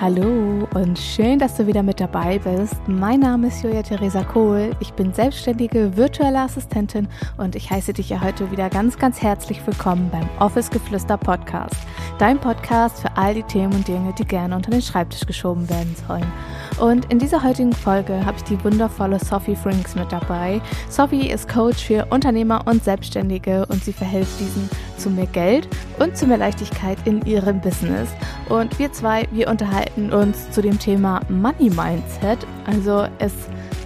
Hallo 0.00 0.68
und 0.74 0.96
schön, 0.96 1.40
dass 1.40 1.56
du 1.56 1.66
wieder 1.66 1.82
mit 1.82 1.98
dabei 1.98 2.38
bist. 2.38 2.76
Mein 2.86 3.18
Name 3.18 3.48
ist 3.48 3.64
Julia 3.64 3.82
Theresa 3.82 4.22
Kohl. 4.22 4.70
Ich 4.78 4.92
bin 4.92 5.12
selbstständige 5.12 5.96
virtuelle 5.96 6.38
Assistentin 6.38 7.08
und 7.36 7.56
ich 7.56 7.68
heiße 7.68 7.94
dich 7.94 8.10
ja 8.10 8.20
heute 8.20 8.48
wieder 8.52 8.70
ganz, 8.70 8.96
ganz 8.96 9.20
herzlich 9.20 9.66
willkommen 9.66 10.08
beim 10.12 10.28
Office 10.38 10.70
Geflüster 10.70 11.16
Podcast. 11.16 11.74
Dein 12.20 12.38
Podcast 12.38 13.00
für 13.00 13.16
all 13.16 13.34
die 13.34 13.42
Themen 13.42 13.74
und 13.74 13.88
Dinge, 13.88 14.14
die 14.16 14.24
gerne 14.24 14.54
unter 14.54 14.70
den 14.70 14.82
Schreibtisch 14.82 15.26
geschoben 15.26 15.68
werden 15.68 15.96
sollen. 16.06 16.32
Und 16.80 17.10
in 17.10 17.18
dieser 17.18 17.42
heutigen 17.42 17.72
Folge 17.72 18.24
habe 18.24 18.36
ich 18.36 18.44
die 18.44 18.62
wundervolle 18.62 19.18
Sophie 19.18 19.56
Frinks 19.56 19.96
mit 19.96 20.12
dabei. 20.12 20.60
Sophie 20.88 21.28
ist 21.28 21.48
Coach 21.48 21.84
für 21.84 22.06
Unternehmer 22.10 22.62
und 22.66 22.84
Selbstständige 22.84 23.66
und 23.66 23.82
sie 23.84 23.92
verhilft 23.92 24.38
diesen 24.38 24.70
zu 24.96 25.10
mehr 25.10 25.26
Geld 25.26 25.68
und 25.98 26.16
zu 26.16 26.26
mehr 26.26 26.38
Leichtigkeit 26.38 26.98
in 27.04 27.24
ihrem 27.26 27.60
Business. 27.60 28.08
Und 28.48 28.78
wir 28.78 28.92
zwei, 28.92 29.26
wir 29.32 29.48
unterhalten 29.48 30.12
uns 30.12 30.50
zu 30.52 30.62
dem 30.62 30.78
Thema 30.78 31.20
Money 31.28 31.70
Mindset. 31.70 32.46
Also 32.66 33.08
es 33.18 33.32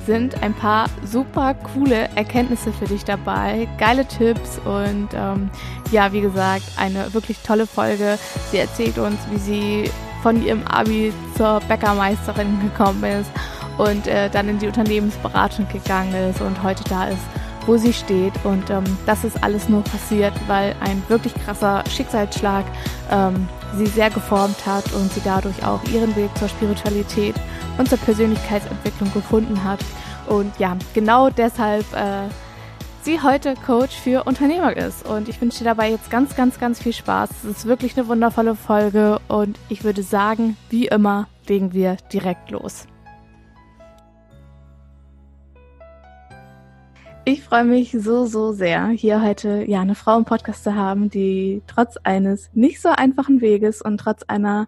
sind 0.06 0.42
ein 0.42 0.52
paar 0.52 0.88
super 1.04 1.54
coole 1.54 2.08
Erkenntnisse 2.16 2.72
für 2.72 2.86
dich 2.86 3.04
dabei, 3.04 3.68
geile 3.78 4.04
Tipps 4.06 4.58
und 4.64 5.08
ähm, 5.14 5.48
ja, 5.92 6.12
wie 6.12 6.20
gesagt, 6.20 6.64
eine 6.76 7.14
wirklich 7.14 7.38
tolle 7.38 7.66
Folge. 7.66 8.18
Sie 8.50 8.58
erzählt 8.58 8.98
uns, 8.98 9.16
wie 9.30 9.38
sie 9.38 9.90
von 10.22 10.42
ihrem 10.42 10.66
Abi 10.66 11.12
zur 11.36 11.60
Bäckermeisterin 11.68 12.60
gekommen 12.60 13.02
ist 13.04 13.30
und 13.78 14.06
äh, 14.06 14.30
dann 14.30 14.48
in 14.48 14.58
die 14.58 14.66
Unternehmensberatung 14.66 15.66
gegangen 15.68 16.14
ist 16.30 16.40
und 16.40 16.62
heute 16.62 16.84
da 16.84 17.08
ist, 17.08 17.22
wo 17.66 17.76
sie 17.76 17.92
steht. 17.92 18.32
Und 18.44 18.70
ähm, 18.70 18.84
das 19.06 19.24
ist 19.24 19.42
alles 19.42 19.68
nur 19.68 19.82
passiert, 19.82 20.32
weil 20.46 20.74
ein 20.80 21.02
wirklich 21.08 21.34
krasser 21.34 21.82
Schicksalsschlag 21.88 22.64
ähm, 23.10 23.48
sie 23.76 23.86
sehr 23.86 24.10
geformt 24.10 24.66
hat 24.66 24.92
und 24.92 25.12
sie 25.12 25.22
dadurch 25.24 25.64
auch 25.64 25.82
ihren 25.84 26.14
Weg 26.16 26.30
zur 26.38 26.48
Spiritualität 26.48 27.34
und 27.78 27.88
zur 27.88 27.98
Persönlichkeitsentwicklung 27.98 29.12
gefunden 29.12 29.64
hat. 29.64 29.80
Und 30.26 30.52
ja, 30.58 30.76
genau 30.94 31.30
deshalb 31.30 31.84
äh, 31.94 32.28
sie 33.04 33.20
heute 33.20 33.54
Coach 33.54 33.96
für 33.96 34.24
Unternehmer 34.24 34.76
ist. 34.76 35.06
Und 35.08 35.28
ich 35.28 35.40
wünsche 35.40 35.58
dir 35.58 35.64
dabei 35.64 35.90
jetzt 35.90 36.10
ganz, 36.10 36.36
ganz, 36.36 36.58
ganz 36.58 36.80
viel 36.80 36.92
Spaß. 36.92 37.30
Es 37.30 37.44
ist 37.44 37.66
wirklich 37.66 37.96
eine 37.96 38.06
wundervolle 38.06 38.54
Folge 38.54 39.20
und 39.28 39.58
ich 39.68 39.82
würde 39.84 40.02
sagen, 40.02 40.56
wie 40.70 40.86
immer, 40.86 41.28
legen 41.48 41.72
wir 41.72 41.96
direkt 42.12 42.50
los. 42.50 42.86
Ich 47.24 47.42
freue 47.44 47.64
mich 47.64 47.96
so, 47.96 48.26
so 48.26 48.52
sehr, 48.52 48.88
hier 48.88 49.22
heute 49.22 49.64
ja 49.68 49.80
eine 49.80 49.94
Frau 49.94 50.18
im 50.18 50.24
Podcast 50.24 50.64
zu 50.64 50.74
haben, 50.74 51.08
die 51.08 51.62
trotz 51.68 51.96
eines 51.98 52.50
nicht 52.52 52.80
so 52.80 52.88
einfachen 52.88 53.40
Weges 53.40 53.80
und 53.80 53.98
trotz 53.98 54.24
einer 54.24 54.66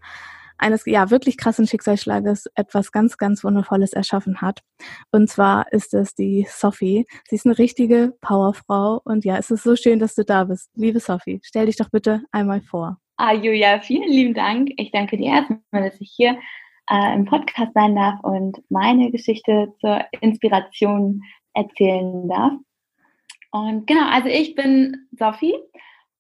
eines 0.65 0.87
ja 0.87 1.11
wirklich 1.11 1.37
krassen 1.37 1.67
Schicksalsschlages 1.67 2.47
etwas 2.55 2.91
ganz, 2.91 3.19
ganz 3.19 3.45
Wundervolles 3.45 3.93
erschaffen 3.93 4.41
hat. 4.41 4.63
Und 5.13 5.29
zwar 5.29 5.71
ist 5.73 5.93
es 5.93 6.15
die 6.15 6.47
Sophie. 6.49 7.07
Sie 7.29 7.37
ist 7.37 7.45
eine 7.45 7.59
richtige 7.59 8.15
Powerfrau 8.23 9.01
und 9.05 9.25
ja, 9.25 9.37
es 9.37 9.51
ist 9.51 9.63
so 9.63 9.77
schön, 9.77 9.99
dass 9.99 10.15
du 10.15 10.25
da 10.25 10.45
bist. 10.45 10.71
Liebe 10.75 11.01
Sophie, 11.01 11.41
stell 11.43 11.67
dich 11.67 11.77
doch 11.77 11.91
bitte 11.91 12.23
einmal 12.33 12.63
vor. 12.63 12.99
Ah, 13.19 13.35
Julia, 13.35 13.81
vielen 13.81 14.09
lieben 14.09 14.35
Dank. 14.35 14.71
Ich 14.79 14.91
danke 14.91 15.19
dir 15.19 15.27
erstmal, 15.27 15.91
dass 15.91 16.01
ich 16.01 16.13
hier 16.17 16.39
äh, 16.91 17.15
im 17.15 17.27
Podcast 17.27 17.73
sein 17.75 17.95
darf 17.95 18.19
und 18.23 18.63
meine 18.71 19.11
Geschichte 19.11 19.73
zur 19.81 20.01
Inspiration 20.21 21.23
erzählen 21.53 22.27
darf. 22.27 22.55
Und 23.53 23.87
genau, 23.87 24.09
also 24.09 24.29
ich 24.29 24.55
bin 24.55 25.07
Sophie 25.13 25.55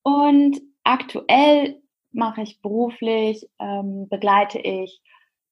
und 0.02 0.60
aktuell 0.84 1.80
mache 2.14 2.42
ich 2.42 2.60
beruflich, 2.60 3.48
ähm, 3.58 4.08
begleite 4.08 4.58
ich 4.58 5.00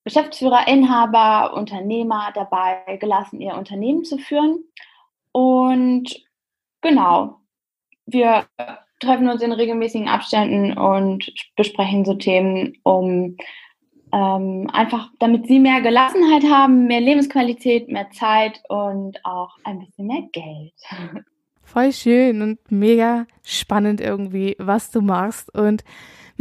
Geschäftsführer, 0.05 0.67
Inhaber, 0.67 1.55
Unternehmer 1.55 2.33
dabei, 2.35 2.97
gelassen 2.99 3.41
ihr 3.41 3.55
Unternehmen 3.55 4.05
zu 4.05 4.19
führen. 4.19 4.65
Und 5.31 6.25
genau, 6.81 7.41
wir 8.07 8.47
treffen 9.01 9.29
uns 9.29 9.43
in 9.43 9.53
regelmäßigen 9.53 10.09
Abständen 10.09 10.77
und 10.77 11.33
besprechen 11.57 12.05
so 12.05 12.15
Themen, 12.15 12.79
um 12.83 13.37
ähm, 14.13 14.69
einfach, 14.73 15.09
damit 15.19 15.47
sie 15.47 15.59
mehr 15.59 15.81
Gelassenheit 15.81 16.45
haben, 16.45 16.87
mehr 16.87 17.01
Lebensqualität, 17.01 17.89
mehr 17.89 18.11
Zeit 18.11 18.61
und 18.69 19.25
auch 19.25 19.57
ein 19.65 19.79
bisschen 19.79 20.07
mehr 20.07 20.23
Geld. 20.33 20.75
Voll 21.63 21.93
schön 21.93 22.43
und 22.43 22.59
mega 22.71 23.27
spannend 23.43 24.01
irgendwie, 24.01 24.57
was 24.59 24.91
du 24.91 25.01
machst. 25.01 25.55
Und 25.55 25.85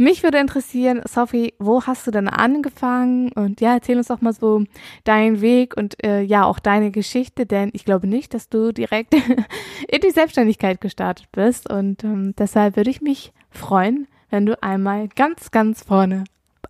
mich 0.02 0.22
würde 0.22 0.38
interessieren, 0.38 1.02
Sophie, 1.08 1.54
wo 1.58 1.84
hast 1.84 2.06
du 2.06 2.10
denn 2.10 2.28
angefangen? 2.28 3.32
Und 3.32 3.60
ja, 3.60 3.74
erzähl 3.74 3.96
uns 3.96 4.08
doch 4.08 4.20
mal 4.20 4.32
so 4.32 4.64
deinen 5.04 5.40
Weg 5.40 5.76
und 5.76 6.02
äh, 6.04 6.22
ja, 6.22 6.44
auch 6.44 6.58
deine 6.58 6.90
Geschichte, 6.90 7.46
denn 7.46 7.70
ich 7.72 7.84
glaube 7.84 8.06
nicht, 8.06 8.34
dass 8.34 8.48
du 8.48 8.72
direkt 8.72 9.14
in 9.88 10.00
die 10.02 10.10
Selbstständigkeit 10.10 10.80
gestartet 10.80 11.26
bist. 11.32 11.70
Und 11.70 12.04
ähm, 12.04 12.34
deshalb 12.36 12.76
würde 12.76 12.90
ich 12.90 13.00
mich 13.00 13.32
freuen, 13.50 14.08
wenn 14.30 14.46
du 14.46 14.60
einmal 14.62 15.08
ganz, 15.08 15.50
ganz 15.50 15.82
vorne 15.82 16.24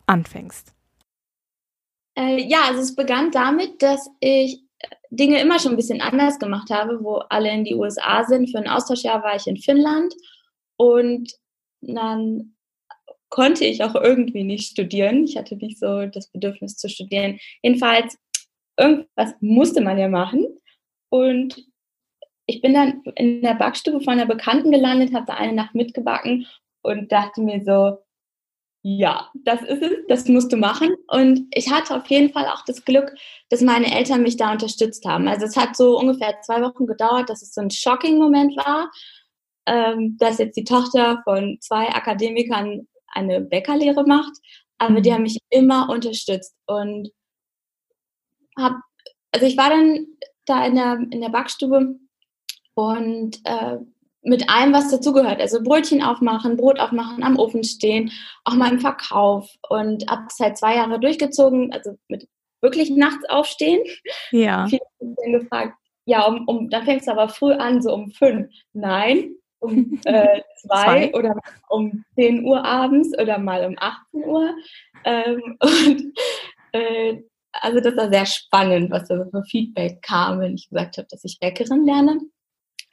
anfängst. 0.07 0.75
Äh, 2.17 2.43
ja, 2.43 2.65
also 2.69 2.81
es 2.81 2.95
begann 2.95 3.31
damit, 3.31 3.83
dass 3.83 4.11
ich 4.21 4.63
Dinge 5.11 5.41
immer 5.41 5.59
schon 5.59 5.73
ein 5.73 5.77
bisschen 5.77 6.01
anders 6.01 6.39
gemacht 6.39 6.71
habe, 6.71 7.03
wo 7.03 7.17
alle 7.17 7.51
in 7.51 7.65
die 7.65 7.75
USA 7.75 8.25
sind. 8.25 8.51
Für 8.51 8.59
ein 8.59 8.69
Austauschjahr 8.69 9.23
war 9.23 9.37
ich 9.37 9.47
in 9.47 9.57
Finnland 9.57 10.15
und 10.77 11.33
dann 11.81 12.55
konnte 13.33 13.65
ich 13.65 13.83
auch 13.83 13.95
irgendwie 13.95 14.45
nicht 14.45 14.71
studieren. 14.71 15.25
Ich 15.25 15.39
hatte 15.39 15.57
nicht 15.57 15.79
so 15.79 16.05
das 16.05 16.29
Bedürfnis 16.29 16.77
zu 16.77 16.91
studieren. 16.91 17.41
Jedenfalls, 17.63 18.19
irgendwas 18.79 19.35
musste 19.41 19.81
man 19.81 19.99
ja 19.99 20.09
machen. 20.09 20.47
Und 21.09 21.67
ich 22.47 22.61
bin 22.61 22.75
dann 22.75 23.03
in 23.17 23.41
der 23.41 23.55
Backstube 23.55 24.03
von 24.03 24.13
einer 24.13 24.27
Bekannten 24.27 24.71
gelandet, 24.71 25.15
habe 25.15 25.25
da 25.27 25.35
eine 25.35 25.55
Nacht 25.55 25.75
mitgebacken 25.75 26.47
und 26.83 27.11
dachte 27.11 27.41
mir 27.41 27.65
so, 27.65 27.99
ja, 28.83 29.31
das 29.35 29.63
ist 29.63 29.81
es, 29.81 29.93
das 30.09 30.29
musst 30.29 30.53
du 30.53 30.59
machen. 30.59 30.95
Und 31.07 31.47
ich 31.55 31.71
hatte 31.71 31.97
auf 31.97 32.07
jeden 32.09 32.35
Fall 32.35 32.47
auch 32.49 32.63
das 32.67 32.85
Glück, 32.85 33.15
dass 33.49 33.63
meine 33.63 33.97
Eltern 33.97 34.23
mich 34.23 34.37
da 34.37 34.53
unterstützt 34.53 35.07
haben. 35.07 35.27
Also 35.27 35.47
es 35.47 35.57
hat 35.57 35.75
so 35.75 35.99
ungefähr 35.99 36.39
zwei 36.43 36.61
Wochen 36.61 36.87
gedauert, 36.87 37.31
dass 37.31 37.41
es 37.41 37.55
so 37.55 37.63
ein 37.63 37.71
shocking 37.71 38.19
Moment 38.19 38.55
war, 38.59 38.91
ähm, 39.67 40.19
dass 40.19 40.37
jetzt 40.37 40.57
die 40.59 40.65
Tochter 40.65 41.23
von 41.25 41.57
zwei 41.63 41.89
Akademikern 41.89 42.89
eine 43.13 43.41
Bäckerlehre 43.41 44.05
macht, 44.05 44.33
aber 44.79 45.01
die 45.01 45.11
mhm. 45.11 45.15
haben 45.15 45.23
mich 45.23 45.39
immer 45.51 45.89
unterstützt 45.89 46.55
und 46.67 47.11
hab, 48.59 48.75
also 49.31 49.47
ich 49.47 49.57
war 49.57 49.71
dann 49.71 50.07
da 50.45 50.67
in 50.67 50.75
der, 50.75 50.99
in 51.11 51.21
der 51.21 51.29
Backstube 51.29 51.97
und 52.75 53.39
äh, 53.45 53.79
mit 54.23 54.49
allem, 54.49 54.73
was 54.73 54.91
dazugehört. 54.91 55.41
Also 55.41 55.63
Brötchen 55.63 56.03
aufmachen, 56.03 56.57
Brot 56.57 56.79
aufmachen, 56.79 57.23
am 57.23 57.39
Ofen 57.39 57.65
stehen, 57.65 58.13
auch 58.45 58.55
mal 58.55 58.73
im 58.73 58.79
Verkauf 58.79 59.51
und 59.69 60.09
ab 60.09 60.31
seit 60.31 60.59
zwei 60.59 60.77
Jahre 60.77 61.01
durchgezogen, 61.01 61.73
also 61.73 61.99
mit 62.09 62.29
wirklich 62.61 62.91
nachts 62.91 63.29
aufstehen. 63.29 63.83
Ja. 64.31 64.67
Viele 64.69 64.83
haben 65.01 65.33
gefragt, 65.33 65.77
ja, 66.05 66.25
um, 66.27 66.47
um, 66.47 66.71
dann 66.71 66.85
fängst 66.85 67.07
du 67.09 67.13
aber 67.13 67.29
früh 67.29 67.53
an, 67.53 67.83
so 67.83 67.93
um 67.93 68.11
fünf. 68.11 68.49
Nein, 68.73 69.35
um 69.63 70.01
äh, 70.05 70.41
zwei, 70.61 71.11
zwei, 71.11 71.15
oder 71.15 71.37
um 71.69 72.05
10 72.17 72.45
Uhr 72.45 72.65
abends 72.65 73.17
oder 73.19 73.39
mal 73.39 73.65
um 73.65 73.77
18 73.79 74.25
Uhr. 74.25 74.55
Ähm, 75.05 75.57
und 75.61 76.13
äh, 76.73 77.23
also 77.53 77.81
das 77.81 77.97
war 77.97 78.11
sehr 78.11 78.27
spannend, 78.27 78.91
was 78.91 79.09
da 79.09 79.25
für 79.31 79.45
Feedback 79.45 80.03
kam, 80.03 80.41
wenn 80.41 80.55
ich 80.55 80.69
gesagt 80.69 80.97
habe, 80.97 81.09
dass 81.11 81.25
ich 81.25 81.39
Bäckerin 81.39 81.87
lerne. 81.87 82.21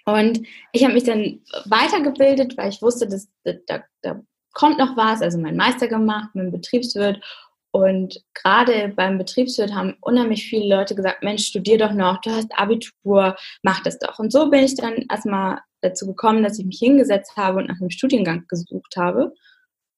Und 0.06 0.42
ich 0.72 0.84
habe 0.84 0.94
mich 0.94 1.04
dann 1.04 1.42
weitergebildet, 1.66 2.58
weil 2.58 2.70
ich 2.70 2.82
wusste, 2.82 3.08
dass, 3.08 3.30
da, 3.44 3.84
da 4.02 4.22
kommt 4.54 4.80
noch 4.80 4.98
was, 4.98 5.22
also 5.22 5.38
mein 5.38 5.56
Meister 5.56 5.88
gemacht, 5.88 6.30
mein 6.34 6.52
Betriebswirt. 6.52 7.22
Und 7.72 8.24
gerade 8.34 8.94
beim 8.96 9.18
Betriebswirt 9.18 9.74
haben 9.74 9.96
unheimlich 10.02 10.46
viele 10.46 10.76
Leute 10.76 10.96
gesagt, 10.96 11.24
Mensch, 11.24 11.46
studier 11.46 11.78
doch 11.78 11.94
noch, 11.94 12.20
du 12.22 12.32
hast 12.32 12.52
Abitur, 12.58 13.36
mach 13.62 13.84
das 13.84 14.00
doch. 14.00 14.18
Und 14.18 14.32
so 14.32 14.50
bin 14.50 14.64
ich 14.64 14.76
dann 14.76 15.06
erstmal 15.10 15.60
dazu 15.82 16.08
gekommen, 16.08 16.44
dass 16.44 16.58
ich 16.58 16.66
mich 16.66 16.80
hingesetzt 16.80 17.38
habe 17.38 17.60
und 17.60 17.68
nach 17.68 17.80
einem 17.80 17.92
Studiengang 17.92 18.46
gesucht 18.48 18.96
habe, 18.98 19.34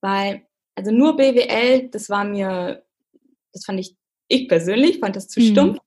weil 0.01 0.41
also 0.75 0.91
nur 0.91 1.15
BWL, 1.15 1.89
das 1.89 2.09
war 2.09 2.23
mir, 2.23 2.83
das 3.53 3.65
fand 3.65 3.79
ich, 3.79 3.95
ich 4.27 4.47
persönlich 4.47 5.00
fand 5.00 5.15
das 5.15 5.27
zu 5.27 5.39
mhm. 5.39 5.45
stumpf. 5.45 5.79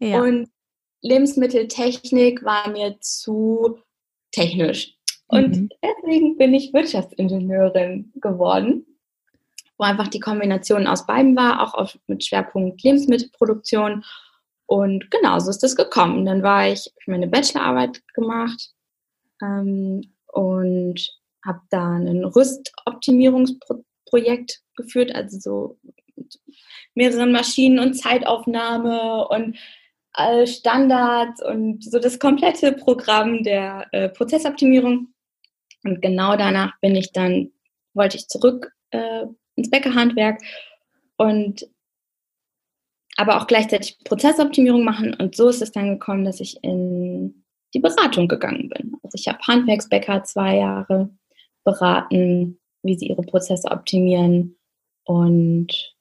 Ja. 0.00 0.20
Und 0.20 0.48
Lebensmitteltechnik 1.00 2.44
war 2.44 2.68
mir 2.70 2.96
zu 3.00 3.78
technisch. 4.32 4.96
Und 5.26 5.56
mhm. 5.56 5.68
deswegen 5.82 6.36
bin 6.36 6.54
ich 6.54 6.72
Wirtschaftsingenieurin 6.72 8.12
geworden, 8.20 8.86
wo 9.82 9.84
einfach 9.84 10.06
die 10.06 10.20
Kombination 10.20 10.86
aus 10.86 11.04
beiden 11.06 11.36
war, 11.36 11.60
auch 11.60 11.74
auf, 11.74 11.98
mit 12.06 12.24
Schwerpunkt 12.24 12.80
Lebensmittelproduktion. 12.84 14.04
Und 14.66 15.10
genau 15.10 15.40
so 15.40 15.50
ist 15.50 15.64
das 15.64 15.74
gekommen. 15.74 16.24
Dann 16.24 16.44
war 16.44 16.68
ich, 16.68 16.86
habe 16.86 17.10
meine 17.10 17.26
Bachelorarbeit 17.26 18.00
gemacht 18.14 18.70
ähm, 19.42 20.02
und 20.28 21.00
habe 21.44 21.60
da 21.70 21.96
ein 21.96 22.24
Rüstoptimierungsprojekt 22.24 24.60
geführt, 24.76 25.12
also 25.12 25.40
so 25.40 25.80
mehreren 26.94 27.32
Maschinen 27.32 27.80
und 27.80 27.94
Zeitaufnahme 27.94 29.26
und 29.26 29.58
äh, 30.16 30.46
Standards 30.46 31.42
und 31.42 31.82
so 31.82 31.98
das 31.98 32.20
komplette 32.20 32.72
Programm 32.72 33.42
der 33.42 33.88
äh, 33.90 34.08
Prozessoptimierung. 34.10 35.08
Und 35.82 36.00
genau 36.00 36.36
danach 36.36 36.78
bin 36.80 36.94
ich 36.94 37.10
dann, 37.10 37.50
wollte 37.94 38.16
ich 38.16 38.28
zurück 38.28 38.72
äh, 38.90 39.26
ins 39.56 39.70
Bäckerhandwerk 39.70 40.40
und 41.16 41.66
aber 43.16 43.40
auch 43.40 43.46
gleichzeitig 43.46 43.98
Prozessoptimierung 44.04 44.84
machen. 44.84 45.14
Und 45.14 45.36
so 45.36 45.48
ist 45.48 45.62
es 45.62 45.72
dann 45.72 45.90
gekommen, 45.90 46.24
dass 46.24 46.40
ich 46.40 46.62
in 46.62 47.44
die 47.74 47.80
Beratung 47.80 48.28
gegangen 48.28 48.68
bin. 48.68 48.96
Also 49.02 49.16
ich 49.16 49.28
habe 49.28 49.38
Handwerksbäcker 49.46 50.24
zwei 50.24 50.56
Jahre 50.56 51.10
beraten, 51.64 52.58
wie 52.82 52.96
sie 52.96 53.08
ihre 53.08 53.22
Prozesse 53.22 53.70
optimieren. 53.70 54.56
Und 55.04 55.94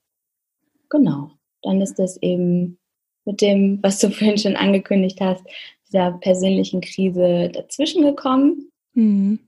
genau, 0.90 1.32
dann 1.62 1.82
ist 1.82 2.00
das 2.00 2.18
eben 2.22 2.80
mit 3.26 3.42
dem, 3.42 3.80
was 3.82 4.00
du 4.00 4.10
vorhin 4.12 4.38
schon 4.38 4.56
angekündigt 4.56 5.20
hast, 5.22 5.44
dieser 5.88 6.14
persönlichen 6.14 6.82
Krise 6.82 7.50
dazwischen 7.54 8.04
gekommen. 8.04 8.72
Mhm. 8.94 9.40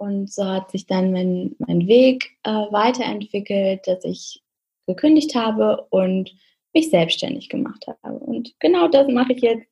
Und 0.00 0.32
so 0.32 0.46
hat 0.46 0.70
sich 0.70 0.86
dann 0.86 1.12
mein, 1.12 1.54
mein 1.58 1.86
Weg 1.86 2.30
äh, 2.44 2.50
weiterentwickelt, 2.50 3.86
dass 3.86 4.02
ich 4.02 4.42
gekündigt 4.86 5.34
habe 5.34 5.86
und 5.90 6.34
mich 6.72 6.88
selbstständig 6.88 7.50
gemacht 7.50 7.84
habe. 7.86 8.18
Und 8.18 8.58
genau 8.60 8.88
das 8.88 9.08
mache 9.08 9.34
ich 9.34 9.42
jetzt 9.42 9.68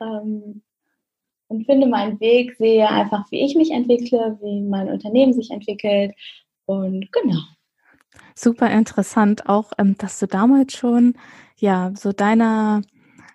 ähm, 0.00 0.62
und 1.48 1.66
finde 1.66 1.86
meinen 1.86 2.18
Weg, 2.18 2.56
sehe 2.56 2.88
einfach, 2.88 3.30
wie 3.30 3.44
ich 3.44 3.56
mich 3.56 3.70
entwickle, 3.70 4.38
wie 4.40 4.62
mein 4.62 4.88
Unternehmen 4.88 5.34
sich 5.34 5.50
entwickelt. 5.50 6.14
Und 6.64 7.12
genau. 7.12 7.42
Super 8.34 8.70
interessant 8.70 9.50
auch, 9.50 9.72
ähm, 9.76 9.96
dass 9.98 10.18
du 10.18 10.26
damals 10.26 10.78
schon 10.78 11.12
ja 11.58 11.92
so 11.94 12.12
deiner 12.12 12.80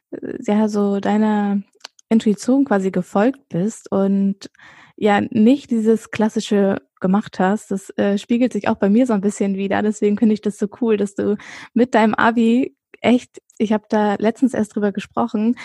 äh, 0.10 0.38
ja 0.48 0.68
so 0.68 1.00
deiner 1.00 1.62
Intuition 2.10 2.66
quasi 2.66 2.90
gefolgt 2.90 3.50
bist 3.50 3.92
und 3.92 4.50
ja 4.96 5.22
nicht 5.22 5.72
dieses 5.72 6.12
klassische 6.12 6.82
gemacht 7.00 7.40
hast. 7.40 7.72
Das 7.72 7.90
äh, 7.98 8.18
spiegelt 8.18 8.54
sich 8.54 8.68
auch 8.68 8.76
bei 8.76 8.90
mir 8.90 9.06
so 9.06 9.14
ein 9.14 9.22
bisschen 9.22 9.56
wieder. 9.58 9.82
Deswegen 9.82 10.18
finde 10.18 10.34
ich 10.34 10.42
das 10.42 10.58
so 10.58 10.68
cool, 10.82 10.98
dass 10.98 11.16
du 11.16 11.38
mit 11.74 11.94
deinem 11.94 12.16
Abi 12.16 12.76
echt, 13.02 13.42
ich 13.58 13.72
habe 13.72 13.86
da 13.90 14.16
letztens 14.16 14.54
erst 14.54 14.76
drüber 14.76 14.92
gesprochen, 14.92 15.56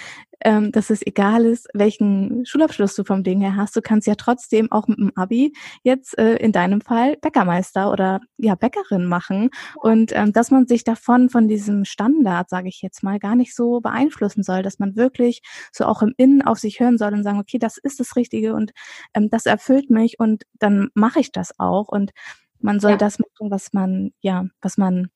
ähm, 0.41 0.71
dass 0.73 0.91
es 0.91 1.05
egal 1.05 1.45
ist, 1.45 1.69
welchen 1.75 2.45
Schulabschluss 2.47 2.95
du 2.95 3.05
vom 3.05 3.25
Ding 3.25 3.41
her 3.41 3.57
hast. 3.57 3.75
Du 3.77 3.83
kannst 3.83 4.07
ja 4.07 4.15
trotzdem 4.15 4.71
auch 4.71 4.87
mit 4.87 4.99
dem 4.99 5.13
Abi 5.17 5.53
jetzt 5.83 6.17
äh, 6.19 6.37
in 6.37 6.53
deinem 6.53 6.81
Fall 6.81 7.17
Bäckermeister 7.17 7.91
oder 7.91 8.21
ja 8.37 8.55
Bäckerin 8.55 9.07
machen 9.07 9.51
und 9.77 10.13
ähm, 10.15 10.33
dass 10.33 10.51
man 10.51 10.67
sich 10.67 10.85
davon 10.85 11.31
von 11.31 11.49
diesem 11.49 11.85
Standard, 11.85 12.51
sage 12.51 12.69
ich 12.69 12.83
jetzt 12.83 13.03
mal, 13.03 13.19
gar 13.19 13.35
nicht 13.35 13.55
so 13.55 13.81
beeinflussen 13.81 14.43
soll, 14.43 14.63
dass 14.63 14.79
man 14.79 14.97
wirklich 14.97 15.41
so 15.73 15.85
auch 15.85 16.03
im 16.03 16.15
Innen 16.17 16.43
auf 16.43 16.59
sich 16.59 16.81
hören 16.81 16.99
soll 16.99 17.15
und 17.15 17.25
sagen, 17.25 17.41
okay, 17.41 17.59
das 17.59 17.79
ist 17.79 18.01
das 18.01 18.17
Richtige 18.17 18.55
und 18.55 18.73
ähm, 19.15 19.31
das 19.31 19.47
erfüllt 19.47 19.91
mich 19.91 20.21
und 20.21 20.45
dann 20.59 20.89
mache 20.95 21.21
ich 21.21 21.33
das 21.33 21.59
auch 21.59 21.89
und 21.89 22.13
man 22.61 22.81
soll 22.81 22.93
ja. 22.93 22.97
das 22.97 23.19
machen, 23.19 23.51
was 23.51 23.73
man 23.73 24.11
ja, 24.21 24.45
was 24.61 24.79
man 24.79 25.09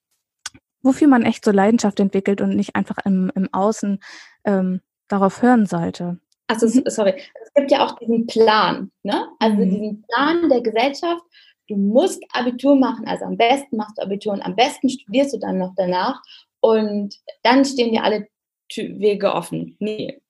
wofür 0.82 1.08
man 1.08 1.23
echt 1.23 1.44
so 1.44 1.50
Leidenschaft 1.50 2.00
entwickelt 2.00 2.40
und 2.40 2.56
nicht 2.56 2.76
einfach 2.76 2.99
im, 3.05 3.31
im 3.34 3.49
Außen 3.52 4.00
ähm, 4.44 4.81
darauf 5.08 5.43
hören 5.43 5.67
sollte. 5.67 6.19
Also 6.49 6.67
sorry, 6.87 7.14
es 7.43 7.55
gibt 7.55 7.70
ja 7.70 7.84
auch 7.84 7.99
diesen 7.99 8.26
Plan, 8.26 8.90
ne? 9.02 9.29
Also 9.38 9.56
mhm. 9.56 9.70
diesen 9.70 10.02
Plan 10.02 10.49
der 10.49 10.61
Gesellschaft. 10.61 11.23
Du 11.69 11.76
musst 11.76 12.23
Abitur 12.32 12.76
machen, 12.76 13.06
also 13.06 13.25
am 13.25 13.37
besten 13.37 13.76
machst 13.76 13.96
du 13.96 14.02
Abitur 14.02 14.32
und 14.32 14.43
am 14.43 14.56
besten 14.56 14.88
studierst 14.88 15.32
du 15.32 15.38
dann 15.38 15.58
noch 15.58 15.73
danach 15.76 16.20
und 16.61 17.17
dann 17.43 17.64
stehen 17.64 17.93
dir 17.93 18.02
alle 18.02 18.29
Wege 18.75 19.32
offen. 19.32 19.76
Nee. 19.79 20.20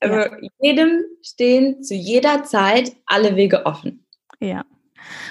Also 0.00 0.16
ja. 0.16 0.36
jedem 0.60 1.04
stehen 1.22 1.82
zu 1.82 1.94
jeder 1.94 2.44
Zeit 2.44 2.92
alle 3.06 3.36
Wege 3.36 3.66
offen. 3.66 4.06
Ja. 4.40 4.64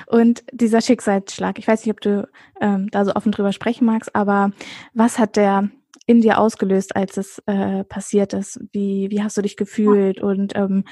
Und 0.08 0.44
dieser 0.52 0.82
Schicksalsschlag, 0.82 1.60
ich 1.60 1.68
weiß 1.68 1.86
nicht, 1.86 1.94
ob 1.94 2.02
du 2.02 2.28
ähm, 2.62 2.90
da 2.92 3.06
so 3.06 3.14
offen 3.14 3.32
drüber 3.32 3.52
sprechen 3.52 3.86
magst, 3.86 4.16
aber 4.16 4.52
was 4.94 5.20
hat 5.20 5.36
der 5.36 5.70
in 6.06 6.22
dir 6.22 6.40
ausgelöst, 6.40 6.96
als 6.96 7.18
es 7.18 7.42
äh, 7.46 7.84
passiert 7.84 8.34
ist? 8.34 8.60
Wie, 8.72 9.10
wie 9.12 9.22
hast 9.22 9.38
du 9.38 9.44
dich 9.44 9.56
gefühlt 9.56 10.22
und 10.22 10.56
ähm, 10.56 10.84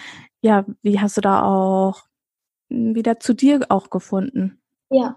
ja, 0.42 0.66
wie 0.84 1.00
hast 1.00 1.18
du 1.18 1.22
da 1.22 1.44
auch 1.44 2.04
wieder 2.69 3.19
zu 3.19 3.34
dir 3.34 3.62
auch 3.69 3.89
gefunden? 3.89 4.62
Ja, 4.90 5.16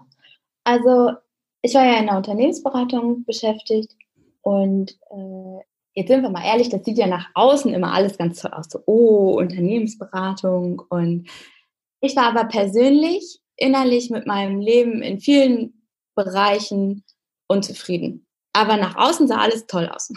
also 0.63 1.11
ich 1.61 1.75
war 1.75 1.85
ja 1.85 1.99
in 1.99 2.07
der 2.07 2.17
Unternehmensberatung 2.17 3.23
beschäftigt 3.25 3.95
und 4.41 4.91
äh, 5.11 5.59
jetzt 5.93 6.07
sind 6.07 6.23
wir 6.23 6.29
mal 6.29 6.45
ehrlich, 6.45 6.69
das 6.69 6.83
sieht 6.83 6.97
ja 6.97 7.07
nach 7.07 7.29
außen 7.35 7.73
immer 7.73 7.93
alles 7.93 8.17
ganz 8.17 8.41
toll 8.41 8.51
aus. 8.53 8.69
So, 8.69 8.79
oh, 8.85 9.37
Unternehmensberatung 9.37 10.81
und 10.89 11.29
ich 11.99 12.15
war 12.15 12.25
aber 12.25 12.45
persönlich 12.45 13.40
innerlich 13.61 14.09
mit 14.09 14.25
meinem 14.27 14.59
Leben 14.59 15.01
in 15.01 15.19
vielen 15.19 15.87
Bereichen 16.15 17.03
unzufrieden. 17.47 18.25
Aber 18.53 18.77
nach 18.77 18.95
außen 18.95 19.27
sah 19.27 19.37
alles 19.37 19.67
toll 19.67 19.87
aus. 19.87 20.11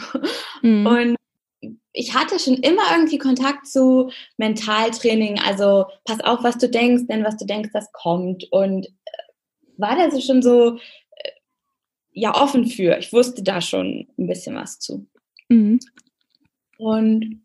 Mhm. 0.62 0.86
Und 0.86 1.16
ich 1.92 2.14
hatte 2.14 2.38
schon 2.38 2.54
immer 2.54 2.82
irgendwie 2.92 3.18
Kontakt 3.18 3.66
zu 3.66 4.10
Mentaltraining, 4.36 5.38
also 5.38 5.86
pass 6.04 6.20
auf, 6.20 6.42
was 6.42 6.58
du 6.58 6.68
denkst, 6.68 7.04
denn 7.08 7.24
was 7.24 7.36
du 7.36 7.46
denkst, 7.46 7.70
das 7.72 7.92
kommt. 7.92 8.50
Und 8.50 8.86
äh, 8.86 8.90
war 9.76 9.96
da 9.96 10.10
so 10.10 10.20
schon 10.20 10.42
so 10.42 10.76
äh, 10.76 11.30
ja 12.12 12.34
offen 12.34 12.66
für. 12.66 12.98
Ich 12.98 13.12
wusste 13.12 13.42
da 13.42 13.60
schon 13.60 14.08
ein 14.18 14.26
bisschen 14.26 14.56
was 14.56 14.78
zu. 14.78 15.06
Mhm. 15.48 15.78
Und 16.78 17.43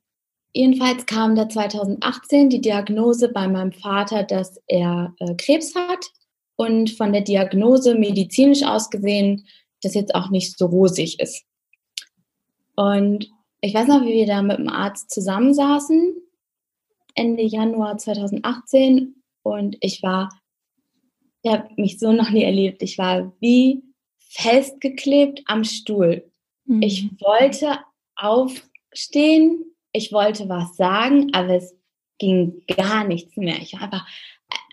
Jedenfalls 0.54 1.06
kam 1.06 1.36
da 1.36 1.48
2018 1.48 2.50
die 2.50 2.62
Diagnose 2.62 3.30
bei 3.30 3.48
meinem 3.48 3.72
Vater, 3.72 4.24
dass 4.24 4.60
er 4.68 5.14
äh, 5.20 5.36
Krebs 5.36 5.76
hat 5.76 6.12
und 6.56 6.90
von 6.92 7.14
der 7.14 7.22
Diagnose 7.22 7.96
medizinisch 7.96 8.64
ausgesehen, 8.64 9.46
das 9.82 9.94
jetzt 9.94 10.16
auch 10.16 10.30
nicht 10.30 10.58
so 10.58 10.66
rosig 10.66 11.20
ist. 11.20 11.44
Und 12.76 13.30
ich 13.62 13.74
weiß 13.74 13.88
noch, 13.88 14.02
wie 14.04 14.14
wir 14.14 14.26
da 14.26 14.42
mit 14.42 14.58
dem 14.58 14.70
Arzt 14.70 15.12
zusammensaßen, 15.12 16.16
Ende 17.16 17.44
Januar 17.44 17.98
2018 17.98 19.16
und 19.44 19.78
ich 19.82 20.02
war, 20.02 20.30
ich 21.44 21.52
habe 21.52 21.70
mich 21.76 22.00
so 22.00 22.12
noch 22.12 22.30
nie 22.30 22.44
erlebt, 22.44 22.82
ich 22.82 22.98
war 22.98 23.34
wie 23.40 23.84
festgeklebt 24.18 25.42
am 25.46 25.64
Stuhl. 25.64 26.30
Mhm. 26.66 26.82
Ich 26.82 27.10
wollte 27.20 27.80
aufstehen, 28.16 29.69
ich 29.92 30.12
wollte 30.12 30.50
was 30.50 30.76
sagen, 30.76 31.34
aber 31.34 31.56
es 31.56 31.76
ging 32.18 32.64
gar 32.68 33.04
nichts 33.04 33.36
mehr. 33.38 33.58
Ich 33.60 33.74
war 33.74 33.84
einfach, 33.84 34.08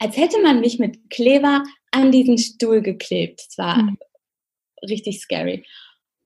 als 0.01 0.17
hätte 0.17 0.41
man 0.43 0.61
mich 0.61 0.79
mit 0.79 1.11
Kleber 1.11 1.63
an 1.91 2.13
diesen 2.13 2.39
Stuhl 2.39 2.83
geklebt. 2.83 3.43
Es 3.49 3.59
war 3.59 3.83
mhm. 3.83 3.99
richtig 4.83 5.21
scary. 5.21 5.65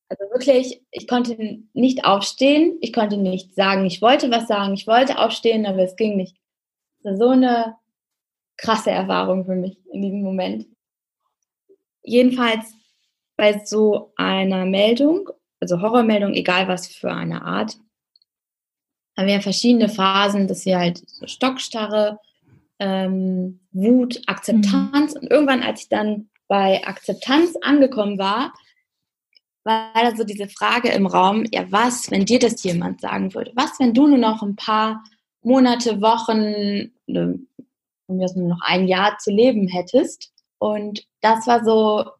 Also 0.08 0.24
wirklich, 0.32 0.82
ich 0.90 1.06
konnte 1.06 1.36
nicht 1.72 2.04
aufstehen, 2.04 2.78
ich 2.80 2.92
konnte 2.92 3.16
nicht 3.16 3.54
sagen, 3.54 3.86
ich 3.86 4.02
wollte 4.02 4.30
was 4.30 4.48
sagen, 4.48 4.74
ich 4.74 4.88
wollte 4.88 5.18
aufstehen, 5.18 5.66
aber 5.66 5.84
es 5.84 5.94
ging 5.94 6.16
nicht. 6.16 6.36
Es 6.98 7.04
war 7.04 7.16
so 7.16 7.28
eine 7.28 7.76
krasse 8.56 8.90
Erfahrung 8.90 9.44
für 9.44 9.54
mich 9.54 9.78
in 9.92 10.02
diesem 10.02 10.22
Moment. 10.22 10.66
Jedenfalls 12.02 12.74
bei 13.36 13.64
so 13.64 14.12
einer 14.16 14.66
Meldung, 14.66 15.30
also 15.60 15.80
Horrormeldung, 15.80 16.34
egal 16.34 16.66
was 16.66 16.88
für 16.88 17.12
eine 17.12 17.42
Art, 17.42 17.78
haben 19.16 19.26
wir 19.26 19.40
verschiedene 19.40 19.88
Phasen, 19.88 20.48
dass 20.48 20.64
wir 20.64 20.78
halt 20.78 21.02
so 21.06 21.26
Stockstarre, 21.26 22.18
ähm, 22.78 23.60
Wut, 23.72 24.22
Akzeptanz 24.26 25.14
mhm. 25.14 25.20
und 25.20 25.30
irgendwann, 25.30 25.62
als 25.62 25.82
ich 25.82 25.88
dann 25.88 26.30
bei 26.48 26.84
Akzeptanz 26.84 27.54
angekommen 27.62 28.18
war, 28.18 28.52
war 29.64 29.92
da 29.94 30.16
so 30.16 30.24
diese 30.24 30.48
Frage 30.48 30.88
im 30.88 31.06
Raum, 31.06 31.44
ja 31.52 31.70
was, 31.70 32.10
wenn 32.10 32.24
dir 32.24 32.38
das 32.38 32.62
jemand 32.64 33.00
sagen 33.00 33.34
würde? 33.34 33.52
Was, 33.54 33.78
wenn 33.78 33.94
du 33.94 34.06
nur 34.06 34.18
noch 34.18 34.42
ein 34.42 34.56
paar 34.56 35.04
Monate, 35.42 36.00
Wochen, 36.00 36.92
ne, 37.06 37.38
nur 38.08 38.48
noch 38.48 38.60
ein 38.64 38.88
Jahr 38.88 39.18
zu 39.18 39.30
leben 39.30 39.68
hättest? 39.68 40.32
Und 40.58 41.06
das 41.20 41.46
war 41.46 41.64
so 41.64 42.10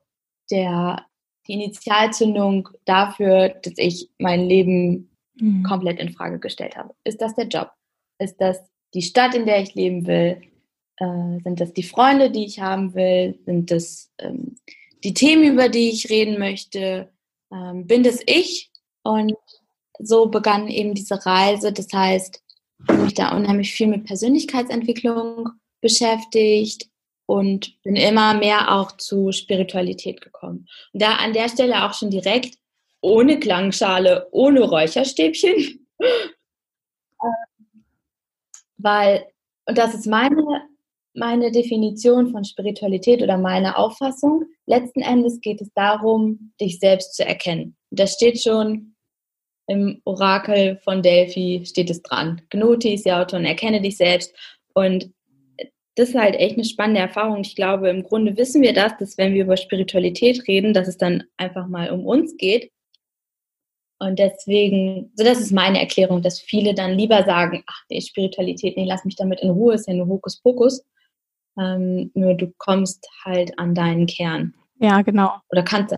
der, 0.51 1.07
die 1.47 1.55
Initialzündung 1.55 2.69
dafür, 2.85 3.51
dass 3.63 3.75
ich 3.77 4.11
mein 4.19 4.41
Leben 4.41 5.10
mhm. 5.41 5.63
komplett 5.63 5.99
in 5.99 6.13
Frage 6.13 6.39
gestellt 6.39 6.77
habe. 6.77 6.95
Ist 7.05 7.21
das 7.21 7.35
der 7.35 7.47
Job? 7.47 7.71
Ist 8.19 8.41
das 8.41 8.61
die 8.95 9.03
Stadt, 9.03 9.35
in 9.35 9.47
der 9.47 9.63
ich 9.63 9.75
leben 9.75 10.07
will? 10.07 10.43
Äh, 10.97 11.41
sind 11.43 11.61
das 11.61 11.73
die 11.73 11.83
Freunde, 11.83 12.31
die 12.31 12.45
ich 12.45 12.61
haben 12.61 12.95
will? 12.95 13.39
Sind 13.45 13.71
das 13.71 14.11
ähm, 14.19 14.57
die 15.03 15.15
Themen, 15.15 15.45
über 15.45 15.69
die 15.69 15.91
ich 15.91 16.11
reden 16.11 16.39
möchte? 16.39 17.11
Ähm, 17.53 17.87
bin 17.87 18.03
das 18.03 18.21
ich? 18.27 18.71
Und 19.03 19.35
so 19.99 20.27
begann 20.27 20.69
eben 20.69 20.95
diese 20.95 21.25
Reise. 21.25 21.73
Das 21.73 21.89
heißt, 21.93 22.43
ich 22.83 22.89
habe 22.89 23.03
mich 23.03 23.15
da 23.15 23.37
unheimlich 23.37 23.73
viel 23.73 23.87
mit 23.87 24.05
Persönlichkeitsentwicklung 24.05 25.51
beschäftigt 25.81 26.89
und 27.27 27.81
bin 27.83 27.97
immer 27.97 28.35
mehr 28.35 28.75
auch 28.75 28.97
zu 28.97 29.33
Spiritualität 29.33 30.21
gekommen. 30.21 30.67
Und 30.93 31.03
da 31.03 31.17
an 31.17 31.33
der 31.33 31.49
Stelle 31.49 31.85
auch 31.85 31.95
schon 31.95 32.11
direkt 32.11 32.57
ohne 33.01 33.39
Klangschale, 33.39 34.29
ohne 34.31 34.61
Räucherstäbchen. 34.63 35.87
Weil, 38.79 39.27
und 39.67 39.77
das 39.77 39.95
ist 39.95 40.07
meine, 40.07 40.43
meine 41.15 41.51
Definition 41.51 42.31
von 42.31 42.45
Spiritualität 42.45 43.23
oder 43.23 43.37
meine 43.37 43.77
Auffassung, 43.77 44.45
letzten 44.67 45.01
Endes 45.01 45.41
geht 45.41 45.61
es 45.61 45.71
darum, 45.75 46.53
dich 46.61 46.79
selbst 46.79 47.15
zu 47.15 47.25
erkennen. 47.25 47.77
Das 47.91 48.13
steht 48.13 48.41
schon 48.41 48.95
im 49.67 50.01
Orakel 50.05 50.81
von 50.83 51.03
Delphi, 51.03 51.65
steht 51.65 51.91
es 51.91 52.03
dran. 52.03 52.43
Gnoti 52.51 52.95
ist 52.95 53.07
ja 53.07 53.21
Autor 53.23 53.39
und 53.39 53.45
erkenne 53.45 53.81
dich 53.81 53.97
selbst. 53.97 54.35
Und 54.75 55.11
das 55.97 56.11
ist 56.11 56.15
halt 56.15 56.35
echt 56.37 56.55
eine 56.55 56.65
spannende 56.65 57.01
Erfahrung. 57.01 57.43
Ich 57.43 57.55
glaube, 57.55 57.89
im 57.91 58.03
Grunde 58.03 58.37
wissen 58.37 58.63
wir 58.63 58.73
das, 58.73 58.97
dass 58.99 59.19
wenn 59.19 59.35
wir 59.35 59.45
über 59.45 59.57
Spiritualität 59.57 60.47
reden, 60.49 60.73
dass 60.73 60.89
es 60.89 60.97
dann 60.97 61.25
einfach 61.37 61.69
mal 61.69 61.91
um 61.91 62.07
uns 62.07 62.37
geht. 62.37 62.71
Und 64.01 64.19
deswegen, 64.19 65.13
so 65.15 65.25
das 65.25 65.39
ist 65.39 65.53
meine 65.53 65.79
Erklärung, 65.79 66.23
dass 66.23 66.41
viele 66.41 66.75
dann 66.75 66.93
lieber 66.93 67.23
sagen, 67.25 67.63
ach 67.67 67.83
nee, 67.91 68.01
Spiritualität, 68.01 68.77
nee, 68.77 68.87
lass 68.87 69.05
mich 69.05 69.15
damit 69.15 69.41
in 69.41 69.51
Ruhe, 69.51 69.75
ist 69.75 69.87
ja 69.87 69.95
nur 69.95 70.09
Hokuspokus. 70.09 70.83
Ähm, 71.59 72.11
nur 72.15 72.35
du 72.35 72.53
kommst 72.57 73.07
halt 73.25 73.59
an 73.59 73.75
deinen 73.75 74.07
Kern. 74.07 74.55
Ja, 74.79 75.03
genau. 75.03 75.35
Oder 75.51 75.63
kannst 75.63 75.95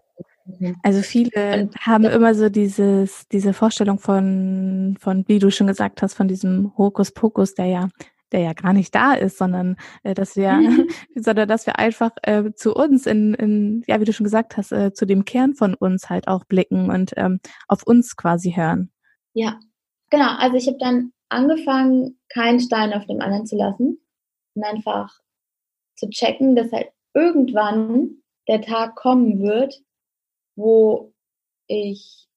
also 0.83 1.03
viele 1.03 1.63
und 1.63 1.77
haben 1.77 2.05
immer 2.05 2.35
so 2.35 2.49
dieses, 2.49 3.29
diese 3.29 3.53
Vorstellung 3.53 4.01
von, 4.01 4.97
von, 5.01 5.25
wie 5.29 5.39
du 5.39 5.53
schon 5.53 5.69
gesagt 5.69 6.03
hast, 6.03 6.15
von 6.15 6.27
diesem 6.27 6.77
Hokuspokus, 6.77 7.55
der 7.55 7.67
ja 7.67 7.89
der 8.33 8.41
ja 8.41 8.53
gar 8.53 8.73
nicht 8.73 8.95
da 8.95 9.15
ist, 9.15 9.39
sondern 9.39 9.77
äh, 10.03 10.15
dass 10.15 10.37
wir, 10.37 10.53
mhm. 10.53 10.89
sondern 11.15 11.49
dass 11.49 11.67
wir 11.67 11.79
einfach 11.79 12.13
äh, 12.23 12.53
zu 12.55 12.75
uns 12.75 13.07
in, 13.07 13.35
in, 13.35 13.85
ja, 13.87 14.01
wie 14.01 14.05
du 14.05 14.13
schon 14.13 14.25
gesagt 14.25 14.57
hast, 14.57 14.73
äh, 14.73 14.93
zu 14.93 15.07
dem 15.07 15.25
Kern 15.25 15.55
von 15.55 15.75
uns 15.75 16.11
halt 16.11 16.29
auch 16.29 16.45
blicken 16.45 16.91
und 16.91 17.13
ähm, 17.17 17.41
auf 17.69 17.83
uns 17.87 18.17
quasi 18.17 18.53
hören. 18.53 18.91
Ja, 19.35 19.59
genau. 20.11 20.37
Also 20.39 20.57
ich 20.57 20.67
habe 20.67 20.79
dann 20.79 21.13
angefangen, 21.29 22.19
keinen 22.29 22.61
Stein 22.61 22.93
auf 22.93 23.07
dem 23.07 23.21
anderen 23.21 23.47
zu 23.47 23.57
lassen 23.57 23.99
und 24.55 24.65
einfach 24.65 25.19
zu 25.97 26.09
checken, 26.11 26.57
dass 26.57 26.73
halt 26.73 26.89
irgendwann 27.15 28.23
der 28.49 28.61
Tag 28.61 28.97
kommen 28.97 29.41
wird, 29.41 29.83
wo 30.57 31.13
ich 31.67 32.29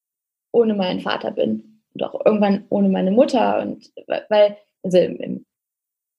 ohne 0.52 0.74
meinen 0.74 1.02
Vater 1.02 1.32
bin 1.32 1.82
und 1.94 2.04
auch 2.04 2.26
irgendwann 2.26 2.66
ohne 2.70 2.90
meine 2.90 3.12
Mutter 3.12 3.62
und 3.62 3.92
weil 4.08 4.58
also 4.84 4.98
im, 5.00 5.45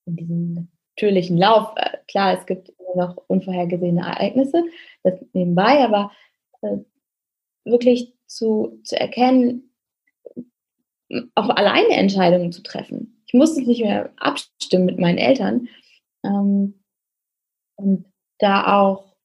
in 0.07 0.15
diesem 0.15 0.69
natürlichen 0.95 1.37
Lauf. 1.37 1.73
Äh, 1.75 1.97
klar, 2.07 2.37
es 2.37 2.45
gibt 2.45 2.69
immer 2.69 3.07
noch 3.07 3.17
unvorhergesehene 3.27 4.01
Ereignisse, 4.01 4.63
das 5.03 5.13
nebenbei, 5.33 5.83
aber 5.83 6.11
äh, 6.61 6.77
wirklich 7.65 8.13
zu, 8.25 8.79
zu 8.83 8.99
erkennen, 8.99 9.73
auch 11.35 11.49
alleine 11.49 11.95
Entscheidungen 11.95 12.51
zu 12.51 12.63
treffen. 12.63 13.21
Ich 13.27 13.33
musste 13.33 13.61
es 13.61 13.67
nicht 13.67 13.81
mehr 13.81 14.11
abstimmen 14.17 14.85
mit 14.85 14.99
meinen 14.99 15.17
Eltern. 15.17 15.67
Ähm, 16.23 16.81
und 17.75 18.05
da 18.39 18.81
auch 18.81 19.15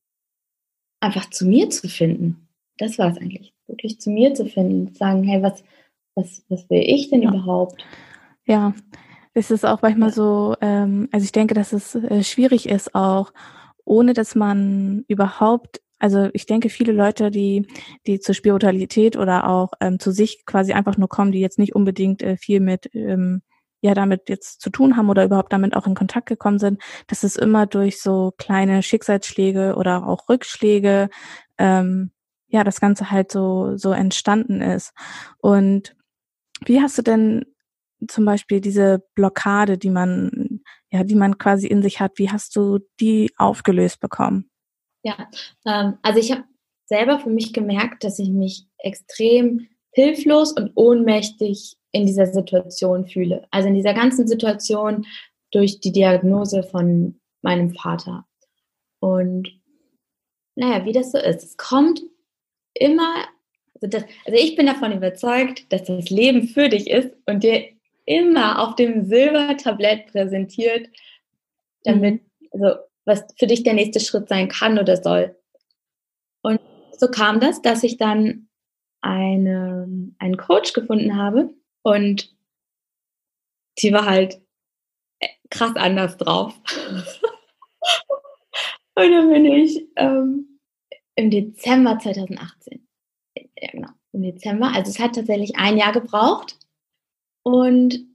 einfach 1.00 1.30
zu 1.30 1.46
mir 1.46 1.70
zu 1.70 1.88
finden. 1.88 2.48
Das 2.78 2.98
war 2.98 3.10
es 3.10 3.18
eigentlich. 3.18 3.54
Wirklich 3.66 4.00
zu 4.00 4.10
mir 4.10 4.34
zu 4.34 4.46
finden. 4.46 4.88
Zu 4.88 4.94
sagen, 4.94 5.24
hey, 5.24 5.42
was, 5.42 5.64
was, 6.14 6.44
was 6.48 6.68
will 6.70 6.82
ich 6.84 7.10
denn 7.10 7.22
ja. 7.22 7.30
überhaupt? 7.30 7.84
Ja, 8.46 8.74
es 9.34 9.50
ist 9.50 9.64
auch 9.64 9.82
manchmal 9.82 10.12
so, 10.12 10.56
ähm, 10.60 11.08
also 11.12 11.24
ich 11.24 11.32
denke, 11.32 11.54
dass 11.54 11.72
es 11.72 11.94
äh, 11.94 12.22
schwierig 12.22 12.68
ist 12.68 12.94
auch, 12.94 13.32
ohne 13.84 14.12
dass 14.12 14.34
man 14.34 15.04
überhaupt, 15.08 15.80
also 15.98 16.28
ich 16.32 16.46
denke, 16.46 16.68
viele 16.68 16.92
Leute, 16.92 17.30
die, 17.30 17.66
die 18.06 18.20
zur 18.20 18.34
Spiritualität 18.34 19.16
oder 19.16 19.48
auch 19.48 19.72
ähm, 19.80 19.98
zu 19.98 20.12
sich 20.12 20.44
quasi 20.46 20.72
einfach 20.72 20.98
nur 20.98 21.08
kommen, 21.08 21.32
die 21.32 21.40
jetzt 21.40 21.58
nicht 21.58 21.74
unbedingt 21.74 22.22
äh, 22.22 22.36
viel 22.36 22.60
mit 22.60 22.94
ähm, 22.94 23.42
ja 23.82 23.94
damit 23.94 24.28
jetzt 24.28 24.60
zu 24.60 24.70
tun 24.70 24.96
haben 24.96 25.10
oder 25.10 25.24
überhaupt 25.24 25.52
damit 25.52 25.74
auch 25.76 25.86
in 25.86 25.94
Kontakt 25.94 26.26
gekommen 26.28 26.58
sind, 26.58 26.80
dass 27.08 27.24
es 27.24 27.36
immer 27.36 27.66
durch 27.66 28.00
so 28.00 28.32
kleine 28.38 28.82
Schicksalsschläge 28.82 29.74
oder 29.76 30.06
auch 30.06 30.28
Rückschläge 30.28 31.08
ähm, 31.58 32.12
ja 32.48 32.64
das 32.64 32.80
Ganze 32.80 33.10
halt 33.10 33.32
so 33.32 33.76
so 33.76 33.92
entstanden 33.92 34.60
ist. 34.60 34.92
Und 35.38 35.96
wie 36.64 36.80
hast 36.80 36.98
du 36.98 37.02
denn 37.02 37.44
zum 38.08 38.24
Beispiel 38.24 38.60
diese 38.60 39.04
Blockade, 39.14 39.78
die 39.78 39.90
man, 39.90 40.60
ja, 40.90 41.04
die 41.04 41.14
man 41.14 41.38
quasi 41.38 41.66
in 41.66 41.82
sich 41.82 42.00
hat, 42.00 42.12
wie 42.16 42.30
hast 42.30 42.56
du 42.56 42.78
die 43.00 43.30
aufgelöst 43.36 44.00
bekommen? 44.00 44.50
Ja, 45.02 45.28
ähm, 45.66 45.98
also 46.02 46.18
ich 46.18 46.30
habe 46.30 46.44
selber 46.86 47.18
für 47.18 47.30
mich 47.30 47.52
gemerkt, 47.52 48.04
dass 48.04 48.18
ich 48.18 48.30
mich 48.30 48.66
extrem 48.78 49.68
hilflos 49.92 50.52
und 50.52 50.72
ohnmächtig 50.74 51.76
in 51.92 52.06
dieser 52.06 52.26
Situation 52.26 53.06
fühle. 53.06 53.46
Also 53.50 53.68
in 53.68 53.74
dieser 53.74 53.94
ganzen 53.94 54.26
Situation 54.26 55.06
durch 55.50 55.80
die 55.80 55.92
Diagnose 55.92 56.62
von 56.62 57.20
meinem 57.42 57.70
Vater. 57.70 58.26
Und 59.00 59.60
naja, 60.54 60.84
wie 60.84 60.92
das 60.92 61.12
so 61.12 61.18
ist, 61.18 61.42
es 61.42 61.56
kommt 61.56 62.02
immer, 62.74 63.14
also, 63.74 63.86
das, 63.86 64.04
also 64.24 64.38
ich 64.38 64.56
bin 64.56 64.66
davon 64.66 64.92
überzeugt, 64.92 65.70
dass 65.72 65.84
das 65.84 66.10
Leben 66.10 66.48
für 66.48 66.68
dich 66.68 66.88
ist 66.88 67.10
und 67.26 67.42
dir 67.42 67.68
immer 68.04 68.60
auf 68.60 68.76
dem 68.76 69.04
Silbertablett 69.04 70.08
präsentiert, 70.08 70.88
damit, 71.84 72.22
mhm. 72.40 72.48
also 72.52 72.80
was 73.04 73.24
für 73.38 73.46
dich 73.46 73.62
der 73.62 73.74
nächste 73.74 74.00
Schritt 74.00 74.28
sein 74.28 74.48
kann 74.48 74.78
oder 74.78 74.96
soll. 74.96 75.36
Und 76.42 76.60
so 76.98 77.08
kam 77.08 77.40
das, 77.40 77.62
dass 77.62 77.82
ich 77.82 77.96
dann 77.96 78.48
eine, 79.00 79.88
einen 80.18 80.36
Coach 80.36 80.72
gefunden 80.72 81.16
habe 81.16 81.50
und 81.82 82.34
die 83.78 83.92
war 83.92 84.06
halt 84.06 84.40
krass 85.50 85.74
anders 85.76 86.16
drauf. 86.16 86.54
und 88.94 89.10
dann 89.10 89.30
bin 89.30 89.44
ich 89.44 89.84
ähm, 89.96 90.60
im 91.16 91.30
Dezember 91.30 91.98
2018, 91.98 92.86
ja 93.36 93.70
genau, 93.70 93.90
im 94.12 94.22
Dezember, 94.22 94.72
also 94.74 94.90
es 94.90 94.98
hat 94.98 95.14
tatsächlich 95.14 95.56
ein 95.56 95.76
Jahr 95.76 95.92
gebraucht, 95.92 96.58
und 97.42 98.06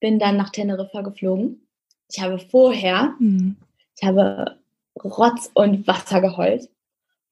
bin 0.00 0.18
dann 0.18 0.36
nach 0.36 0.50
Teneriffa 0.50 1.02
geflogen. 1.02 1.66
Ich 2.10 2.20
habe 2.20 2.38
vorher, 2.38 3.14
mhm. 3.18 3.56
ich 3.96 4.06
habe 4.06 4.58
Rotz 5.02 5.50
und 5.54 5.86
Wasser 5.86 6.20
geheult 6.20 6.68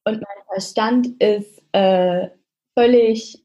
und 0.05 0.15
mein 0.15 0.45
Verstand 0.49 1.09
ist 1.21 1.63
äh, 1.73 2.29
völlig 2.77 3.43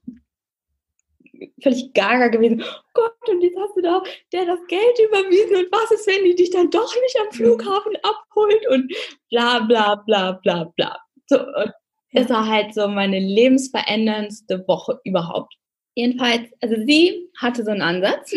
völlig 1.62 1.93
gaga 1.93 2.27
gewesen. 2.29 2.63
Oh 2.63 2.81
Gott, 2.93 3.29
und 3.29 3.41
jetzt 3.41 3.57
hast 3.57 3.75
du 3.75 3.81
da 3.81 4.01
der 4.31 4.46
das 4.46 4.60
Geld 4.67 5.00
überwiesen 5.07 5.55
und 5.57 5.72
was 5.72 5.91
ist, 5.91 6.07
wenn 6.07 6.24
die 6.24 6.36
dich 6.36 6.50
dann 6.50 6.69
doch 6.69 6.93
nicht 7.01 7.17
am 7.19 7.31
Flughafen 7.31 7.96
abholt 8.03 8.67
und 8.69 8.93
bla 9.29 9.60
bla 9.60 9.96
bla 9.96 10.34
bla 10.34 10.65
bla. 10.75 10.98
So, 11.27 11.39
und 11.39 11.74
das 12.13 12.29
war 12.29 12.48
halt 12.48 12.74
so 12.74 12.88
meine 12.88 13.19
lebensveränderndste 13.19 14.67
Woche 14.67 15.00
überhaupt. 15.03 15.55
Jedenfalls, 15.98 16.51
also 16.62 16.75
sie 16.86 17.27
hatte 17.39 17.63
so 17.63 17.72
einen 17.72 17.82
Ansatz. 17.82 18.32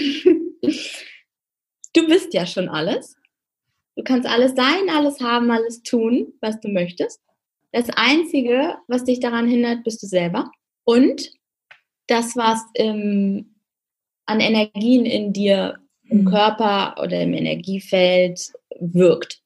du 1.92 2.06
bist 2.06 2.32
ja 2.32 2.46
schon 2.46 2.70
alles. 2.70 3.16
Du 3.96 4.02
kannst 4.02 4.26
alles 4.26 4.54
sein, 4.56 4.88
alles 4.88 5.20
haben, 5.20 5.50
alles 5.50 5.82
tun, 5.82 6.32
was 6.40 6.58
du 6.60 6.68
möchtest. 6.68 7.20
Das 7.70 7.90
Einzige, 7.90 8.78
was 8.88 9.04
dich 9.04 9.20
daran 9.20 9.46
hindert, 9.46 9.84
bist 9.84 10.02
du 10.02 10.06
selber. 10.06 10.50
Und 10.84 11.32
das, 12.06 12.34
was 12.34 12.62
im, 12.72 13.56
an 14.24 14.40
Energien 14.40 15.04
in 15.04 15.34
dir, 15.34 15.80
im 16.08 16.22
mhm. 16.22 16.30
Körper 16.30 16.94
oder 17.02 17.20
im 17.20 17.34
Energiefeld 17.34 18.40
wirkt. 18.78 19.42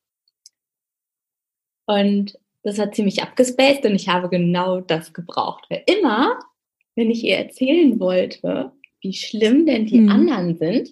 Und 1.86 2.38
das 2.62 2.78
hat 2.78 2.94
ziemlich 2.94 3.24
abgespaced 3.24 3.84
und 3.84 3.96
ich 3.96 4.08
habe 4.08 4.28
genau 4.28 4.80
das 4.80 5.12
gebraucht. 5.12 5.64
Weil 5.68 5.82
immer, 5.86 6.38
wenn 6.94 7.10
ich 7.10 7.24
ihr 7.24 7.36
erzählen 7.36 7.98
wollte, 8.00 8.72
wie 9.00 9.12
schlimm 9.12 9.66
denn 9.66 9.86
die 9.86 10.00
mhm. 10.00 10.08
anderen 10.08 10.56
sind, 10.56 10.90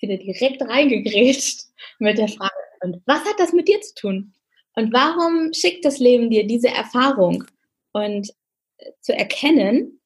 wieder 0.00 0.16
direkt 0.16 0.62
reingegrätscht 0.62 1.64
mit 1.98 2.18
der 2.18 2.28
Frage, 2.28 2.52
und 2.80 3.02
was 3.06 3.24
hat 3.24 3.38
das 3.38 3.52
mit 3.52 3.68
dir 3.68 3.80
zu 3.80 3.94
tun? 3.94 4.34
Und 4.74 4.92
warum 4.92 5.52
schickt 5.52 5.84
das 5.84 5.98
Leben 5.98 6.30
dir 6.30 6.46
diese 6.46 6.68
Erfahrung? 6.68 7.44
Und 7.92 8.30
äh, 8.76 8.92
zu 9.00 9.14
erkennen, 9.14 10.00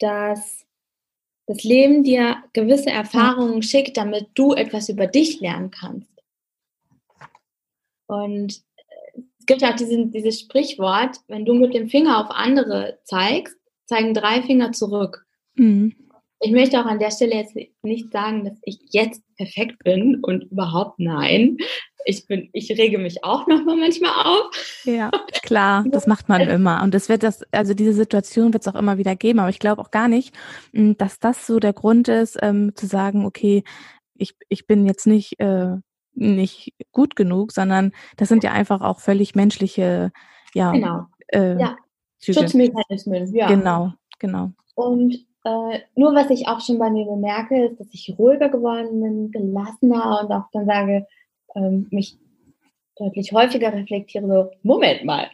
dass 0.00 0.66
das 1.46 1.62
Leben 1.62 2.02
dir 2.02 2.42
gewisse 2.52 2.90
Erfahrungen 2.90 3.62
schickt, 3.62 3.96
damit 3.96 4.26
du 4.34 4.54
etwas 4.54 4.88
über 4.88 5.06
dich 5.06 5.40
lernen 5.40 5.70
kannst. 5.70 6.10
Und 8.06 8.62
äh, 8.76 9.20
es 9.38 9.46
gibt 9.46 9.62
auch 9.62 9.76
diesen, 9.76 10.10
dieses 10.10 10.40
Sprichwort, 10.40 11.20
wenn 11.28 11.44
du 11.44 11.54
mit 11.54 11.72
dem 11.72 11.88
Finger 11.88 12.18
auf 12.24 12.30
andere 12.30 12.98
zeigst, 13.04 13.55
zeigen 13.86 14.14
drei 14.14 14.42
Finger 14.42 14.72
zurück. 14.72 15.24
Mhm. 15.54 15.94
Ich 16.40 16.52
möchte 16.52 16.78
auch 16.78 16.86
an 16.86 16.98
der 16.98 17.10
Stelle 17.10 17.34
jetzt 17.34 17.56
nicht 17.82 18.12
sagen, 18.12 18.44
dass 18.44 18.58
ich 18.62 18.78
jetzt 18.90 19.22
perfekt 19.36 19.82
bin 19.82 20.22
und 20.22 20.44
überhaupt 20.44 20.98
nein. 20.98 21.56
ich 22.04 22.26
bin, 22.26 22.48
ich 22.52 22.70
rege 22.70 22.98
mich 22.98 23.24
auch 23.24 23.46
noch 23.46 23.64
mal 23.64 23.76
manchmal 23.76 24.12
auf. 24.12 24.82
Ja, 24.84 25.10
klar, 25.42 25.84
das 25.88 26.06
macht 26.06 26.28
man 26.28 26.40
immer. 26.48 26.82
Und 26.82 26.94
es 26.94 27.08
wird 27.08 27.22
das, 27.22 27.42
also 27.52 27.74
diese 27.74 27.92
Situation 27.92 28.52
wird 28.52 28.66
es 28.66 28.72
auch 28.72 28.78
immer 28.78 28.98
wieder 28.98 29.16
geben. 29.16 29.40
Aber 29.40 29.48
ich 29.48 29.58
glaube 29.58 29.80
auch 29.80 29.90
gar 29.90 30.08
nicht, 30.08 30.34
hm, 30.72 30.96
dass 30.98 31.18
das 31.18 31.46
so 31.46 31.58
der 31.58 31.72
Grund 31.72 32.08
ist, 32.08 32.38
ähm, 32.42 32.72
zu 32.74 32.86
sagen, 32.86 33.24
okay, 33.24 33.64
ich, 34.14 34.34
ich 34.48 34.66
bin 34.66 34.86
jetzt 34.86 35.06
nicht, 35.06 35.40
äh, 35.40 35.76
nicht 36.14 36.72
gut 36.92 37.16
genug, 37.16 37.52
sondern 37.52 37.92
das 38.16 38.28
sind 38.28 38.44
ja 38.44 38.52
einfach 38.52 38.80
auch 38.80 39.00
völlig 39.00 39.34
menschliche, 39.34 40.12
ja, 40.54 40.72
genau. 40.72 41.06
Äh, 41.28 41.58
ja. 41.58 41.76
Schutzmechanismen, 42.32 43.34
ja. 43.34 43.48
Genau, 43.48 43.92
genau. 44.18 44.50
Und 44.74 45.14
äh, 45.44 45.80
nur 45.94 46.14
was 46.14 46.30
ich 46.30 46.48
auch 46.48 46.60
schon 46.60 46.78
bei 46.78 46.90
mir 46.90 47.06
bemerke, 47.06 47.66
ist, 47.66 47.80
dass 47.80 47.86
ich 47.92 48.14
ruhiger 48.18 48.48
geworden 48.48 49.00
bin, 49.00 49.30
gelassener 49.30 50.20
und 50.22 50.32
auch 50.32 50.50
dann 50.52 50.66
sage, 50.66 51.06
ähm, 51.54 51.86
mich 51.90 52.18
deutlich 52.96 53.32
häufiger 53.32 53.72
reflektiere, 53.72 54.26
so, 54.26 54.50
Moment 54.62 55.04
mal, 55.04 55.30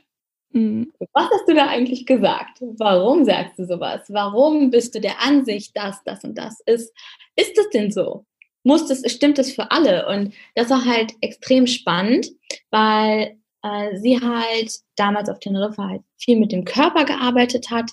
mhm. 0.50 0.92
was 1.12 1.30
hast 1.30 1.48
du 1.48 1.54
da 1.54 1.66
eigentlich 1.68 2.04
gesagt? 2.04 2.58
Warum 2.60 3.24
sagst 3.24 3.58
du 3.58 3.64
sowas? 3.64 4.02
Warum 4.08 4.70
bist 4.70 4.94
du 4.94 5.00
der 5.00 5.20
Ansicht, 5.22 5.76
dass 5.76 6.02
das 6.04 6.22
und 6.24 6.36
das 6.36 6.60
ist? 6.66 6.92
Ist 7.36 7.56
es 7.58 7.70
denn 7.70 7.90
so? 7.90 8.26
Muss 8.64 8.86
das, 8.86 9.10
stimmt 9.10 9.38
das 9.38 9.52
für 9.52 9.70
alle? 9.70 10.06
Und 10.08 10.34
das 10.54 10.70
war 10.70 10.84
halt 10.84 11.14
extrem 11.20 11.66
spannend, 11.66 12.28
weil 12.70 13.38
äh, 13.62 13.96
sie 13.96 14.20
halt 14.20 14.72
damals 14.96 15.28
auf 15.28 15.38
Teneriffa 15.38 15.88
halt 15.88 16.02
viel 16.18 16.38
mit 16.38 16.52
dem 16.52 16.64
Körper 16.64 17.04
gearbeitet 17.04 17.70
hat 17.70 17.90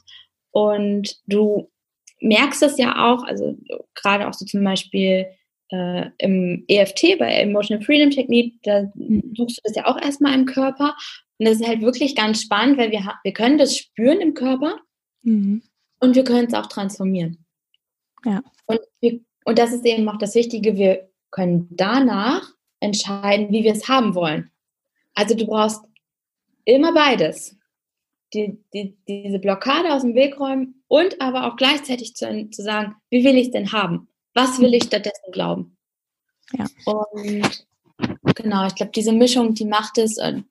und 0.51 1.17
du 1.27 1.69
merkst 2.21 2.61
das 2.61 2.77
ja 2.77 3.11
auch, 3.11 3.23
also 3.23 3.57
gerade 3.95 4.27
auch 4.27 4.33
so 4.33 4.45
zum 4.45 4.63
Beispiel 4.63 5.27
äh, 5.71 6.09
im 6.17 6.65
EFT, 6.67 7.17
bei 7.19 7.31
Emotional 7.33 7.83
Freedom 7.83 8.09
Technique, 8.09 8.55
da 8.63 8.91
mhm. 8.95 9.33
suchst 9.35 9.57
du 9.57 9.61
das 9.63 9.75
ja 9.75 9.85
auch 9.85 10.01
erstmal 10.01 10.33
im 10.33 10.45
Körper. 10.45 10.95
Und 11.37 11.47
das 11.47 11.59
ist 11.59 11.67
halt 11.67 11.81
wirklich 11.81 12.15
ganz 12.15 12.41
spannend, 12.41 12.77
weil 12.77 12.91
wir, 12.91 13.13
wir 13.23 13.33
können 13.33 13.57
das 13.57 13.77
spüren 13.77 14.19
im 14.19 14.33
Körper 14.33 14.79
mhm. 15.21 15.61
und 15.99 16.15
wir 16.15 16.23
können 16.23 16.47
es 16.47 16.53
auch 16.53 16.67
transformieren. 16.67 17.45
Ja. 18.25 18.41
Und, 18.65 18.79
wir, 18.99 19.19
und 19.45 19.57
das 19.57 19.71
ist 19.71 19.85
eben 19.85 20.09
auch 20.09 20.17
das 20.17 20.35
Wichtige, 20.35 20.77
wir 20.77 21.09
können 21.31 21.67
danach 21.71 22.43
entscheiden, 22.81 23.51
wie 23.51 23.63
wir 23.63 23.73
es 23.73 23.87
haben 23.87 24.15
wollen. 24.15 24.51
Also 25.13 25.35
du 25.35 25.45
brauchst 25.45 25.81
immer 26.65 26.93
beides 26.93 27.59
die, 28.33 28.63
die, 28.73 28.97
diese 29.07 29.39
Blockade 29.39 29.93
aus 29.93 30.01
dem 30.03 30.15
Weg 30.15 30.39
räumen 30.39 30.83
und 30.87 31.19
aber 31.21 31.47
auch 31.47 31.55
gleichzeitig 31.55 32.15
zu, 32.15 32.49
zu 32.49 32.61
sagen, 32.61 32.95
wie 33.09 33.23
will 33.23 33.37
ich 33.37 33.47
es 33.47 33.51
denn 33.51 33.71
haben? 33.71 34.07
Was 34.33 34.59
will 34.59 34.73
ich 34.73 34.83
stattdessen 34.83 35.31
glauben? 35.31 35.77
Ja. 36.53 36.65
Und 36.85 37.67
genau, 38.35 38.67
ich 38.67 38.75
glaube, 38.75 38.91
diese 38.93 39.11
Mischung, 39.11 39.53
die 39.53 39.65
macht 39.65 39.97
es 39.97 40.17
und 40.17 40.45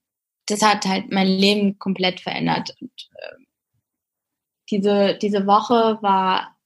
das 0.47 0.63
hat 0.63 0.87
halt 0.87 1.11
mein 1.11 1.27
Leben 1.27 1.79
komplett 1.79 2.21
verändert. 2.21 2.75
Und, 2.81 3.11
äh, 3.15 3.45
diese, 4.71 5.19
diese 5.21 5.47
Woche 5.47 5.99
war 6.03 6.57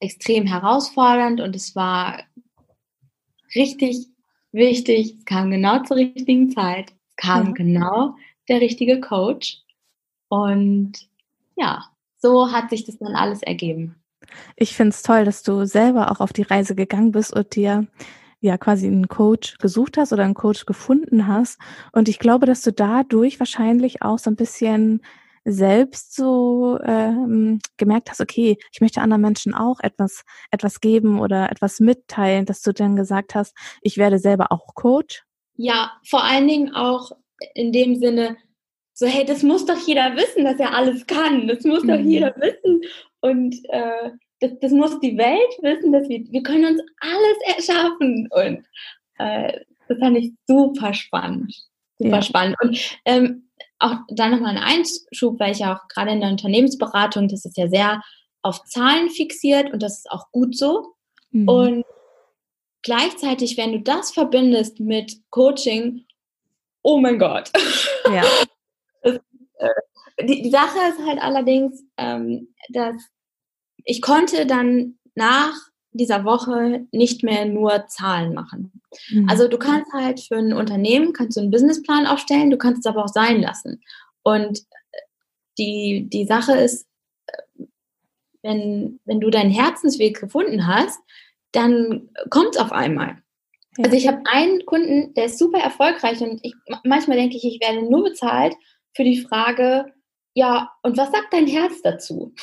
extrem 0.00 0.46
herausfordernd 0.46 1.40
und 1.40 1.54
es 1.54 1.76
war 1.76 2.22
richtig 3.54 4.08
wichtig. 4.52 5.16
Es 5.18 5.24
kam 5.24 5.50
genau 5.50 5.82
zur 5.82 5.96
richtigen 5.96 6.50
Zeit. 6.50 6.92
Es 7.10 7.16
kam 7.16 7.48
ja. 7.48 7.52
genau 7.52 8.16
der 8.48 8.60
richtige 8.60 9.00
Coach. 9.00 9.58
Und 10.28 10.92
ja, 11.56 11.84
so 12.18 12.52
hat 12.52 12.70
sich 12.70 12.84
das 12.84 12.98
dann 12.98 13.14
alles 13.14 13.42
ergeben. 13.42 13.96
Ich 14.56 14.74
finde 14.74 14.90
es 14.90 15.02
toll, 15.02 15.24
dass 15.24 15.42
du 15.42 15.66
selber 15.66 16.10
auch 16.10 16.20
auf 16.20 16.32
die 16.32 16.42
Reise 16.42 16.74
gegangen 16.74 17.12
bist 17.12 17.34
und 17.34 17.54
dir 17.54 17.86
ja 18.40 18.58
quasi 18.58 18.86
einen 18.86 19.08
Coach 19.08 19.58
gesucht 19.58 19.96
hast 19.96 20.12
oder 20.12 20.24
einen 20.24 20.34
Coach 20.34 20.66
gefunden 20.66 21.26
hast. 21.26 21.58
Und 21.92 22.08
ich 22.08 22.18
glaube, 22.18 22.46
dass 22.46 22.62
du 22.62 22.72
dadurch 22.72 23.38
wahrscheinlich 23.38 24.02
auch 24.02 24.18
so 24.18 24.30
ein 24.30 24.36
bisschen 24.36 25.02
selbst 25.44 26.14
so 26.14 26.78
ähm, 26.84 27.60
gemerkt 27.76 28.10
hast, 28.10 28.20
okay, 28.20 28.58
ich 28.72 28.80
möchte 28.80 29.00
anderen 29.00 29.22
Menschen 29.22 29.54
auch 29.54 29.80
etwas, 29.80 30.24
etwas 30.50 30.80
geben 30.80 31.20
oder 31.20 31.50
etwas 31.50 31.80
mitteilen, 31.80 32.46
dass 32.46 32.62
du 32.62 32.72
dann 32.72 32.96
gesagt 32.96 33.34
hast, 33.34 33.56
ich 33.80 33.96
werde 33.96 34.18
selber 34.18 34.52
auch 34.52 34.74
Coach? 34.74 35.24
Ja, 35.56 35.92
vor 36.08 36.24
allen 36.24 36.48
Dingen 36.48 36.74
auch 36.74 37.12
in 37.54 37.72
dem 37.72 37.96
Sinne, 37.96 38.36
so, 38.94 39.06
hey, 39.06 39.24
das 39.24 39.42
muss 39.42 39.66
doch 39.66 39.78
jeder 39.86 40.14
wissen, 40.16 40.44
dass 40.44 40.60
er 40.60 40.74
alles 40.74 41.06
kann. 41.06 41.48
Das 41.48 41.64
muss 41.64 41.82
mhm. 41.82 41.88
doch 41.88 41.98
jeder 41.98 42.34
wissen. 42.36 42.82
Und 43.20 43.56
äh, 43.70 44.10
das, 44.40 44.50
das 44.60 44.72
muss 44.72 45.00
die 45.00 45.16
Welt 45.16 45.52
wissen, 45.62 45.92
dass 45.92 46.08
wir, 46.08 46.20
wir 46.30 46.42
können 46.42 46.66
uns 46.66 46.82
alles 47.00 47.56
erschaffen. 47.56 48.28
Und 48.30 48.64
äh, 49.18 49.60
das 49.88 49.98
fand 49.98 50.18
ich 50.18 50.32
super 50.46 50.92
spannend. 50.94 51.54
Super 51.98 52.16
ja. 52.16 52.22
spannend. 52.22 52.56
Und 52.60 52.98
ähm, 53.04 53.48
auch 53.82 53.96
da 54.08 54.28
nochmal 54.28 54.56
ein 54.56 54.62
Einschub, 54.62 55.40
weil 55.40 55.52
ich 55.52 55.58
ja 55.58 55.74
auch 55.74 55.88
gerade 55.88 56.12
in 56.12 56.20
der 56.20 56.30
Unternehmensberatung, 56.30 57.28
das 57.28 57.44
ist 57.44 57.56
ja 57.56 57.68
sehr 57.68 58.02
auf 58.42 58.64
Zahlen 58.64 59.10
fixiert 59.10 59.72
und 59.72 59.82
das 59.82 59.98
ist 59.98 60.10
auch 60.10 60.30
gut 60.30 60.56
so. 60.56 60.94
Mhm. 61.30 61.48
Und 61.48 61.84
gleichzeitig, 62.82 63.56
wenn 63.56 63.72
du 63.72 63.80
das 63.80 64.12
verbindest 64.12 64.80
mit 64.80 65.16
Coaching, 65.30 66.04
oh 66.82 66.98
mein 66.98 67.18
Gott. 67.18 67.50
Ja. 68.12 68.24
Das, 69.04 69.16
äh, 69.58 70.24
die, 70.24 70.42
die, 70.42 70.50
Sache 70.50 70.78
ist 70.90 71.04
halt 71.04 71.20
allerdings, 71.20 71.82
ähm, 71.96 72.54
dass 72.68 72.94
ich 73.84 74.00
konnte 74.00 74.46
dann 74.46 74.96
nach 75.16 75.54
dieser 75.92 76.24
Woche 76.24 76.86
nicht 76.90 77.22
mehr 77.22 77.44
nur 77.44 77.86
Zahlen 77.86 78.34
machen. 78.34 78.72
Mhm. 79.10 79.28
Also 79.28 79.48
du 79.48 79.58
kannst 79.58 79.92
halt 79.92 80.20
für 80.20 80.36
ein 80.36 80.52
Unternehmen, 80.52 81.12
kannst 81.12 81.36
du 81.36 81.40
einen 81.40 81.50
Businessplan 81.50 82.06
aufstellen, 82.06 82.50
du 82.50 82.58
kannst 82.58 82.80
es 82.80 82.86
aber 82.86 83.04
auch 83.04 83.08
sein 83.08 83.40
lassen. 83.40 83.80
Und 84.22 84.62
die, 85.58 86.08
die 86.10 86.24
Sache 86.24 86.52
ist, 86.52 86.86
wenn, 88.42 89.00
wenn 89.04 89.20
du 89.20 89.30
deinen 89.30 89.50
Herzensweg 89.50 90.20
gefunden 90.20 90.66
hast, 90.66 90.98
dann 91.52 92.10
kommt 92.30 92.56
es 92.56 92.60
auf 92.60 92.72
einmal. 92.72 93.18
Ja. 93.76 93.84
Also 93.84 93.96
ich 93.96 94.08
habe 94.08 94.22
einen 94.24 94.64
Kunden, 94.66 95.14
der 95.14 95.26
ist 95.26 95.38
super 95.38 95.58
erfolgreich 95.58 96.20
und 96.20 96.40
ich, 96.42 96.54
manchmal 96.84 97.16
denke 97.16 97.36
ich, 97.36 97.44
ich 97.44 97.60
werde 97.60 97.88
nur 97.88 98.04
bezahlt, 98.04 98.54
für 98.94 99.04
die 99.04 99.20
Frage, 99.20 99.92
ja, 100.34 100.70
und 100.82 100.96
was 100.96 101.10
sagt 101.10 101.32
dein 101.32 101.46
Herz 101.46 101.82
dazu? 101.82 102.34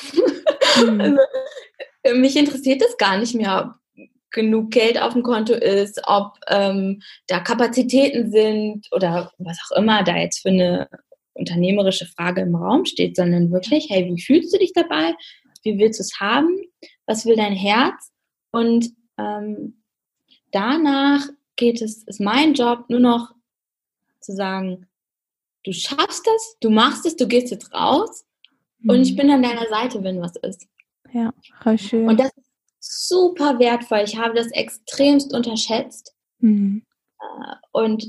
Mhm. 0.84 1.00
also, 1.00 1.16
äh, 1.16 1.84
mich 2.14 2.36
interessiert 2.36 2.82
es 2.82 2.96
gar 2.96 3.18
nicht 3.18 3.34
mehr, 3.34 3.74
ob 3.96 4.06
genug 4.30 4.70
Geld 4.70 5.00
auf 5.00 5.12
dem 5.12 5.22
Konto 5.22 5.54
ist, 5.54 6.00
ob 6.04 6.34
ähm, 6.48 7.02
da 7.26 7.40
Kapazitäten 7.40 8.30
sind 8.30 8.86
oder 8.92 9.32
was 9.38 9.58
auch 9.66 9.76
immer 9.76 10.04
da 10.04 10.16
jetzt 10.16 10.40
für 10.40 10.50
eine 10.50 10.88
unternehmerische 11.34 12.06
Frage 12.06 12.42
im 12.42 12.54
Raum 12.54 12.84
steht, 12.84 13.16
sondern 13.16 13.50
wirklich, 13.50 13.88
hey, 13.90 14.06
wie 14.06 14.20
fühlst 14.20 14.54
du 14.54 14.58
dich 14.58 14.72
dabei? 14.72 15.14
Wie 15.62 15.78
willst 15.78 15.98
du 15.98 16.02
es 16.02 16.20
haben? 16.20 16.60
Was 17.06 17.26
will 17.26 17.36
dein 17.36 17.54
Herz? 17.54 18.12
Und 18.52 18.90
ähm, 19.18 19.82
danach 20.52 21.26
geht 21.56 21.82
es, 21.82 22.04
ist 22.04 22.20
mein 22.20 22.54
Job 22.54 22.84
nur 22.88 23.00
noch 23.00 23.34
zu 24.20 24.32
sagen, 24.34 24.86
du 25.64 25.72
schaffst 25.72 26.26
es, 26.36 26.56
du 26.60 26.70
machst 26.70 27.06
es, 27.06 27.16
du 27.16 27.26
gehst 27.26 27.50
jetzt 27.50 27.72
raus 27.72 28.24
und 28.86 29.02
ich 29.02 29.12
mhm. 29.12 29.16
bin 29.16 29.30
an 29.30 29.42
deiner 29.42 29.68
Seite, 29.68 30.02
wenn 30.02 30.20
was 30.20 30.36
ist. 30.36 30.66
Ja, 31.12 31.32
voll 31.62 31.78
schön. 31.78 32.08
Und 32.08 32.20
das 32.20 32.30
ist 32.36 32.50
super 32.80 33.58
wertvoll. 33.58 34.00
Ich 34.04 34.16
habe 34.16 34.34
das 34.34 34.50
extremst 34.52 35.34
unterschätzt. 35.34 36.14
Mhm. 36.38 36.84
Äh, 37.20 37.54
und 37.72 38.06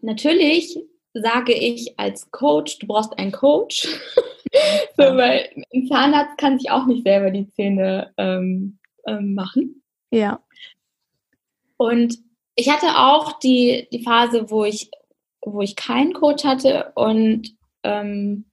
natürlich 0.00 0.78
sage 1.14 1.52
ich 1.52 1.98
als 1.98 2.30
Coach, 2.30 2.78
du 2.78 2.86
brauchst 2.86 3.18
einen 3.18 3.32
Coach. 3.32 3.86
so, 4.96 5.02
weil 5.02 5.50
ein 5.72 5.86
Zahnarzt 5.86 6.38
kann 6.38 6.58
sich 6.58 6.70
auch 6.70 6.86
nicht 6.86 7.04
selber 7.04 7.30
die 7.30 7.50
Zähne 7.50 8.12
ähm, 8.16 8.78
ähm, 9.06 9.34
machen. 9.34 9.82
Ja. 10.10 10.42
Und 11.76 12.18
ich 12.54 12.70
hatte 12.70 12.98
auch 12.98 13.38
die, 13.38 13.88
die 13.92 14.02
Phase, 14.02 14.50
wo 14.50 14.64
ich 14.64 14.90
wo 15.44 15.60
ich 15.60 15.76
keinen 15.76 16.12
Coach 16.12 16.44
hatte 16.44 16.92
und 16.94 17.54
ähm, 17.82 18.46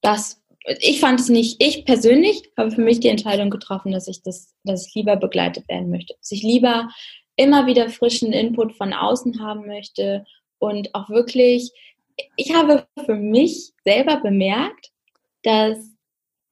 das, 0.00 0.41
ich 0.64 1.00
fand 1.00 1.20
es 1.20 1.28
nicht, 1.28 1.62
ich 1.62 1.84
persönlich 1.84 2.42
habe 2.56 2.70
für 2.70 2.82
mich 2.82 3.00
die 3.00 3.08
Entscheidung 3.08 3.50
getroffen, 3.50 3.92
dass 3.92 4.08
ich 4.08 4.22
das, 4.22 4.54
dass 4.64 4.86
ich 4.86 4.94
lieber 4.94 5.16
begleitet 5.16 5.68
werden 5.68 5.90
möchte, 5.90 6.14
dass 6.18 6.30
ich 6.30 6.42
lieber 6.42 6.88
immer 7.36 7.66
wieder 7.66 7.88
frischen 7.88 8.32
Input 8.32 8.74
von 8.74 8.92
außen 8.92 9.40
haben 9.40 9.66
möchte 9.66 10.24
und 10.58 10.94
auch 10.94 11.08
wirklich, 11.08 11.70
ich 12.36 12.54
habe 12.54 12.86
für 13.04 13.16
mich 13.16 13.72
selber 13.84 14.18
bemerkt, 14.18 14.90
dass 15.42 15.78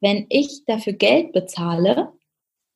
wenn 0.00 0.26
ich 0.30 0.64
dafür 0.66 0.94
Geld 0.94 1.32
bezahle, 1.32 2.12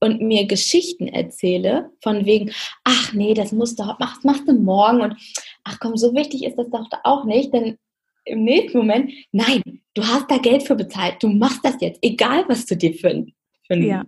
und 0.05 0.21
mir 0.21 0.47
Geschichten 0.47 1.09
erzähle, 1.09 1.91
von 2.03 2.27
wegen, 2.27 2.53
ach 2.85 3.15
nee, 3.15 3.33
das 3.33 3.53
musst 3.53 3.79
du, 3.79 3.85
machst, 3.99 4.25
machst 4.25 4.47
du 4.47 4.53
morgen 4.53 5.01
und 5.01 5.17
ach 5.65 5.79
komm, 5.81 5.97
so 5.97 6.15
wichtig 6.15 6.45
ist 6.45 6.59
das 6.59 6.69
doch 6.69 6.87
auch 7.05 7.25
nicht, 7.25 7.55
denn 7.55 7.79
im 8.25 8.45
nächsten 8.45 8.79
Moment, 8.79 9.13
nein, 9.33 9.63
du 9.95 10.03
hast 10.03 10.31
da 10.31 10.39
Geld 10.39 10.63
für 10.63 10.75
bezahlt, 10.75 11.23
du 11.23 11.29
machst 11.29 11.61
das 11.63 11.77
jetzt, 11.81 11.99
egal 12.03 12.45
was 12.49 12.67
du 12.67 12.77
dir 12.77 12.95
für, 12.95 13.25
für, 13.67 13.77
ja. 13.77 14.05